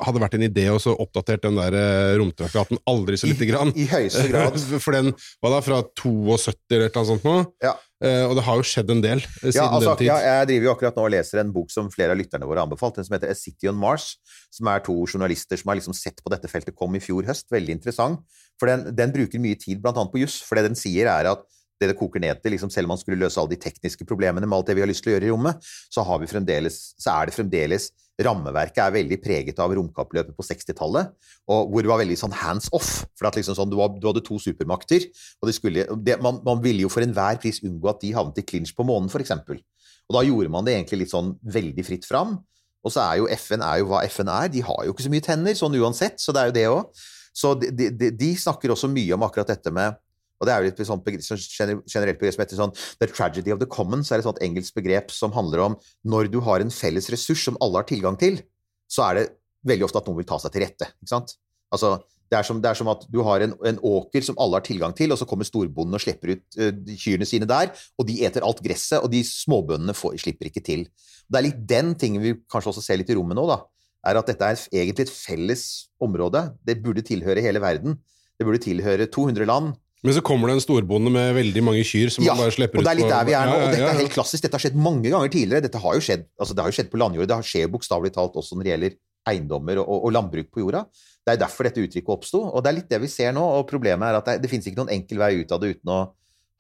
hadde 0.04 0.22
vært 0.22 0.36
en 0.36 0.43
idé 0.45 0.66
å 0.72 0.80
så 0.80 0.93
oppdatert 0.99 1.43
den 1.45 1.56
der 1.56 1.76
eh, 1.78 2.16
romtraktaten 2.20 2.80
aldri 2.89 3.18
så 3.20 3.30
lite 3.30 3.47
grann. 3.47 3.72
I 3.80 3.86
høyeste 3.88 4.28
grad. 4.28 4.58
For 4.84 4.95
den 4.95 5.14
var 5.43 5.56
da 5.56 5.62
fra 5.64 5.80
72 5.88 6.52
eller 6.76 6.86
et 6.86 6.91
eller 6.91 6.99
annet 6.99 7.12
sånt 7.14 7.26
nå, 7.28 7.38
Ja. 7.64 7.78
Eh, 8.02 8.24
og 8.26 8.34
det 8.34 8.43
har 8.47 8.58
jo 8.58 8.66
skjedd 8.66 8.89
en 8.89 9.02
del 9.04 9.20
eh, 9.22 9.52
siden 9.52 9.60
Ja, 9.60 9.68
altså, 9.70 9.91
den 9.91 9.99
tid. 9.99 10.08
ja, 10.10 10.18
jeg 10.26 10.47
driver 10.49 10.66
jo 10.66 10.72
akkurat 10.74 10.95
nå 10.97 11.04
og 11.06 11.12
leser 11.14 11.41
en 11.43 11.52
bok 11.54 11.70
som 11.70 11.89
flere 11.93 12.16
av 12.16 12.18
lytterne 12.18 12.47
våre 12.49 12.58
har 12.58 12.66
anbefalt, 12.66 12.97
den 12.97 13.06
som 13.06 13.14
heter 13.14 13.30
A 13.30 13.38
City 13.38 13.70
on 13.70 13.78
Mars, 13.78 14.16
som 14.49 14.70
er 14.74 14.82
to 14.86 14.95
journalister 15.06 15.60
som 15.62 15.70
har 15.70 15.78
liksom 15.78 15.93
sett 15.93 16.18
på 16.24 16.34
dette 16.34 16.49
feltet, 16.49 16.74
kom 16.78 16.97
i 16.97 17.04
fjor 17.04 17.30
høst. 17.30 17.45
Veldig 17.54 17.78
interessant. 17.78 18.26
For 18.60 18.72
den, 18.72 18.88
den 18.97 19.14
bruker 19.14 19.43
mye 19.43 19.60
tid 19.60 19.86
annet 19.86 20.14
på 20.14 20.24
juss, 20.24 20.39
for 20.41 20.58
det 20.58 20.72
den 20.72 20.80
sier 20.80 21.12
er 21.14 21.30
at 21.30 21.45
det 21.82 21.92
det 21.92 21.98
koker 22.00 22.24
ned 22.24 22.40
til, 22.42 22.54
liksom 22.56 22.72
selv 22.74 22.88
om 22.88 22.96
man 22.96 23.02
skulle 23.02 23.20
løse 23.20 23.42
alle 23.42 23.56
de 23.56 23.60
tekniske 23.62 24.08
problemene 24.08 24.48
med 24.48 24.58
alt 24.58 24.70
det 24.70 24.78
vi 24.78 24.86
har 24.86 24.90
lyst 24.90 25.04
til 25.06 25.12
å 25.12 25.18
gjøre 25.18 25.28
i 25.28 25.34
rommet, 25.34 25.72
så, 25.92 26.06
så 26.06 27.18
er 27.18 27.30
det 27.30 27.36
fremdeles 27.36 27.92
Rammeverket 28.22 28.82
er 28.84 28.94
veldig 28.94 29.18
preget 29.24 29.60
av 29.64 29.72
romkappløpet 29.74 30.36
på 30.38 30.46
60-tallet, 30.46 31.12
hvor 31.48 31.82
det 31.82 31.90
var 31.90 32.02
veldig 32.02 32.18
sånn 32.20 32.36
hands 32.42 32.70
off. 32.76 32.92
For 33.18 33.30
liksom 33.34 33.58
sånn, 33.58 33.72
du, 33.72 33.78
var, 33.80 33.96
du 33.98 34.08
hadde 34.10 34.24
to 34.26 34.38
supermakter, 34.42 35.08
og 35.42 35.50
det 35.50 35.56
skulle, 35.58 35.88
det, 36.06 36.18
man, 36.22 36.42
man 36.46 36.62
ville 36.64 36.86
jo 36.86 36.92
for 36.92 37.06
enhver 37.06 37.40
pris 37.42 37.62
unngå 37.66 37.90
at 37.92 38.02
de 38.04 38.14
havnet 38.16 38.42
i 38.42 38.46
clinch 38.46 38.76
på 38.78 38.86
månen, 38.88 39.10
f.eks. 39.10 39.34
Og 39.42 40.18
da 40.18 40.24
gjorde 40.28 40.52
man 40.54 40.68
det 40.68 40.76
egentlig 40.76 41.06
litt 41.06 41.14
sånn 41.14 41.34
veldig 41.56 41.88
fritt 41.88 42.06
fram. 42.06 42.38
Og 42.82 42.94
så 42.94 43.04
er 43.06 43.22
jo 43.22 43.32
FN 43.38 43.64
er 43.66 43.82
jo 43.82 43.90
hva 43.92 44.04
FN 44.10 44.30
er. 44.34 44.54
De 44.54 44.64
har 44.66 44.86
jo 44.86 44.94
ikke 44.94 45.06
så 45.06 45.14
mye 45.14 45.26
tenner, 45.26 45.58
sånn 45.58 45.78
uansett, 45.80 46.22
så 46.22 46.34
det 46.36 46.44
er 46.44 46.52
jo 46.52 46.56
det 46.58 46.68
òg. 46.72 47.04
Så 47.32 47.54
de, 47.62 47.90
de, 47.96 48.10
de 48.12 48.32
snakker 48.36 48.74
også 48.74 48.90
mye 48.92 49.16
om 49.16 49.24
akkurat 49.24 49.54
dette 49.54 49.72
med 49.74 49.96
og 50.42 50.48
det 50.50 50.54
er 50.54 50.66
jo 50.66 50.72
et 50.74 50.82
sånt 50.89 51.06
begrep, 51.06 51.24
sånn 51.24 51.84
generelt 51.86 52.18
begrep 52.18 52.36
som 52.36 52.44
heter 52.44 52.60
sånn 52.60 52.74
The 52.98 53.10
tragedy 53.12 53.54
of 53.54 53.62
the 53.62 53.70
commons 53.70 54.10
er 54.10 54.22
et 54.22 54.26
sånt 54.26 54.42
engelsk 54.42 54.74
begrep 54.78 55.14
som 55.14 55.36
handler 55.36 55.68
om 55.68 55.78
når 56.02 56.32
du 56.34 56.39
har 56.48 56.64
en 56.64 56.74
felles 56.74 57.12
ressurs 57.14 57.46
som 57.46 57.60
alle 57.62 57.84
har 57.84 57.89
tilgang 57.92 58.18
til, 58.20 58.42
så 58.89 59.06
er 59.12 59.20
det 59.20 59.28
veldig 59.70 59.86
ofte 59.86 60.02
at 60.02 60.10
noen 60.10 60.20
vil 60.24 60.28
ta 60.28 60.42
seg 60.42 60.56
til 60.56 60.66
rette. 60.66 60.89
ikke 60.98 61.14
sant? 61.14 61.36
Altså, 61.72 62.00
det 62.32 62.38
er, 62.39 62.46
som, 62.48 62.62
det 62.64 62.70
er 62.70 62.78
som 62.80 62.88
at 62.88 63.02
du 63.12 63.20
har 63.28 63.44
en, 63.44 63.54
en 63.68 63.80
åker 63.84 64.24
som 64.24 64.38
alle 64.39 64.56
har 64.56 64.64
tilgang 64.64 64.94
til, 64.96 65.12
og 65.12 65.20
så 65.20 65.28
kommer 65.28 65.48
storbonden 65.48 65.98
og 65.98 66.02
slipper 66.02 66.32
ut 66.32 66.60
uh, 66.62 66.72
kyrne 66.96 67.28
sine 67.28 67.48
der, 67.50 67.74
og 68.00 68.08
de 68.08 68.22
eter 68.24 68.46
alt 68.48 68.62
gresset, 68.64 69.04
og 69.04 69.12
de 69.12 69.20
småbøndene 69.28 69.96
får, 69.98 70.16
slipper 70.24 70.48
ikke 70.48 70.64
til. 70.64 70.86
Det 71.28 71.39
er 71.39 71.46
litt 71.50 71.60
den 71.68 71.92
tingen 72.00 72.24
vi 72.24 72.38
kanskje 72.52 72.72
også 72.72 72.86
ser 72.86 73.02
litt 73.02 73.12
i 73.12 73.18
rommet 73.20 73.36
nå, 73.36 73.44
da. 73.52 73.60
Er 74.08 74.18
at 74.18 74.32
dette 74.32 74.48
er 74.48 74.64
egentlig 74.72 75.10
et 75.10 75.14
felles 75.14 75.66
område. 76.02 76.48
Det 76.66 76.80
burde 76.82 77.04
tilhøre 77.06 77.44
hele 77.44 77.62
verden. 77.62 78.00
Det 78.39 78.48
burde 78.48 78.64
tilhøre 78.64 79.06
200 79.12 79.46
land. 79.46 79.76
Men 80.02 80.16
så 80.18 80.24
kommer 80.26 80.49
det 80.49 80.58
en 80.58 80.64
storbonde 80.64 81.12
med 81.14 81.36
veldig 81.38 81.62
mange 81.66 81.84
kyr 81.86 82.10
som 82.10 82.26
Ja, 82.26 82.34
man 82.34 82.47
bare 82.47 82.56
slipper 82.56 82.80
ut. 82.80 82.82
og 82.82 82.88
det 82.88 82.93
er 82.93 82.99
litt 83.04 83.12
der 83.14 83.28
vi 83.28 83.36
er 83.38 83.49
nå. 83.49 83.58
Og 83.60 83.68
dette 83.70 83.89
er 83.91 83.99
helt 84.02 84.16
klassisk. 84.16 84.41
Dette 84.41 84.58
har 84.58 84.64
skjedd 84.64 84.80
mange 84.82 85.06
ganger 85.14 85.30
tidligere. 85.30 85.66
Dette 85.68 85.82
har 85.84 85.97
jo 85.97 86.02
skjedd, 86.02 86.26
altså 86.41 86.58
det 86.58 86.64
har 86.64 86.74
jo 86.74 86.78
skjedd 86.80 86.89
på 86.89 87.02
landjordet. 87.02 87.30
Det 87.30 87.49
skjer 87.52 87.70
bokstavelig 87.76 88.14
talt 88.16 88.39
også 88.41 88.58
når 88.58 88.66
det 88.66 88.74
gjelder 88.74 88.95
eiendommer 89.30 89.84
og, 89.84 89.91
og, 89.99 90.10
landbruk 90.16 90.49
på 90.49 90.64
jorda. 90.64 90.88
Det 91.22 91.36
er 91.36 91.43
derfor 91.43 91.70
dette 91.70 91.84
uttrykket 91.84 92.16
oppsto. 92.16 92.41
Og 92.49 92.64
det 92.64 92.72
er 92.72 92.78
litt 92.80 92.89
det 92.89 93.02
vi 93.04 93.12
ser 93.14 93.36
nå. 93.38 93.43
Og 93.60 93.68
problemet 93.70 94.10
er 94.10 94.18
at 94.18 94.32
det, 94.32 94.39
det 94.41 94.49
finnes 94.49 94.66
ikke 94.66 94.82
noen 94.82 94.95
enkel 94.97 95.22
vei 95.22 95.36
ut 95.43 95.54
av 95.54 95.62
det 95.62 95.76
uten 95.76 95.93
å 95.93 95.99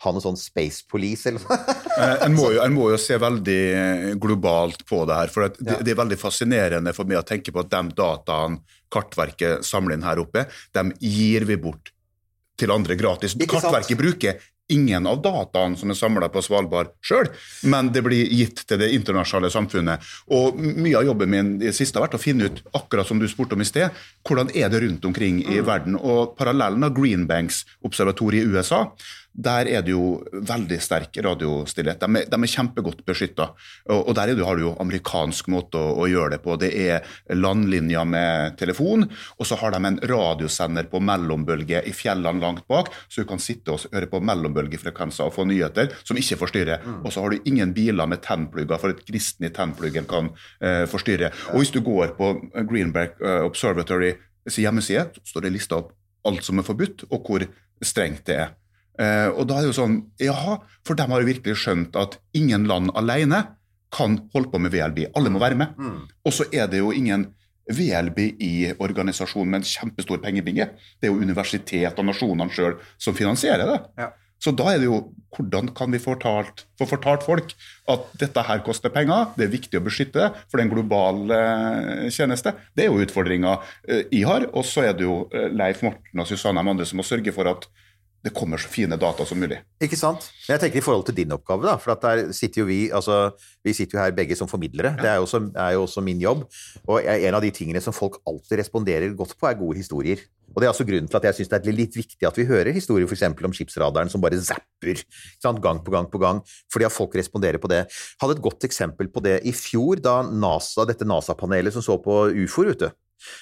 ha 0.01 0.11
noe 0.13 0.23
sånn 0.23 0.37
space 0.39 0.85
police 0.89 1.29
eller 1.29 1.41
noe. 1.45 1.77
Eh, 1.91 2.25
En 2.25 2.33
må, 2.33 2.47
jo, 2.55 2.61
en 2.63 2.73
må 2.73 2.87
jo 2.93 2.97
se 3.01 3.17
veldig 3.21 3.57
eh, 3.77 4.05
globalt 4.21 4.85
på 4.89 5.01
det 5.09 5.17
her. 5.17 5.33
for 5.33 5.49
at 5.49 5.57
det, 5.59 5.81
det 5.85 5.91
er 5.91 5.99
veldig 5.99 6.17
fascinerende 6.17 6.93
for 6.97 7.09
meg 7.09 7.19
å 7.19 7.25
tenke 7.27 7.53
på 7.53 7.61
at 7.61 7.73
de 7.73 7.81
dataene 7.97 8.61
Kartverket 8.91 9.65
samler 9.67 9.97
inn 9.97 10.05
her 10.07 10.21
oppe, 10.23 10.45
dem 10.75 10.93
gir 10.99 11.45
vi 11.49 11.57
bort 11.61 11.91
til 12.61 12.73
andre 12.73 12.97
gratis. 12.99 13.35
Kartverket 13.35 13.99
bruker 13.99 14.41
ingen 14.71 15.07
av 15.07 15.19
dataene 15.21 15.75
som 15.77 15.91
er 15.91 15.97
samla 15.99 16.29
på 16.31 16.41
Svalbard 16.45 16.93
sjøl, 17.03 17.27
men 17.67 17.91
det 17.91 18.03
blir 18.05 18.29
gitt 18.31 18.63
til 18.67 18.79
det 18.79 18.91
internasjonale 18.95 19.51
samfunnet. 19.51 20.11
Og 20.31 20.59
mye 20.61 20.95
av 21.01 21.09
jobben 21.09 21.31
min 21.33 21.49
i 21.59 21.67
det 21.67 21.75
siste 21.75 21.99
har 21.99 22.07
vært 22.07 22.19
å 22.19 22.23
finne 22.23 22.47
ut, 22.47 22.61
akkurat 22.77 23.09
som 23.09 23.19
du 23.19 23.27
spurte 23.29 23.57
om 23.57 23.63
i 23.63 23.67
sted, 23.67 23.91
hvordan 24.27 24.53
er 24.55 24.71
det 24.71 24.83
rundt 24.85 25.07
omkring 25.09 25.41
i 25.43 25.59
verden. 25.65 25.97
Og 25.99 26.37
parallellen 26.39 26.87
av 26.87 26.95
Greenbanks-observatoriet 26.95 28.47
i 28.47 28.55
USA, 28.55 28.85
der 29.31 29.69
er 29.71 29.83
det 29.85 29.93
jo 29.93 30.19
veldig 30.31 30.77
sterk 30.83 31.15
radiostillhet. 31.23 32.01
De 32.01 32.19
er, 32.19 32.25
de 32.27 32.37
er 32.37 32.51
kjempegodt 32.51 33.03
beskytta. 33.07 33.47
Og, 33.87 34.09
og 34.09 34.15
der 34.17 34.31
er 34.31 34.35
det, 34.35 34.45
har 34.45 34.59
du 34.59 34.65
jo 34.65 34.73
amerikansk 34.83 35.47
måte 35.53 35.79
å, 35.79 35.93
å 36.03 36.07
gjøre 36.11 36.35
det 36.35 36.41
på. 36.43 36.57
Det 36.59 36.71
er 36.75 37.07
landlinja 37.37 38.03
med 38.07 38.57
telefon, 38.59 39.07
og 39.37 39.47
så 39.47 39.57
har 39.61 39.75
de 39.75 39.81
en 39.87 39.99
radiosender 40.11 40.89
på 40.91 40.99
mellombølge 41.07 41.83
i 41.87 41.95
fjellene 41.95 42.43
langt 42.43 42.67
bak, 42.71 42.91
så 43.07 43.23
du 43.23 43.29
kan 43.29 43.41
sitte 43.41 43.75
og 43.75 43.87
høre 43.95 44.11
på 44.11 44.21
mellombølgefrekvenser 44.27 45.29
og 45.29 45.35
få 45.37 45.47
nyheter 45.47 45.95
som 46.03 46.19
ikke 46.19 46.39
forstyrrer. 46.43 46.83
Og 47.01 47.11
så 47.13 47.23
har 47.23 47.31
du 47.31 47.49
ingen 47.49 47.71
biler 47.77 48.09
med 48.11 48.23
tennplugger, 48.25 48.81
for 48.81 48.93
et 48.93 49.05
gnisten 49.07 49.47
i 49.47 49.53
tennpluggen 49.55 50.09
kan 50.11 50.33
eh, 50.59 50.83
forstyrre. 50.91 51.31
Og 51.55 51.63
hvis 51.63 51.73
du 51.73 51.79
går 51.85 52.17
på 52.19 52.33
Greenberg 52.67 53.15
eh, 53.23 53.41
Observatory 53.47 54.15
sin 54.47 54.65
hjemmeside, 54.65 55.07
så 55.15 55.35
står 55.35 55.47
det 55.47 55.55
lista 55.55 55.79
opp 55.79 55.95
alt 56.27 56.45
som 56.45 56.59
er 56.61 56.65
forbudt, 56.67 57.07
og 57.09 57.25
hvor 57.25 57.45
strengt 57.81 58.27
det 58.29 58.37
er. 58.43 58.57
Eh, 59.01 59.29
og 59.33 59.47
da 59.49 59.57
er 59.57 59.65
det 59.65 59.71
jo 59.71 59.79
sånn, 59.79 59.97
ja, 60.21 60.37
for 60.87 60.97
de 60.99 61.07
har 61.09 61.23
jo 61.23 61.29
virkelig 61.31 61.57
skjønt 61.63 61.97
at 61.99 62.19
ingen 62.37 62.67
land 62.69 62.93
alene 62.99 63.43
kan 63.91 64.21
holde 64.35 64.51
på 64.53 64.61
med 64.61 64.73
VLB. 64.73 65.05
Alle 65.17 65.31
må 65.33 65.41
være 65.41 65.59
med. 65.59 65.75
Og 66.23 66.35
så 66.35 66.47
er 66.53 66.69
det 66.71 66.79
jo 66.79 66.93
ingen 66.95 67.27
VLBI-organisasjon 67.71 69.47
med 69.47 69.61
en 69.61 69.67
kjempestor 69.67 70.21
pengebinge. 70.23 70.69
Det 70.99 71.07
er 71.07 71.13
jo 71.13 71.21
universitet 71.21 71.99
og 71.99 72.07
nasjonene 72.07 72.51
sjøl 72.53 72.77
som 73.01 73.17
finansierer 73.17 73.67
det. 73.67 73.79
Ja. 73.99 74.11
Så 74.41 74.53
da 74.57 74.71
er 74.71 74.79
det 74.81 74.87
jo 74.87 75.03
hvordan 75.35 75.69
kan 75.77 75.91
vi 75.93 75.99
fortalt, 76.01 76.65
få 76.79 76.87
fortalt 76.89 77.23
folk 77.23 77.53
at 77.93 78.07
dette 78.19 78.41
her 78.47 78.63
koster 78.65 78.91
penger, 78.91 79.29
det 79.37 79.45
er 79.45 79.53
viktig 79.53 79.77
å 79.77 79.83
beskytte 79.85 80.17
det, 80.17 80.29
for 80.49 80.57
det 80.57 80.63
er 80.63 80.67
en 80.67 80.73
global 80.73 81.35
eh, 81.35 82.07
tjeneste. 82.11 82.55
Det 82.73 82.87
er 82.87 82.89
jo 82.89 83.05
utfordringa 83.05 83.53
eh, 83.85 84.07
jeg 84.09 84.25
har. 84.27 84.47
Og 84.57 84.65
så 84.67 84.87
er 84.89 84.97
det 84.97 85.05
jo 85.05 85.21
eh, 85.29 85.47
Leif 85.53 85.85
Morten 85.85 86.23
og 86.23 86.27
Susanne 86.29 86.63
Amande 86.63 86.89
som 86.89 86.99
må 86.99 87.05
sørge 87.05 87.33
for 87.35 87.51
at 87.53 87.69
det 88.21 88.33
kommer 88.37 88.61
så 88.61 88.69
fine 88.69 88.97
data 89.01 89.25
som 89.25 89.39
mulig. 89.41 89.57
Ikke 89.81 89.97
sant? 89.97 90.27
Jeg 90.45 90.61
tenker 90.61 90.77
i 90.77 90.83
forhold 90.85 91.07
til 91.07 91.15
din 91.17 91.33
oppgave, 91.33 91.65
da, 91.65 91.73
for 91.81 91.95
at 91.95 92.03
der 92.05 92.33
sitter 92.37 92.61
jo 92.61 92.67
vi 92.69 92.81
altså, 92.93 93.31
vi 93.65 93.73
sitter 93.73 93.97
jo 93.97 94.03
her 94.03 94.13
begge 94.13 94.37
som 94.37 94.49
formidlere. 94.49 94.93
Det 94.99 95.09
er 95.09 95.17
jo 95.17 95.25
også, 95.25 95.41
er 95.57 95.73
jo 95.73 95.87
også 95.87 96.03
min 96.05 96.21
jobb. 96.21 96.43
Og 96.85 97.01
en 97.01 97.37
av 97.37 97.41
de 97.41 97.49
tingene 97.55 97.81
som 97.81 97.95
folk 97.95 98.19
alltid 98.29 98.61
responderer 98.61 99.17
godt 99.17 99.33
på, 99.39 99.49
er 99.49 99.57
gode 99.57 99.81
historier. 99.81 100.21
Og 100.51 100.61
Det 100.61 100.67
er 100.67 100.73
altså 100.73 100.85
grunnen 100.85 101.07
til 101.07 101.17
at 101.17 101.25
jeg 101.29 101.39
syns 101.39 101.51
det 101.51 101.59
er 101.61 101.77
litt 101.77 101.95
viktig 101.95 102.27
at 102.27 102.37
vi 102.37 102.45
hører 102.45 102.75
historier 102.75 103.07
eksempel 103.07 103.47
om 103.47 103.53
skipsradaren 103.55 104.11
som 104.11 104.21
bare 104.21 104.39
zapper 104.43 104.99
gang 105.63 105.79
på 105.81 105.93
gang 105.93 106.09
på 106.11 106.19
gang, 106.21 106.41
fordi 106.71 106.85
at 106.85 106.93
folk 106.93 107.15
responderer 107.15 107.57
på 107.57 107.71
det. 107.71 107.85
Hadde 108.21 108.35
et 108.37 108.43
godt 108.43 108.67
eksempel 108.67 109.07
på 109.07 109.23
det 109.23 109.39
i 109.47 109.53
fjor, 109.55 110.01
da 110.03 110.21
NASA, 110.27 110.85
dette 110.85 111.07
NASA-panelet 111.07 111.73
som 111.73 111.85
så 111.85 111.97
på 112.03 112.27
ufoer 112.43 112.75
ute. 112.75 112.91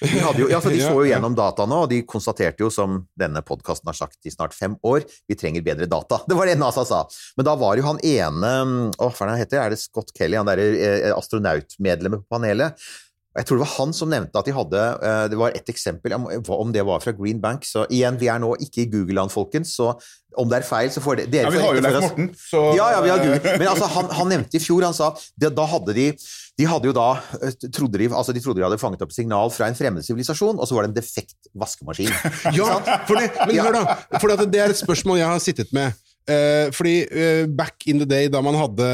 De, 0.00 0.20
jo, 0.42 0.48
ja, 0.50 0.60
så 0.60 0.72
de 0.72 0.80
så 0.84 0.92
jo 0.92 1.08
gjennom 1.08 1.36
dataene, 1.36 1.82
og 1.84 1.90
de 1.92 2.02
konstaterte 2.08 2.64
jo, 2.64 2.70
som 2.72 3.02
denne 3.18 3.42
podkasten 3.46 3.90
har 3.90 3.98
sagt 3.98 4.18
i 4.28 4.32
snart 4.32 4.56
fem 4.56 4.76
år, 4.86 5.04
vi 5.28 5.38
trenger 5.38 5.64
bedre 5.66 5.88
data. 5.90 6.22
Det 6.30 6.38
var 6.38 6.48
det 6.48 6.58
NASA 6.60 6.84
sa. 6.86 7.04
Men 7.36 7.48
da 7.48 7.56
var 7.58 7.78
jo 7.78 7.86
han 7.86 8.00
ene 8.06 8.50
Å, 8.60 9.08
hva 9.08 9.10
er 9.10 9.28
det 9.28 9.32
han 9.32 9.40
heter? 9.40 9.60
Er 9.62 9.72
det 9.72 9.80
Scott 9.80 10.12
Kelly? 10.16 10.38
Han 10.38 10.48
derre 10.48 10.66
eh, 10.76 11.10
astronautmedlemmet 11.14 12.22
på 12.22 12.36
panelet. 12.36 12.90
Jeg 13.38 13.46
tror 13.46 13.60
det 13.60 13.62
var 13.62 13.74
han 13.76 13.92
som 13.94 14.10
nevnte 14.10 14.40
at 14.40 14.48
de 14.48 14.52
hadde 14.56 14.78
eh, 15.06 15.24
Det 15.30 15.36
var 15.38 15.54
ett 15.54 15.68
eksempel, 15.70 16.16
om 16.16 16.72
det 16.74 16.82
var 16.82 16.98
fra 17.04 17.12
Green 17.14 17.38
Bank. 17.42 17.62
Så 17.68 17.84
igjen, 17.86 18.18
vi 18.18 18.26
er 18.32 18.40
nå 18.42 18.56
ikke 18.58 18.82
i 18.82 18.88
Google-land, 18.90 19.30
folkens, 19.30 19.76
så 19.78 19.92
om 20.38 20.46
det 20.50 20.60
er 20.60 20.66
feil, 20.66 20.90
så 20.94 21.02
får 21.02 21.16
det, 21.20 21.24
dere 21.32 21.48
Ja, 21.48 21.50
vi 21.54 21.62
har 21.62 21.74
jo 21.74 21.82
Leif. 21.82 22.00
Morten, 22.04 22.28
så 22.38 22.60
Ja, 22.78 22.90
ja, 22.94 23.00
vi 23.02 23.10
har 23.10 23.22
Google. 23.22 23.54
Men 23.58 23.70
altså, 23.70 23.88
han, 23.90 24.10
han 24.14 24.30
nevnte 24.30 24.58
i 24.58 24.62
fjor, 24.62 24.86
han 24.86 24.94
sa 24.94 25.12
at 25.14 25.48
da 25.54 25.66
hadde 25.72 25.94
de 25.96 26.08
de 26.60 26.66
hadde 26.68 26.90
jo 26.90 26.92
da, 26.92 27.06
eh, 27.40 27.54
trodde 27.72 27.96
de, 28.02 28.10
altså 28.12 28.34
de 28.36 28.42
trodde 28.44 28.60
de 28.60 28.66
hadde 28.66 28.76
fanget 28.82 29.00
opp 29.06 29.14
signal 29.16 29.48
fra 29.54 29.70
en 29.70 29.78
fremmed 29.78 30.04
sivilisasjon, 30.04 30.58
og 30.60 30.68
så 30.68 30.76
var 30.76 30.84
det 30.84 30.90
en 30.92 30.98
defekt 30.98 31.48
vaskemaskin. 31.56 32.10
Ja, 32.58 32.74
for 33.08 33.16
det, 33.16 33.30
men 33.46 33.54
Ja. 33.56 33.64
hør 33.64 33.78
da, 33.78 33.96
for 34.18 34.28
det, 34.28 34.50
det 34.52 34.60
er 34.60 34.74
et 34.74 34.80
spørsmål 34.82 35.22
jeg 35.22 35.30
har 35.30 35.40
sittet 35.42 35.72
med. 35.76 35.94
Eh, 36.30 36.68
fordi 36.76 36.94
eh, 37.08 37.46
back 37.48 37.86
in 37.88 38.02
the 38.02 38.06
day, 38.06 38.28
da 38.28 38.42
man 38.44 38.58
hadde 38.60 38.90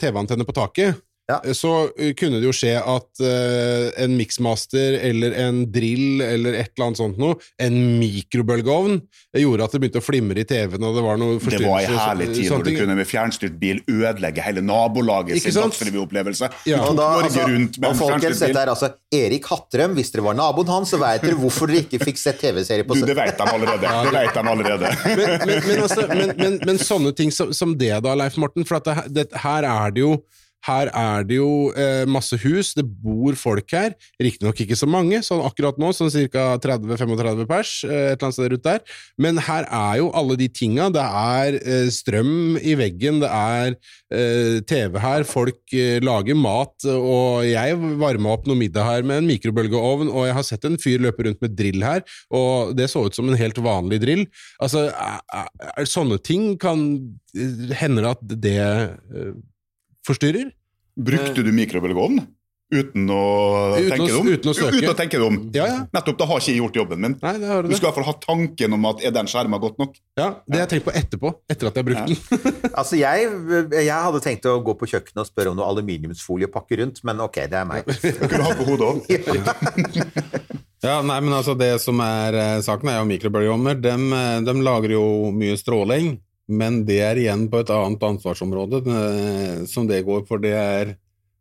TV-antenne 0.00 0.46
på 0.46 0.54
taket, 0.56 1.00
Ja. 1.28 1.40
eh, 1.44 1.52
så 1.52 1.90
eh, 1.98 2.14
kunne 2.16 2.40
det 2.40 2.48
jo 2.48 2.54
skje 2.56 2.74
at 2.80 3.20
uh, 3.20 3.88
en 4.00 4.14
mixmaster 4.16 4.96
eller 5.04 5.34
en 5.42 5.60
drill 5.72 6.22
eller 6.24 6.56
et 6.56 6.72
eller 6.72 6.86
annet 6.86 7.00
sånt 7.00 7.18
noe, 7.20 7.36
en 7.60 7.76
mikrobølgeovn, 8.00 8.96
gjorde 9.36 9.66
at 9.66 9.74
det 9.74 9.80
begynte 9.82 10.00
å 10.00 10.06
flimre 10.06 10.40
i 10.40 10.46
TV-en, 10.48 10.86
og 10.88 10.96
det 10.96 11.04
var 11.04 11.20
noe 11.20 11.36
forstyrrelse. 11.36 11.66
Det 11.66 11.68
var 11.68 11.84
ei 11.84 12.00
herlig 12.00 12.28
tid 12.32 12.48
når 12.54 12.64
du 12.64 12.72
kunne 12.78 12.96
med 12.98 13.10
fjernstyrt 13.10 13.58
bil 13.60 13.82
ødelegge 13.84 14.46
hele 14.46 14.64
nabolaget 14.64 15.36
Ikke 15.36 15.52
sin 15.52 15.66
dagsrevyopplevelse. 15.66 16.50
Ja. 16.70 16.80
Og 16.88 16.96
da, 16.96 17.10
altså, 17.26 17.44
og 17.44 17.90
en 17.90 18.00
folkens, 18.00 18.42
dette 18.42 18.64
er 18.64 18.72
altså 18.72 18.92
Erik 19.20 19.52
Hattrøm. 19.52 19.98
Hvis 19.98 20.14
dere 20.14 20.24
var 20.30 20.38
naboen 20.38 20.72
hans, 20.72 20.94
så 20.94 21.02
vet 21.02 21.28
dere 21.28 21.36
hvorfor 21.38 21.68
dere 21.68 21.84
ikke 21.84 22.00
fikk 22.08 22.20
sett 22.24 22.40
TV-serie 22.40 22.88
på 22.88 22.96
Du, 22.96 23.04
det 23.08 23.16
vet 23.18 23.36
de 23.36 23.52
allerede. 23.52 23.94
Det 24.08 24.16
vet 24.16 24.40
de 24.40 24.48
allerede. 24.56 24.96
men, 25.04 25.38
men, 25.44 25.54
men, 25.68 25.84
altså, 25.84 26.08
men, 26.08 26.34
men, 26.40 26.58
men 26.64 26.82
sånne 26.82 27.12
ting 27.16 27.32
som, 27.34 27.52
som 27.56 27.76
det 27.78 27.92
da, 28.04 28.16
Leif 28.16 28.40
Morten, 28.40 28.64
for 28.68 28.80
at 28.80 28.88
det, 28.88 29.28
det, 29.28 29.44
her 29.44 29.68
er 29.68 29.92
det 29.94 30.06
jo 30.06 30.16
Her 30.66 30.90
er 30.90 31.26
det 31.28 31.38
jo 31.38 31.70
eh, 31.78 32.04
masse 32.10 32.36
hus, 32.42 32.72
det 32.76 32.84
bor 32.84 33.36
folk 33.38 33.70
her. 33.72 33.94
Riktignok 34.20 34.60
ikke 34.64 34.78
så 34.78 34.88
mange, 34.90 35.20
sånn 35.24 35.44
akkurat 35.46 35.78
nå, 35.80 35.92
sånn 35.96 36.10
ca. 36.32 36.46
30-35 36.62 37.46
pers, 37.48 37.72
eh, 37.86 38.12
et 38.12 38.18
eller 38.18 38.26
annet 38.26 38.38
sted 38.38 38.52
rundt 38.52 38.66
der. 38.66 38.82
Men 39.20 39.40
her 39.48 39.68
er 39.68 40.00
jo 40.02 40.10
alle 40.18 40.38
de 40.40 40.48
tinga. 40.50 40.88
Det 40.94 41.04
er 41.04 41.58
eh, 41.60 41.88
strøm 41.94 42.58
i 42.58 42.74
veggen, 42.78 43.22
det 43.22 43.30
er 43.32 43.76
eh, 44.12 44.58
TV 44.68 44.98
her, 45.02 45.26
folk 45.28 45.76
eh, 45.76 45.98
lager 46.04 46.38
mat, 46.38 46.74
og 46.92 47.46
jeg 47.46 47.78
varma 48.00 48.34
opp 48.34 48.48
noe 48.48 48.58
middag 48.58 48.86
her 48.88 49.06
med 49.06 49.22
en 49.22 49.30
mikrobølgeovn, 49.30 50.12
og 50.12 50.28
jeg 50.28 50.38
har 50.38 50.46
sett 50.46 50.66
en 50.68 50.78
fyr 50.80 51.02
løpe 51.04 51.26
rundt 51.26 51.42
med 51.44 51.56
drill 51.58 51.84
her, 51.86 52.04
og 52.34 52.74
det 52.78 52.90
så 52.92 53.06
ut 53.06 53.16
som 53.16 53.28
en 53.28 53.38
helt 53.38 53.58
vanlig 53.62 54.00
drill. 54.04 54.26
Altså, 54.62 54.88
er, 54.90 55.20
er, 55.34 55.52
er, 55.74 55.88
sånne 55.88 56.18
ting 56.22 56.52
kan 56.60 56.86
Hender 57.78 58.02
det 58.02 58.10
at 58.10 58.22
det 58.42 58.58
eh, 58.58 59.32
forstyrrer? 60.08 60.50
Brukte 60.98 61.44
du 61.46 61.52
mikrobølgeovn? 61.54 62.24
Uten 62.68 63.06
å, 63.08 63.18
Uten 63.80 63.94
tenke 63.94 64.12
å- 64.12 64.18
om? 64.20 64.26
uten 64.28 64.50
å 64.50 64.52
søke. 64.52 64.76
Uten 64.76 64.90
å 64.90 64.96
tenke 64.98 65.16
deg 65.16 65.22
om. 65.24 65.36
Ja, 65.56 65.64
ja. 65.70 65.76
Nettopp, 65.96 66.18
da 66.20 66.26
har 66.28 66.36
ikke 66.42 66.50
jeg 66.52 66.58
gjort 66.60 66.74
jobben 66.76 67.00
min. 67.00 67.14
Nei, 67.22 67.30
det 67.40 67.48
har 67.48 67.62
du 67.64 67.68
Du 67.70 67.72
det. 67.72 67.78
skal 67.78 67.88
i 67.88 67.92
hvert 67.94 67.96
fall 67.96 68.08
ha 68.10 68.16
tanken 68.26 68.74
om 68.76 68.84
at 68.90 69.00
er 69.08 69.14
den 69.16 69.30
skjerma 69.32 69.56
godt 69.62 69.78
nok? 69.80 69.94
Ja, 70.20 70.26
det 70.44 70.58
har 70.58 70.66
jeg 70.66 70.72
tenkt 70.74 70.84
på 70.84 70.92
etterpå, 71.00 71.30
etter 71.48 71.70
at 71.70 71.78
jeg 71.78 71.80
har 71.80 71.88
brukt 71.88 72.12
den. 72.12 72.68
Altså, 72.78 72.98
jeg, 73.00 73.24
jeg 73.72 73.88
hadde 74.04 74.20
tenkt 74.20 74.44
å 74.52 74.58
gå 74.60 74.74
på 74.82 74.84
kjøkkenet 74.92 75.22
og 75.24 75.30
spørre 75.30 75.54
om 75.54 75.56
noe 75.56 75.70
aluminiumsfolie 75.72 76.50
å 76.50 76.52
pakke 76.58 76.76
rundt, 76.82 77.00
men 77.08 77.24
ok, 77.24 77.40
det 77.48 77.56
er 77.56 77.64
meg. 77.72 77.88
Du 78.04 78.28
Kunne 78.28 78.44
ha 78.44 78.52
på 78.60 78.68
hodet 78.68 78.84
òg. 78.84 79.00
Ja, 80.84 81.00
nei, 81.02 81.16
men 81.24 81.32
altså 81.34 81.56
Det 81.58 81.72
som 81.82 81.98
er 82.04 82.36
eh, 82.38 82.60
saken, 82.62 82.86
er 82.92 83.00
jo 83.00 83.08
mikrobølgeovner. 83.08 83.80
De, 83.82 83.94
de 84.46 84.52
lager 84.62 84.92
jo 84.94 85.32
mye 85.34 85.56
stråling, 85.58 86.18
men 86.48 86.82
det 86.88 86.98
er 87.04 87.20
igjen 87.20 87.46
på 87.52 87.60
et 87.60 87.72
annet 87.74 88.04
ansvarsområde 88.08 88.80
som 89.68 89.88
det 89.88 90.00
går 90.06 90.24
for. 90.28 90.40
det 90.40 90.54
er 90.56 90.94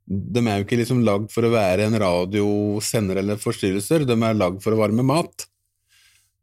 De 0.07 0.41
er 0.43 0.59
jo 0.59 0.65
ikke 0.65 0.79
liksom 0.81 1.03
lagd 1.07 1.31
for 1.31 1.47
å 1.47 1.51
være 1.53 1.87
en 1.87 1.95
radiosender 1.99 3.19
eller 3.23 3.39
forstyrrelser, 3.39 4.05
de 4.07 4.15
er 4.15 4.39
lagd 4.39 4.61
for 4.63 4.75
å 4.75 4.81
varme 4.81 5.03
mat. 5.07 5.47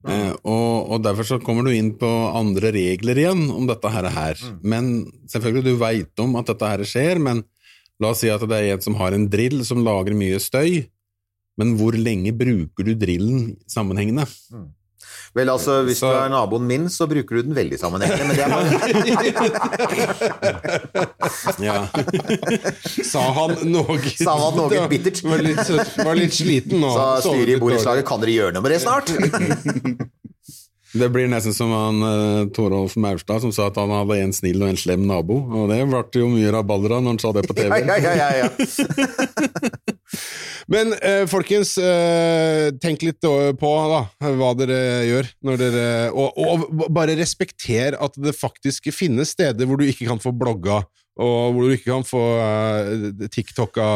Eh, 0.05 0.33
og, 0.45 0.93
og 0.93 1.03
Derfor 1.05 1.29
så 1.29 1.41
kommer 1.41 1.65
du 1.65 1.73
inn 1.73 1.95
på 2.01 2.09
andre 2.37 2.73
regler 2.75 3.21
igjen 3.21 3.47
om 3.53 3.69
dette 3.69 3.91
her. 3.93 4.11
her. 4.12 4.41
Men 4.61 5.07
selvfølgelig, 5.33 5.65
du 5.65 5.81
veit 5.81 6.25
om 6.25 6.37
at 6.41 6.51
dette 6.53 6.73
her 6.75 6.85
skjer, 6.89 7.21
men 7.23 7.45
la 8.03 8.12
oss 8.12 8.21
si 8.25 8.33
at 8.33 8.45
det 8.45 8.59
er 8.59 8.75
en 8.75 8.85
som 8.85 8.99
har 9.01 9.17
en 9.17 9.29
drill 9.31 9.62
som 9.67 9.85
lager 9.87 10.17
mye 10.19 10.41
støy. 10.43 10.85
Men 11.61 11.77
hvor 11.79 11.97
lenge 11.97 12.35
bruker 12.37 12.89
du 12.89 12.97
drillen 12.99 13.55
sammenhengende? 13.71 14.27
Vel, 15.35 15.49
altså, 15.51 15.80
hvis 15.82 15.99
Så- 15.99 16.11
du 16.12 16.16
er 16.20 16.28
naboen 16.30 16.62
min, 16.68 16.85
så 16.89 17.09
bruker 17.11 17.35
du 17.37 17.43
den 17.49 17.55
veldig 17.57 17.78
sammenhengende, 17.80 18.24
men 18.28 18.37
det 18.39 18.45
er 18.47 18.51
Ja. 21.64 21.89
Sa 23.03 23.22
han 23.35 23.57
noe 23.72 23.99
Sa 24.14 24.37
han 24.39 24.57
noe 24.59 24.85
bittert. 24.91 25.22
Var 25.26 25.43
litt, 25.43 25.72
var 25.99 26.14
litt 26.18 26.35
sliten 26.37 26.78
nå. 26.82 26.93
Så 26.95 27.32
styret 27.32 27.57
i 27.57 27.59
borettslaget, 27.62 28.07
kan 28.09 28.22
dere 28.22 28.30
gjøre 28.37 28.55
noe 28.55 28.62
med 28.62 28.70
det 28.76 28.80
snart? 28.85 29.11
Det 30.95 31.09
blir 31.11 31.26
nesten 31.26 31.51
som 31.51 31.72
han 31.74 31.97
uh, 32.07 32.45
Torolf 32.55 32.93
Maurstad 33.03 33.41
som 33.43 33.51
sa 33.51 33.64
at 33.66 33.74
han 33.82 33.91
hadde 33.91 34.14
en 34.22 34.30
snill 34.37 34.62
og 34.62 34.68
en 34.70 34.76
slem 34.78 35.03
nabo. 35.11 35.41
Og 35.51 35.66
det 35.72 35.80
ble 35.91 36.05
jo 36.20 36.28
mye 36.30 36.53
rabalder 36.55 36.95
av 36.95 37.03
når 37.03 37.16
han 37.16 37.18
sa 37.18 37.32
det 37.35 37.43
på 37.49 37.57
TV. 37.59 37.66
Ja, 37.66 37.97
ja, 37.99 38.12
ja, 38.14 38.14
ja, 38.14 38.28
ja. 38.45 39.93
Men 40.71 40.95
eh, 40.97 41.25
folkens, 41.29 41.75
eh, 41.79 42.71
tenk 42.81 43.05
litt 43.05 43.21
på 43.21 43.73
da, 43.91 44.03
hva 44.25 44.53
dere 44.59 44.81
gjør. 45.09 45.31
Dere, 45.61 45.87
og, 46.12 46.39
og 46.41 46.85
bare 46.95 47.17
respekter 47.19 47.99
at 48.01 48.17
det 48.21 48.37
faktisk 48.37 48.89
finnes 48.95 49.35
steder 49.37 49.69
hvor 49.69 49.81
du 49.81 49.87
ikke 49.89 50.09
kan 50.09 50.23
få 50.23 50.33
blogga, 50.37 50.83
og 51.21 51.55
hvor 51.55 51.67
du 51.67 51.77
ikke 51.77 51.93
kan 51.93 52.07
få 52.09 52.25
eh, 52.43 53.29
TikToka 53.29 53.89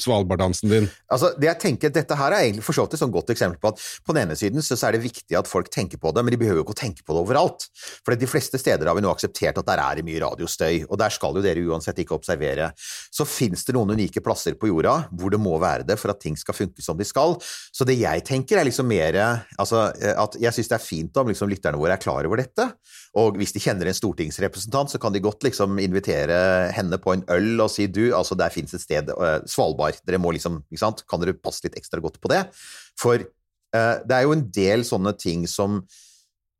Svalbarddansen 0.00 0.70
din. 0.72 0.86
Altså, 1.12 1.32
det 1.36 1.48
jeg 1.50 1.60
tenker, 1.60 1.92
Dette 1.92 2.16
her 2.16 2.32
er 2.32 2.46
egentlig 2.46 2.64
for 2.64 2.76
så 2.76 2.86
vidt 2.86 2.96
et 2.96 3.02
sånn 3.02 3.12
godt 3.12 3.32
eksempel 3.34 3.60
på 3.60 3.72
at 3.72 3.82
på 4.06 4.14
den 4.16 4.24
ene 4.24 4.36
siden 4.38 4.64
så 4.64 4.78
er 4.88 4.96
det 4.96 5.02
viktig 5.04 5.36
at 5.36 5.50
folk 5.50 5.68
tenker 5.72 6.00
på 6.00 6.12
det, 6.14 6.24
men 6.24 6.32
de 6.32 6.38
behøver 6.40 6.62
jo 6.62 6.64
ikke 6.64 6.76
å 6.76 6.80
tenke 6.80 7.04
på 7.04 7.16
det 7.16 7.24
overalt. 7.26 7.66
For 8.00 8.16
de 8.16 8.28
fleste 8.30 8.60
steder 8.60 8.88
har 8.88 8.96
vi 8.96 9.04
nå 9.04 9.12
akseptert 9.12 9.60
at 9.60 9.68
der 9.68 9.82
er 9.84 10.00
det 10.00 10.06
mye 10.06 10.22
radiostøy, 10.22 10.86
og 10.88 10.96
der 11.00 11.12
skal 11.12 11.36
jo 11.36 11.44
dere 11.44 11.64
uansett 11.68 12.00
ikke 12.02 12.16
observere. 12.16 12.70
Så 13.12 13.26
fins 13.28 13.66
det 13.68 13.76
noen 13.76 13.92
unike 13.96 14.24
plasser 14.24 14.56
på 14.56 14.70
jorda 14.70 14.96
hvor 15.12 15.34
det 15.34 15.42
må 15.42 15.58
være 15.60 15.86
det 15.88 15.98
for 16.00 16.14
at 16.14 16.22
ting 16.22 16.38
skal 16.40 16.56
funke 16.56 16.84
som 16.84 16.98
de 16.98 17.06
skal. 17.08 17.36
Så 17.72 17.86
det 17.88 17.98
jeg 18.00 18.24
tenker 18.28 18.60
er 18.60 18.68
liksom 18.68 18.88
mer 18.88 19.20
altså, 19.20 19.90
at 19.92 20.40
jeg 20.40 20.56
syns 20.56 20.72
det 20.72 20.78
er 20.78 20.84
fint 20.84 21.20
om 21.20 21.28
liksom, 21.28 21.50
lytterne 21.52 21.80
våre 21.80 21.98
er 21.98 22.02
klar 22.02 22.24
over 22.28 22.40
dette. 22.40 22.70
Og 23.20 23.36
hvis 23.36 23.52
de 23.52 23.60
kjenner 23.60 23.90
en 23.90 23.96
stortingsrepresentant, 23.96 24.88
så 24.88 25.00
kan 25.00 25.12
de 25.12 25.20
godt 25.20 25.44
liksom 25.44 25.76
invitere 25.82 26.36
henne 26.72 26.96
på 27.02 27.12
en 27.12 27.24
øl 27.34 27.60
og 27.60 27.68
si 27.72 27.84
du, 27.92 28.06
altså 28.16 28.38
der 28.40 28.52
fins 28.54 28.72
et 28.72 28.84
sted, 28.84 29.10
eh, 29.12 29.34
Svalbard, 29.50 29.98
dere 30.08 30.20
må 30.22 30.32
liksom, 30.32 30.62
ikke 30.72 30.80
sant, 30.80 31.02
kan 31.08 31.20
dere 31.20 31.36
passe 31.36 31.66
litt 31.66 31.76
ekstra 31.80 32.00
godt 32.00 32.16
på 32.22 32.32
det? 32.32 32.46
For 33.00 33.20
uh, 33.20 33.96
det 34.04 34.16
er 34.16 34.24
jo 34.24 34.32
en 34.36 34.46
del 34.52 34.86
sånne 34.88 35.12
ting 35.20 35.44
som 35.50 35.82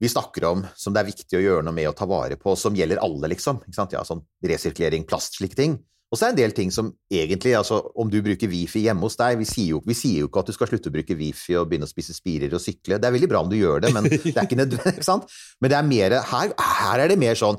vi 0.02 0.10
snakker 0.10 0.44
om 0.48 0.64
som 0.76 0.92
det 0.92 1.00
er 1.00 1.08
viktig 1.12 1.38
å 1.38 1.42
gjøre 1.44 1.64
noe 1.64 1.76
med 1.76 1.88
å 1.88 1.94
ta 1.96 2.08
vare 2.10 2.36
på, 2.40 2.56
som 2.58 2.76
gjelder 2.76 3.00
alle, 3.00 3.30
liksom. 3.32 3.62
Ja, 3.70 4.02
sånn 4.04 4.24
resirkulering, 4.44 5.06
plast, 5.08 5.38
slike 5.38 5.56
ting. 5.56 5.78
Og 6.12 6.18
så 6.20 6.26
er 6.26 6.32
det 6.32 6.34
en 6.34 6.40
del 6.42 6.54
ting 6.56 6.72
som 6.74 6.90
egentlig, 7.08 7.54
altså 7.56 7.78
om 7.96 8.10
du 8.12 8.18
bruker 8.24 8.50
wifi 8.52 8.84
hjemme 8.84 9.06
hos 9.06 9.16
deg, 9.16 9.38
vi 9.40 9.46
sier, 9.48 9.70
jo, 9.72 9.78
vi 9.88 9.96
sier 9.96 10.20
jo 10.20 10.28
ikke 10.28 10.42
at 10.42 10.50
du 10.50 10.54
skal 10.54 10.68
slutte 10.68 10.90
å 10.92 10.96
bruke 10.98 11.16
wifi 11.16 11.56
og 11.56 11.70
begynne 11.70 11.88
å 11.88 11.90
spise 11.90 12.12
spirer 12.12 12.52
og 12.52 12.60
sykle, 12.60 12.98
det 13.00 13.08
er 13.08 13.14
veldig 13.14 13.30
bra 13.32 13.40
om 13.40 13.48
du 13.48 13.56
gjør 13.56 13.86
det, 13.86 13.94
men 13.96 14.10
det 14.10 14.18
er 14.34 14.44
ikke 14.44 14.58
nødvendig, 14.60 14.92
ikke 14.98 15.08
sant? 15.08 15.32
Men 15.64 15.72
det 15.72 15.78
er 15.78 15.88
mer, 15.88 16.18
her, 16.28 16.52
her 16.82 17.04
er 17.06 17.14
det 17.14 17.16
mer 17.22 17.40
sånn, 17.40 17.56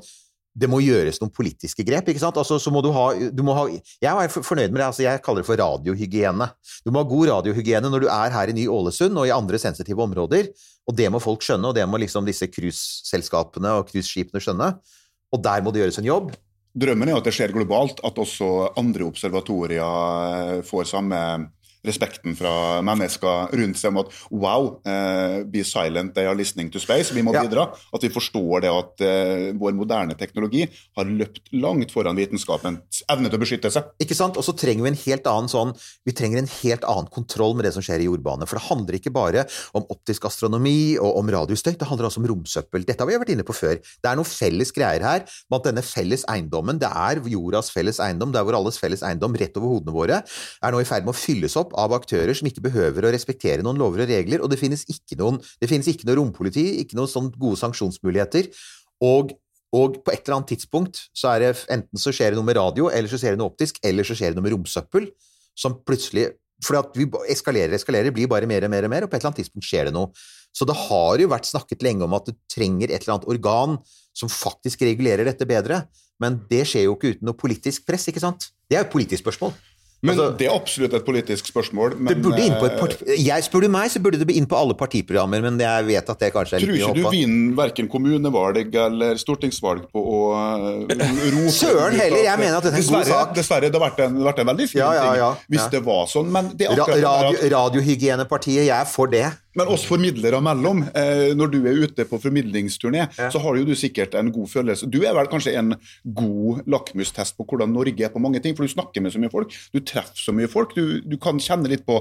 det 0.54 0.68
må 0.70 0.78
gjøres 0.84 1.18
noen 1.18 1.32
politiske 1.34 1.82
grep, 1.82 2.12
ikke 2.12 2.22
sant? 2.22 2.38
Altså, 2.38 2.60
så 2.62 2.70
må 2.70 2.78
du 2.84 2.92
ha, 2.94 3.08
du 3.34 3.42
må 3.42 3.56
ha 3.58 3.66
Jeg 3.74 4.06
er 4.06 4.30
fornøyd 4.30 4.70
med 4.70 4.78
det, 4.78 4.86
altså 4.86 5.02
jeg 5.02 5.22
kaller 5.26 5.42
det 5.42 5.48
for 5.48 5.58
radiohygiene. 5.58 6.46
Du 6.86 6.92
må 6.94 7.02
ha 7.02 7.10
god 7.10 7.32
radiohygiene 7.32 7.90
når 7.90 8.06
du 8.06 8.08
er 8.12 8.36
her 8.36 8.52
i 8.52 8.54
Ny-Ålesund 8.60 9.18
og 9.18 9.26
i 9.26 9.34
andre 9.34 9.58
sensitive 9.58 10.06
områder, 10.06 10.52
og 10.86 10.94
det 10.94 11.10
må 11.10 11.18
folk 11.22 11.42
skjønne, 11.42 11.72
og 11.72 11.74
det 11.74 11.88
må 11.90 11.98
liksom 11.98 12.28
disse 12.28 12.46
cruiseselskapene 12.54 13.80
og 13.80 13.90
cruiseskipene 13.90 14.46
skjønne, 14.46 14.76
og 15.34 15.42
der 15.42 15.66
må 15.66 15.74
det 15.74 15.82
gjøres 15.82 15.98
en 16.04 16.12
jobb. 16.12 16.30
Drømmen 16.74 17.10
er 17.10 17.20
at 17.20 17.28
det 17.28 17.34
skjer 17.36 17.52
globalt, 17.54 18.00
at 18.02 18.16
også 18.18 18.48
andre 18.80 19.06
observatorier 19.06 20.58
eh, 20.58 20.62
får 20.66 20.88
samme 20.90 21.18
respekten 21.84 22.36
fra 22.38 22.80
mennesker 22.86 23.52
rundt 23.60 23.78
seg 23.80 23.92
om 23.92 24.00
at 24.04 24.12
wow, 24.30 24.68
eh, 24.86 25.42
be 25.44 25.64
silent, 25.66 26.14
they 26.14 26.26
are 26.26 26.34
listening 26.36 26.70
to 26.72 26.80
space. 26.82 27.12
Vi 27.14 27.22
må 27.22 27.32
Ja. 27.34 27.42
bidra. 27.44 27.68
At 27.94 28.02
vi 28.02 28.08
forstår 28.08 28.62
det 28.62 28.70
at 28.70 29.00
eh, 29.00 29.52
vår 29.52 29.74
moderne 29.74 30.16
teknologi 30.16 30.68
har 30.96 31.04
løpt 31.04 31.52
langt 31.52 31.90
foran 31.92 32.16
vitenskapens 32.16 33.02
evne 33.10 33.28
til 33.30 33.38
å 33.38 33.42
beskytte 33.42 33.70
seg. 33.70 33.84
Ikke 34.00 34.14
sant? 34.16 34.36
Og 34.36 34.44
så 34.44 34.56
trenger 34.56 34.82
vi 34.84 34.92
en 34.92 35.02
helt 35.04 35.26
annen 35.26 35.48
sånn 35.48 35.74
Vi 36.06 36.12
trenger 36.12 36.38
en 36.38 36.46
helt 36.62 36.84
annen 36.84 37.08
kontroll 37.10 37.54
med 37.54 37.64
det 37.64 37.72
som 37.74 37.82
skjer 37.82 38.00
i 38.00 38.08
jordbane. 38.08 38.46
For 38.46 38.58
det 38.58 38.68
handler 38.68 38.94
ikke 38.98 39.12
bare 39.12 39.46
om 39.74 39.84
optisk 39.90 40.24
astronomi 40.28 40.96
og 40.98 41.16
om 41.18 41.28
radiostøy, 41.28 41.76
det 41.78 41.88
handler 41.88 42.08
også 42.08 42.20
om 42.22 42.28
romsøppel. 42.28 42.84
Dette 42.84 43.00
har 43.00 43.08
vi 43.08 43.16
vært 43.18 43.32
inne 43.34 43.44
på 43.46 43.54
før. 43.56 43.76
Det 43.80 44.10
er 44.10 44.16
noen 44.16 44.28
felles 44.28 44.72
greier 44.72 45.02
her 45.02 45.24
med 45.50 45.58
at 45.60 45.68
denne 45.68 45.82
felles 45.84 46.24
eiendommen, 46.30 46.78
det 46.78 46.88
er 46.88 47.20
jordas 47.28 47.70
felles 47.70 47.98
eiendom, 48.00 48.32
det 48.32 48.40
er 48.40 48.44
vår 48.48 48.58
alles 48.60 48.78
felles 48.78 49.02
eiendom 49.02 49.34
rett 49.36 49.56
over 49.56 49.74
hodene 49.74 49.94
våre, 49.94 50.22
er 50.62 50.72
nå 50.72 50.80
i 50.80 50.84
ferd 50.88 51.04
med 51.04 51.14
å 51.14 51.18
fylles 51.18 51.56
opp 51.60 51.73
av 51.80 51.94
aktører 51.96 52.36
som 52.36 52.48
ikke 52.48 52.64
behøver 52.64 53.06
å 53.06 53.12
respektere 53.14 53.64
noen 53.64 53.80
lover 53.80 54.04
og 54.04 54.12
regler, 54.12 54.42
og 54.42 54.52
det 54.52 54.60
finnes 54.60 54.86
ikke 54.90 55.18
noen, 55.20 55.40
det 55.60 55.70
finnes 55.70 55.88
ikke 55.90 56.08
noe 56.08 56.18
rompoliti, 56.20 56.66
ikke 56.82 56.98
noen 56.98 57.10
sånn 57.10 57.32
gode 57.34 57.60
sanksjonsmuligheter. 57.62 58.50
Og 59.04 59.34
og 59.74 59.98
på 60.06 60.12
et 60.14 60.22
eller 60.22 60.38
annet 60.38 60.52
tidspunkt 60.54 61.00
så 61.16 61.32
er 61.32 61.42
det 61.42 61.50
enten 61.72 61.98
så 61.98 62.12
skjer 62.14 62.32
det 62.32 62.38
noe 62.38 62.46
med 62.46 62.58
radio, 62.60 62.86
eller 62.94 63.10
så 63.10 63.18
skjer 63.18 63.34
det 63.34 63.40
noe 63.40 63.50
optisk, 63.50 63.80
eller 63.82 64.06
så 64.06 64.14
skjer 64.14 64.30
det 64.30 64.38
noe 64.38 64.46
med 64.46 64.54
romsøppel, 64.54 65.10
som 65.58 65.80
plutselig 65.86 66.32
For 66.64 66.78
at 66.78 66.94
vi 66.96 67.04
eskalerer, 67.28 67.74
eskalerer, 67.74 68.12
blir 68.14 68.28
bare 68.30 68.46
mer 68.46 68.64
og 68.64 68.70
mer 68.70 68.86
og 68.86 68.90
mer, 68.92 69.04
og 69.04 69.10
på 69.10 69.16
et 69.16 69.20
eller 69.20 69.32
annet 69.32 69.40
tidspunkt 69.42 69.66
skjer 69.66 69.88
det 69.88 69.92
noe. 69.92 70.12
Så 70.54 70.64
det 70.64 70.76
har 70.78 71.18
jo 71.18 71.26
vært 71.28 71.48
snakket 71.50 71.82
lenge 71.82 72.06
om 72.06 72.14
at 72.14 72.30
du 72.30 72.32
trenger 72.48 72.92
et 72.92 73.02
eller 73.02 73.16
annet 73.16 73.26
organ 73.34 73.74
som 74.16 74.30
faktisk 74.30 74.84
regulerer 74.86 75.26
dette 75.26 75.44
bedre, 75.50 75.82
men 76.22 76.38
det 76.48 76.62
skjer 76.70 76.86
jo 76.86 76.94
ikke 76.94 77.16
uten 77.16 77.26
noe 77.26 77.36
politisk 77.36 77.84
press, 77.90 78.06
ikke 78.08 78.22
sant? 78.22 78.52
Det 78.70 78.78
er 78.78 78.84
jo 78.84 78.86
et 78.86 78.94
politisk 78.94 79.24
spørsmål. 79.26 79.52
Men 80.04 80.14
Altså- 80.18 80.36
Det 80.36 80.46
er 80.46 80.52
absolutt 80.52 80.94
et 80.94 81.04
politisk 81.06 81.46
spørsmål. 81.48 81.94
Men, 81.98 82.12
Det 82.12 82.22
burde 82.22 82.42
inn 82.44 82.56
på 82.60 82.66
et 82.68 82.78
part... 82.78 82.96
Jeg 83.08 83.44
Spør 83.46 83.62
du 83.64 83.68
meg, 83.72 83.90
så 83.90 84.02
burde 84.04 84.20
det 84.20 84.36
inn 84.36 84.46
på 84.46 84.56
alle 84.58 84.74
partiprogrammer, 84.76 85.40
men 85.46 85.56
jeg 85.58 85.86
vet 85.88 86.10
at 86.12 86.18
det 86.20 86.32
kanskje 86.34 86.58
er 86.58 86.60
litt 86.64 86.74
mye 86.74 86.88
å 86.90 86.94
du 86.94 87.00
ikke 87.00 87.08
av. 87.08 87.14
vinner 87.16 87.56
verken 87.56 87.88
kommunevalg 87.88 88.74
eller 88.84 89.16
stortingsvalg 89.20 89.86
på 89.92 90.02
å 90.04 90.18
eh, 90.36 90.96
rope 91.32 91.54
Søren 91.62 91.96
heller, 91.96 92.22
jeg 92.28 92.38
mener 92.38 92.58
at 92.60 92.68
dette 92.68 92.82
er 92.82 92.84
en 92.84 92.92
god 92.98 93.08
sak. 93.08 93.32
Dessverre, 93.38 93.70
det 93.72 93.80
har 93.80 93.86
vært 93.90 94.04
en, 94.06 94.20
vært 94.28 94.42
en 94.44 94.50
veldig 94.52 94.68
fin 94.68 94.82
Ja, 94.82 94.92
ja, 94.98 95.14
ja, 95.22 95.30
ting 95.40 95.56
hvis 95.56 95.70
det 95.72 95.80
var 95.86 96.04
sånn, 96.12 96.28
men 96.34 96.52
det 96.54 96.68
er 96.68 96.76
akkurat 96.76 97.02
radio, 97.08 97.48
Radiohygienepartiet, 97.56 98.66
jeg 98.68 98.76
er 98.76 98.84
for 98.88 99.06
det. 99.10 99.26
Men 99.54 99.70
oss 99.70 99.84
formidlere 99.86 100.40
mellom, 100.42 100.82
eh, 100.94 101.30
når 101.38 101.52
du 101.52 101.58
er 101.70 101.78
ute 101.84 102.06
på 102.08 102.18
formidlingsturné, 102.22 103.06
så 103.14 103.42
har 103.42 103.58
jo 103.58 103.66
du 103.68 103.74
sikkert 103.78 104.16
en 104.18 104.32
god 104.34 104.50
følelse. 104.50 104.88
Du 104.90 105.00
er 105.04 105.14
vel 105.14 105.30
kanskje 105.30 105.54
en 105.60 105.76
god 106.04 106.64
lakmustest 106.70 107.38
på 107.38 107.46
hvordan 107.46 107.72
Norge 107.74 108.04
er 108.04 108.12
på 108.14 108.22
mange 108.22 108.42
ting, 108.42 108.56
for 108.56 108.66
du 108.66 108.72
snakker 108.72 109.04
med 109.04 109.14
så 109.14 109.22
mye 109.22 109.32
folk, 109.32 109.54
du 109.74 109.80
treffer 109.80 110.26
så 110.26 110.34
mye 110.34 110.50
folk, 110.50 110.74
du, 110.74 111.00
du 111.06 111.16
kan 111.22 111.38
kjenne 111.42 111.70
litt 111.70 111.86
på 111.86 112.00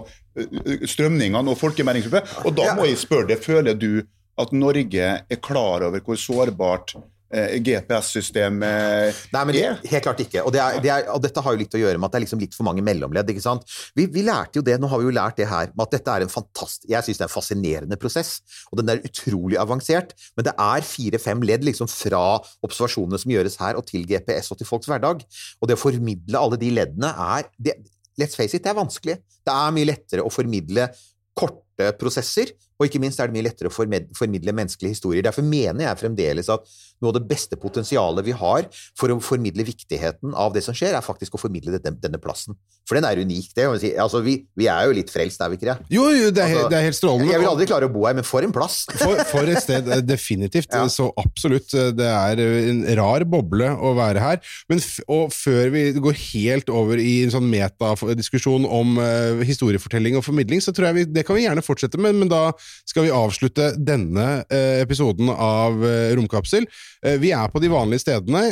strømningene 0.89 1.53
og 1.53 1.59
folkemeldingsgruppe. 1.61 2.43
Og 2.47 2.57
da 2.57 2.73
må 2.77 2.89
jeg 2.89 3.01
spørre 3.03 3.29
deg, 3.29 3.43
føler 3.43 3.77
du 3.77 4.03
at 4.41 4.53
Norge 4.55 5.09
er 5.21 5.41
klar 5.45 5.85
over 5.85 6.01
hvor 6.01 6.17
sårbart 6.17 6.95
GPS-systemet 7.33 9.21
Nei, 9.33 9.43
men 9.49 9.57
er. 9.57 9.77
Helt 9.89 10.05
klart 10.05 10.21
ikke. 10.23 10.43
Og, 10.45 10.51
det 10.53 10.61
er, 10.61 10.79
det 10.83 10.91
er, 10.93 11.07
og 11.13 11.21
dette 11.23 11.41
har 11.43 11.55
jo 11.55 11.61
litt 11.61 11.77
å 11.77 11.81
gjøre 11.81 11.99
med 11.99 12.07
at 12.07 12.15
det 12.15 12.19
er 12.19 12.25
liksom 12.27 12.43
litt 12.43 12.57
for 12.57 12.67
mange 12.67 12.83
mellomledd. 12.85 13.31
ikke 13.33 13.43
sant? 13.43 13.65
Vi, 13.97 14.05
vi 14.13 14.25
lærte 14.27 14.59
jo 14.59 14.65
det, 14.65 14.77
nå 14.81 14.89
har 14.91 15.01
vi 15.01 15.07
jo 15.09 15.15
lært 15.15 15.39
det 15.41 15.49
her, 15.49 15.71
med 15.73 15.85
at 15.87 15.95
dette 15.97 16.17
er 16.17 16.25
en 16.25 16.33
fantast... 16.33 16.85
Jeg 16.89 17.05
syns 17.05 17.21
det 17.21 17.25
er 17.25 17.31
en 17.31 17.35
fascinerende 17.35 17.99
prosess, 18.01 18.35
og 18.71 18.81
den 18.81 18.93
er 18.93 19.01
utrolig 19.07 19.57
avansert. 19.61 20.13
Men 20.37 20.49
det 20.49 20.55
er 20.67 20.87
fire-fem 20.87 21.43
ledd 21.47 21.65
liksom 21.65 21.89
fra 21.91 22.23
observasjonene 22.65 23.21
som 23.23 23.33
gjøres 23.33 23.57
her, 23.63 23.79
og 23.79 23.87
til 23.89 24.05
GPS 24.09 24.53
og 24.53 24.61
til 24.61 24.69
folks 24.69 24.91
hverdag. 24.91 25.25
Og 25.61 25.69
det 25.69 25.79
å 25.79 25.83
formidle 25.83 26.41
alle 26.41 26.61
de 26.61 26.71
leddene 26.75 27.13
er 27.33 27.49
det, 27.57 27.79
Let's 28.19 28.37
face 28.37 28.53
it, 28.53 28.61
det 28.61 28.69
er 28.69 28.77
vanskelig. 28.77 29.15
Det 29.41 29.53
er 29.53 29.73
mye 29.73 29.89
lettere 29.89 30.21
å 30.21 30.29
formidle 30.29 30.85
korte 31.33 31.89
prosesser, 31.97 32.51
og 32.83 32.89
ikke 32.89 33.01
minst 33.01 33.21
er 33.23 33.31
det 33.31 33.37
mye 33.37 33.47
lettere 33.47 33.71
å 33.71 33.73
formidle 33.73 34.55
menneskelige 34.55 34.97
historier. 34.97 35.23
Derfor 35.25 35.45
mener 35.47 35.87
jeg 35.87 36.01
fremdeles 36.03 36.51
at 36.51 36.67
noe 37.03 37.11
av 37.11 37.17
det 37.17 37.25
beste 37.27 37.57
potensialet 37.59 38.25
vi 38.27 38.35
har 38.37 38.67
for 38.99 39.11
å 39.11 39.19
formidle 39.23 39.65
viktigheten 39.67 40.35
av 40.39 40.53
det 40.55 40.63
som 40.65 40.75
skjer, 40.75 40.95
er 40.95 41.03
faktisk 41.03 41.35
å 41.35 41.41
formidle 41.41 41.75
denne, 41.79 41.99
denne 41.99 42.19
plassen. 42.21 42.55
For 42.87 42.99
den 42.99 43.07
er 43.07 43.19
unik, 43.23 43.51
det. 43.55 43.67
Altså, 44.01 44.19
vi, 44.23 44.37
vi 44.59 44.67
er 44.71 44.87
jo 44.89 44.95
litt 44.95 45.11
frelst, 45.11 45.41
er 45.43 45.51
vi 45.51 45.59
ikke 45.59 45.69
det? 45.71 45.77
Jo, 45.93 46.09
jo, 46.11 46.31
det 46.35 46.43
er, 46.43 46.53
Altså, 46.53 46.69
det 46.71 46.77
er 46.79 46.85
helt 46.89 46.99
strålende. 46.99 47.31
Jeg 47.31 47.41
vil 47.41 47.49
aldri 47.49 47.67
klare 47.69 47.87
å 47.87 47.93
bo 47.93 48.03
her, 48.07 48.17
men 48.17 48.27
for 48.27 48.45
en 48.45 48.55
plass! 48.55 48.83
For, 49.03 49.19
for 49.27 49.49
et 49.51 49.59
sted, 49.63 49.87
definitivt. 50.07 50.69
definitivt. 50.69 50.93
Så 50.93 51.09
absolutt. 51.19 51.73
eh, 51.75 51.89
Det 51.95 52.07
er 52.07 52.39
en 52.43 52.83
rar 52.99 53.25
boble 53.27 53.67
å 53.73 53.93
være 53.97 54.21
her. 54.23 54.53
Men 54.71 54.79
og 55.11 55.33
før 55.35 55.71
vi 55.73 55.83
går 55.97 56.19
helt 56.19 56.71
over 56.71 56.99
i 57.01 57.23
en 57.25 57.33
sånn 57.33 57.49
metadiskusjon 57.51 58.67
om 58.67 58.97
uh, 58.99 59.41
historiefortelling 59.43 60.17
og 60.19 60.25
formidling, 60.27 60.63
så 60.63 60.73
tror 60.75 60.91
jeg 60.91 60.99
vi, 60.99 61.05
det 61.17 61.25
kan 61.27 61.37
vi 61.37 61.45
gjerne 61.47 61.65
fortsette 61.65 61.99
med, 62.01 62.15
men 62.21 62.31
da 62.31 62.45
skal 62.85 63.07
vi 63.07 63.13
avslutte 63.13 63.71
denne 63.77 64.43
eh, 64.49 64.81
episoden 64.83 65.31
av 65.33 65.83
eh, 65.85 66.13
Romkapsel. 66.17 66.67
Eh, 67.05 67.17
vi 67.21 67.33
er 67.35 67.51
på 67.53 67.61
de 67.63 67.71
vanlige 67.71 68.03
stedene. 68.05 68.43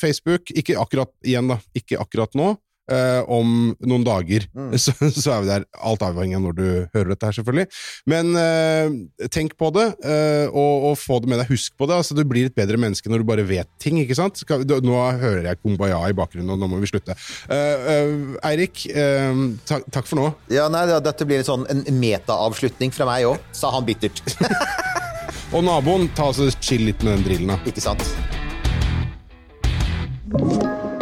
Facebook, 0.00 0.52
ikke 0.56 0.78
akkurat 0.80 1.12
igjen, 1.26 1.50
da. 1.50 1.58
Ikke 1.76 2.00
akkurat 2.00 2.34
nå. 2.38 2.54
Eh, 2.90 3.20
om 3.30 3.70
noen 3.86 4.04
dager 4.06 4.46
så, 4.82 4.94
så 5.14 5.34
er 5.36 5.44
vi 5.44 5.50
der. 5.50 5.66
Alt 5.78 6.02
avhengig 6.04 6.38
av 6.38 6.44
når 6.48 6.56
du 6.58 6.66
hører 6.96 7.12
dette 7.12 7.28
her, 7.28 7.36
selvfølgelig. 7.38 7.66
Men 8.10 8.32
uh, 8.34 9.28
tenk 9.30 9.54
på 9.60 9.70
det, 9.76 9.86
uh, 10.02 10.46
og, 10.50 10.90
og 10.90 10.98
få 10.98 11.20
det 11.22 11.30
med 11.30 11.42
deg. 11.42 11.50
Husk 11.52 11.76
på 11.78 11.88
det. 11.90 12.00
altså 12.00 12.16
Du 12.18 12.24
blir 12.28 12.50
et 12.50 12.56
bedre 12.56 12.80
menneske 12.80 13.10
når 13.10 13.22
du 13.22 13.28
bare 13.28 13.46
vet 13.46 13.70
ting. 13.82 14.00
ikke 14.02 14.18
sant? 14.18 14.40
Skal, 14.42 14.66
du, 14.66 14.76
nå 14.84 14.98
hører 15.20 15.50
jeg 15.50 15.60
Kumbaya 15.62 16.02
i 16.10 16.16
bakgrunnen, 16.16 16.50
og 16.54 16.60
nå 16.60 16.70
må 16.70 16.80
vi 16.82 16.90
slutte. 16.90 17.16
Eirik, 17.50 18.84
eh, 18.90 19.44
takk, 19.68 20.06
for 20.08 20.18
nå. 20.18 20.28
Ja, 20.52 20.68
nei, 20.72 20.86
ja, 20.90 21.00
Dette 21.04 21.26
blir 21.28 21.42
en 21.42 21.48
sånn 21.48 21.66
en 21.70 21.84
metaavslutning 22.00 22.94
fra 22.94 23.08
meg 23.08 23.28
òg, 23.30 23.40
sa 23.56 23.72
han 23.74 23.86
bittert. 23.86 24.22
Og 25.54 25.64
naboen, 25.66 26.06
ta 26.14 26.28
oss 26.30 26.38
og 26.42 26.52
chill 26.62 26.86
litt 26.86 27.02
med 27.02 27.18
den 27.18 27.26
drillen, 27.26 27.50
da. 27.50 27.58
Ikke 27.66 27.82
sant? 27.82 28.06